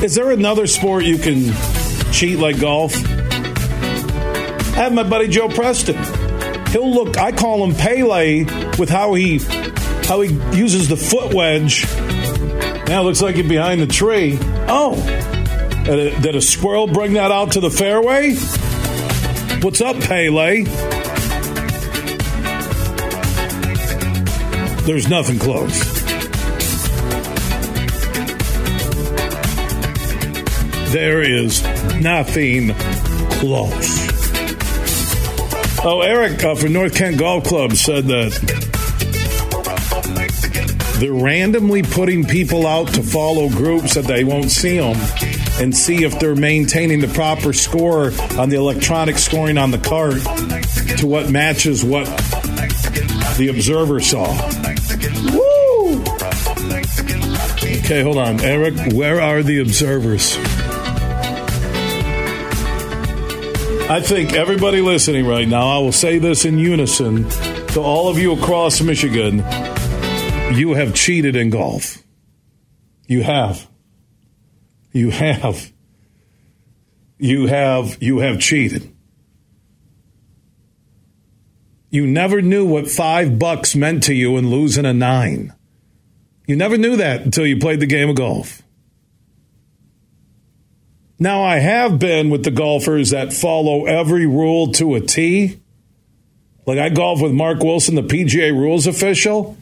Is 0.02 0.14
there 0.14 0.30
another 0.30 0.66
sport 0.66 1.04
you 1.04 1.18
can 1.18 1.52
cheat 2.12 2.38
like 2.38 2.58
golf? 2.58 2.94
I 2.96 4.84
have 4.84 4.94
my 4.94 5.02
buddy 5.02 5.28
Joe 5.28 5.48
Preston. 5.48 5.96
He'll 6.68 6.90
look. 6.90 7.18
I 7.18 7.32
call 7.32 7.62
him 7.64 7.74
Pele 7.74 8.44
with 8.78 8.88
how 8.88 9.12
he 9.14 9.38
how 10.06 10.22
he 10.22 10.32
uses 10.56 10.88
the 10.88 10.96
foot 10.96 11.34
wedge. 11.34 11.84
Now 12.88 13.02
it 13.02 13.04
looks 13.04 13.20
like 13.20 13.36
he's 13.36 13.46
behind 13.46 13.82
the 13.82 13.86
tree. 13.86 14.38
Oh, 14.68 14.96
did 15.84 15.98
a, 15.98 16.20
did 16.20 16.34
a 16.34 16.40
squirrel 16.40 16.86
bring 16.86 17.12
that 17.12 17.30
out 17.30 17.52
to 17.52 17.60
the 17.60 17.70
fairway? 17.70 18.34
What's 19.62 19.80
up, 19.80 20.00
Pele? 20.00 20.64
There's 24.84 25.08
nothing 25.08 25.38
close. 25.38 26.00
There 30.92 31.22
is 31.22 31.62
nothing 32.00 32.74
close. 33.38 34.10
Oh, 35.82 36.02
Eric 36.02 36.42
uh, 36.44 36.54
from 36.56 36.72
North 36.72 36.94
Kent 36.94 37.18
Golf 37.18 37.44
Club 37.44 37.72
said 37.74 38.04
that 38.06 38.32
they're 40.98 41.12
randomly 41.12 41.82
putting 41.82 42.24
people 42.24 42.66
out 42.66 42.88
to 42.88 43.02
follow 43.02 43.48
groups 43.48 43.94
that 43.94 44.04
they 44.04 44.24
won't 44.24 44.50
see 44.50 44.78
them 44.78 44.96
and 45.60 45.74
see 45.74 46.04
if 46.04 46.18
they're 46.18 46.34
maintaining 46.34 47.00
the 47.00 47.08
proper 47.08 47.52
score 47.52 48.12
on 48.38 48.48
the 48.48 48.56
electronic 48.56 49.16
scoring 49.16 49.56
on 49.56 49.70
the 49.70 49.78
cart 49.78 50.20
to 50.98 51.06
what 51.06 51.30
matches 51.30 51.84
what 51.84 52.06
the 53.38 53.48
observer 53.48 54.00
saw. 54.00 54.26
Okay, 57.90 58.04
hold 58.04 58.18
on. 58.18 58.38
Eric, 58.38 58.92
where 58.92 59.20
are 59.20 59.42
the 59.42 59.58
observers? 59.58 60.36
I 63.90 64.00
think 64.00 64.32
everybody 64.32 64.80
listening 64.80 65.26
right 65.26 65.48
now, 65.48 65.66
I 65.66 65.78
will 65.78 65.90
say 65.90 66.20
this 66.20 66.44
in 66.44 66.60
unison 66.60 67.28
to 67.70 67.80
all 67.80 68.08
of 68.08 68.16
you 68.16 68.32
across 68.32 68.80
Michigan 68.80 69.38
you 70.56 70.74
have 70.74 70.94
cheated 70.94 71.34
in 71.34 71.50
golf. 71.50 71.98
You 73.08 73.24
have. 73.24 73.68
You 74.92 75.10
have. 75.10 75.72
You 77.18 77.48
have. 77.48 78.00
You 78.00 78.20
have 78.20 78.38
cheated. 78.38 78.88
You 81.90 82.06
never 82.06 82.40
knew 82.40 82.64
what 82.64 82.88
five 82.88 83.36
bucks 83.36 83.74
meant 83.74 84.04
to 84.04 84.14
you 84.14 84.36
in 84.36 84.48
losing 84.48 84.84
a 84.84 84.94
nine. 84.94 85.54
You 86.50 86.56
never 86.56 86.76
knew 86.76 86.96
that 86.96 87.20
until 87.20 87.46
you 87.46 87.58
played 87.58 87.78
the 87.78 87.86
game 87.86 88.08
of 88.08 88.16
golf. 88.16 88.60
Now, 91.16 91.44
I 91.44 91.60
have 91.60 92.00
been 92.00 92.28
with 92.28 92.42
the 92.42 92.50
golfers 92.50 93.10
that 93.10 93.32
follow 93.32 93.84
every 93.86 94.26
rule 94.26 94.72
to 94.72 94.96
a 94.96 95.00
T. 95.00 95.60
Like 96.66 96.80
I 96.80 96.88
golf 96.88 97.22
with 97.22 97.30
Mark 97.30 97.62
Wilson, 97.62 97.94
the 97.94 98.02
PGA 98.02 98.52
rules 98.52 98.88
official. 98.88 99.56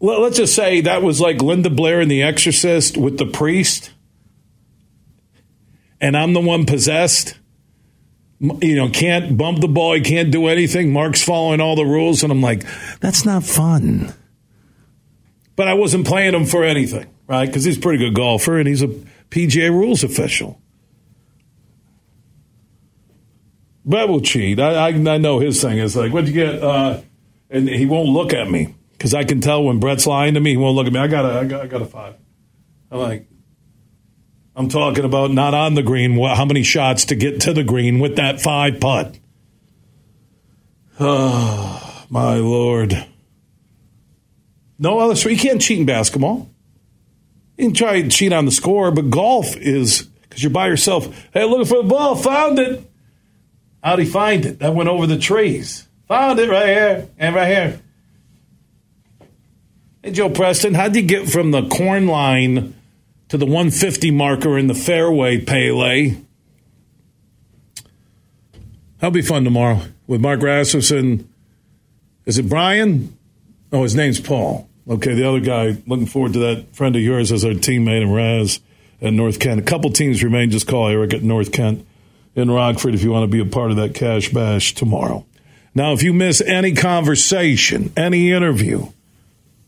Let's 0.00 0.36
just 0.36 0.54
say 0.54 0.82
that 0.82 1.02
was 1.02 1.18
like 1.18 1.40
Linda 1.40 1.70
Blair 1.70 2.02
in 2.02 2.10
The 2.10 2.22
Exorcist 2.22 2.98
with 2.98 3.16
the 3.16 3.24
priest, 3.24 3.90
and 5.98 6.14
I'm 6.14 6.34
the 6.34 6.40
one 6.42 6.66
possessed. 6.66 7.38
You 8.42 8.76
know, 8.76 8.90
can't 8.90 9.36
bump 9.38 9.60
the 9.60 9.68
ball, 9.68 9.94
he 9.94 10.00
can't 10.00 10.30
do 10.30 10.48
anything. 10.48 10.92
Mark's 10.92 11.22
following 11.22 11.60
all 11.60 11.76
the 11.76 11.84
rules, 11.84 12.22
and 12.22 12.32
I'm 12.32 12.42
like, 12.42 12.64
that's 13.00 13.24
not 13.24 13.44
fun. 13.44 14.12
But 15.54 15.68
I 15.68 15.74
wasn't 15.74 16.06
playing 16.06 16.34
him 16.34 16.44
for 16.44 16.64
anything 16.64 17.06
right? 17.32 17.46
Because 17.46 17.64
he's 17.64 17.78
a 17.78 17.80
pretty 17.80 17.98
good 17.98 18.14
golfer 18.14 18.58
and 18.58 18.68
he's 18.68 18.82
a 18.82 18.88
PGA 19.30 19.70
rules 19.70 20.04
official. 20.04 20.60
Brett 23.84 24.08
will 24.08 24.20
cheat. 24.20 24.60
I, 24.60 24.74
I, 24.74 24.88
I 24.88 25.18
know 25.18 25.38
his 25.38 25.60
thing 25.60 25.78
is 25.78 25.96
like, 25.96 26.12
what'd 26.12 26.28
you 26.28 26.34
get? 26.34 26.62
Uh, 26.62 27.00
and 27.50 27.68
he 27.68 27.86
won't 27.86 28.10
look 28.10 28.32
at 28.32 28.50
me 28.50 28.74
because 28.92 29.14
I 29.14 29.24
can 29.24 29.40
tell 29.40 29.64
when 29.64 29.80
Brett's 29.80 30.06
lying 30.06 30.34
to 30.34 30.40
me. 30.40 30.50
He 30.50 30.56
won't 30.56 30.76
look 30.76 30.86
at 30.86 30.92
me. 30.92 31.00
I 31.00 31.08
got 31.08 31.24
a, 31.24 31.40
I 31.40 31.44
got, 31.44 31.62
I 31.62 31.66
got 31.66 31.82
a 31.82 31.86
five. 31.86 32.14
I'm 32.90 32.98
like, 32.98 33.26
I'm 34.54 34.68
talking 34.68 35.04
about 35.04 35.30
not 35.30 35.54
on 35.54 35.74
the 35.74 35.82
green. 35.82 36.18
How 36.18 36.44
many 36.44 36.62
shots 36.62 37.06
to 37.06 37.14
get 37.14 37.40
to 37.42 37.52
the 37.52 37.64
green 37.64 37.98
with 37.98 38.16
that 38.16 38.40
five 38.40 38.80
putt? 38.80 39.18
Oh, 41.00 42.04
my 42.10 42.36
lord. 42.36 43.06
No 44.78 44.98
other. 44.98 45.16
So 45.16 45.28
you 45.28 45.38
can't 45.38 45.60
cheat 45.60 45.78
in 45.78 45.86
basketball. 45.86 46.50
You 47.56 47.66
can 47.66 47.74
try 47.74 47.94
and 47.94 48.10
cheat 48.10 48.32
on 48.32 48.44
the 48.44 48.50
score, 48.50 48.90
but 48.90 49.10
golf 49.10 49.56
is 49.56 50.02
because 50.22 50.42
you're 50.42 50.50
by 50.50 50.66
yourself. 50.66 51.06
Hey, 51.32 51.44
looking 51.44 51.66
for 51.66 51.82
the 51.82 51.88
ball, 51.88 52.16
found 52.16 52.58
it. 52.58 52.90
How'd 53.82 53.98
he 53.98 54.04
find 54.04 54.44
it? 54.44 54.58
That 54.58 54.74
went 54.74 54.88
over 54.88 55.06
the 55.06 55.18
trees. 55.18 55.86
Found 56.08 56.38
it 56.38 56.48
right 56.48 56.66
here 56.66 57.08
and 57.18 57.34
right 57.34 57.48
here. 57.48 57.80
Hey, 60.02 60.12
Joe 60.12 60.30
Preston, 60.30 60.74
how'd 60.74 60.96
you 60.96 61.02
get 61.02 61.28
from 61.28 61.52
the 61.52 61.68
corn 61.68 62.06
line 62.06 62.74
to 63.32 63.38
the 63.38 63.46
150 63.46 64.10
marker 64.10 64.58
in 64.58 64.66
the 64.66 64.74
fairway, 64.74 65.40
Pele. 65.40 66.16
That'll 68.98 69.10
be 69.10 69.22
fun 69.22 69.44
tomorrow 69.44 69.80
with 70.06 70.20
Mark 70.20 70.42
Rasmussen. 70.42 71.32
Is 72.26 72.36
it 72.36 72.50
Brian? 72.50 73.16
Oh, 73.72 73.84
his 73.84 73.94
name's 73.94 74.20
Paul. 74.20 74.68
Okay, 74.86 75.14
the 75.14 75.26
other 75.26 75.40
guy, 75.40 75.82
looking 75.86 76.04
forward 76.04 76.34
to 76.34 76.40
that 76.40 76.76
friend 76.76 76.94
of 76.94 77.00
yours 77.00 77.32
as 77.32 77.42
our 77.42 77.52
teammate 77.52 78.02
in 78.02 78.12
Raz 78.12 78.60
and 79.00 79.16
North 79.16 79.40
Kent. 79.40 79.60
A 79.60 79.64
couple 79.64 79.88
teams 79.88 80.22
remain. 80.22 80.50
Just 80.50 80.68
call 80.68 80.88
Eric 80.88 81.14
at 81.14 81.22
North 81.22 81.52
Kent 81.52 81.86
in 82.34 82.50
Rockford 82.50 82.94
if 82.94 83.02
you 83.02 83.12
want 83.12 83.22
to 83.22 83.34
be 83.34 83.40
a 83.40 83.50
part 83.50 83.70
of 83.70 83.78
that 83.78 83.94
cash 83.94 84.28
bash 84.28 84.74
tomorrow. 84.74 85.24
Now, 85.74 85.94
if 85.94 86.02
you 86.02 86.12
miss 86.12 86.42
any 86.42 86.74
conversation, 86.74 87.94
any 87.96 88.30
interview, 88.30 88.88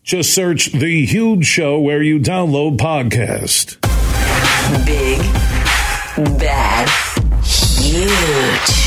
just 0.05 0.35
search 0.35 0.67
The 0.67 1.07
Huge 1.07 1.47
Show 1.47 1.81
where 1.81 2.03
you 2.03 2.19
download 2.19 2.77
podcast. 2.77 3.81
Big, 4.85 5.19
bad, 6.39 6.91
huge. 7.43 8.84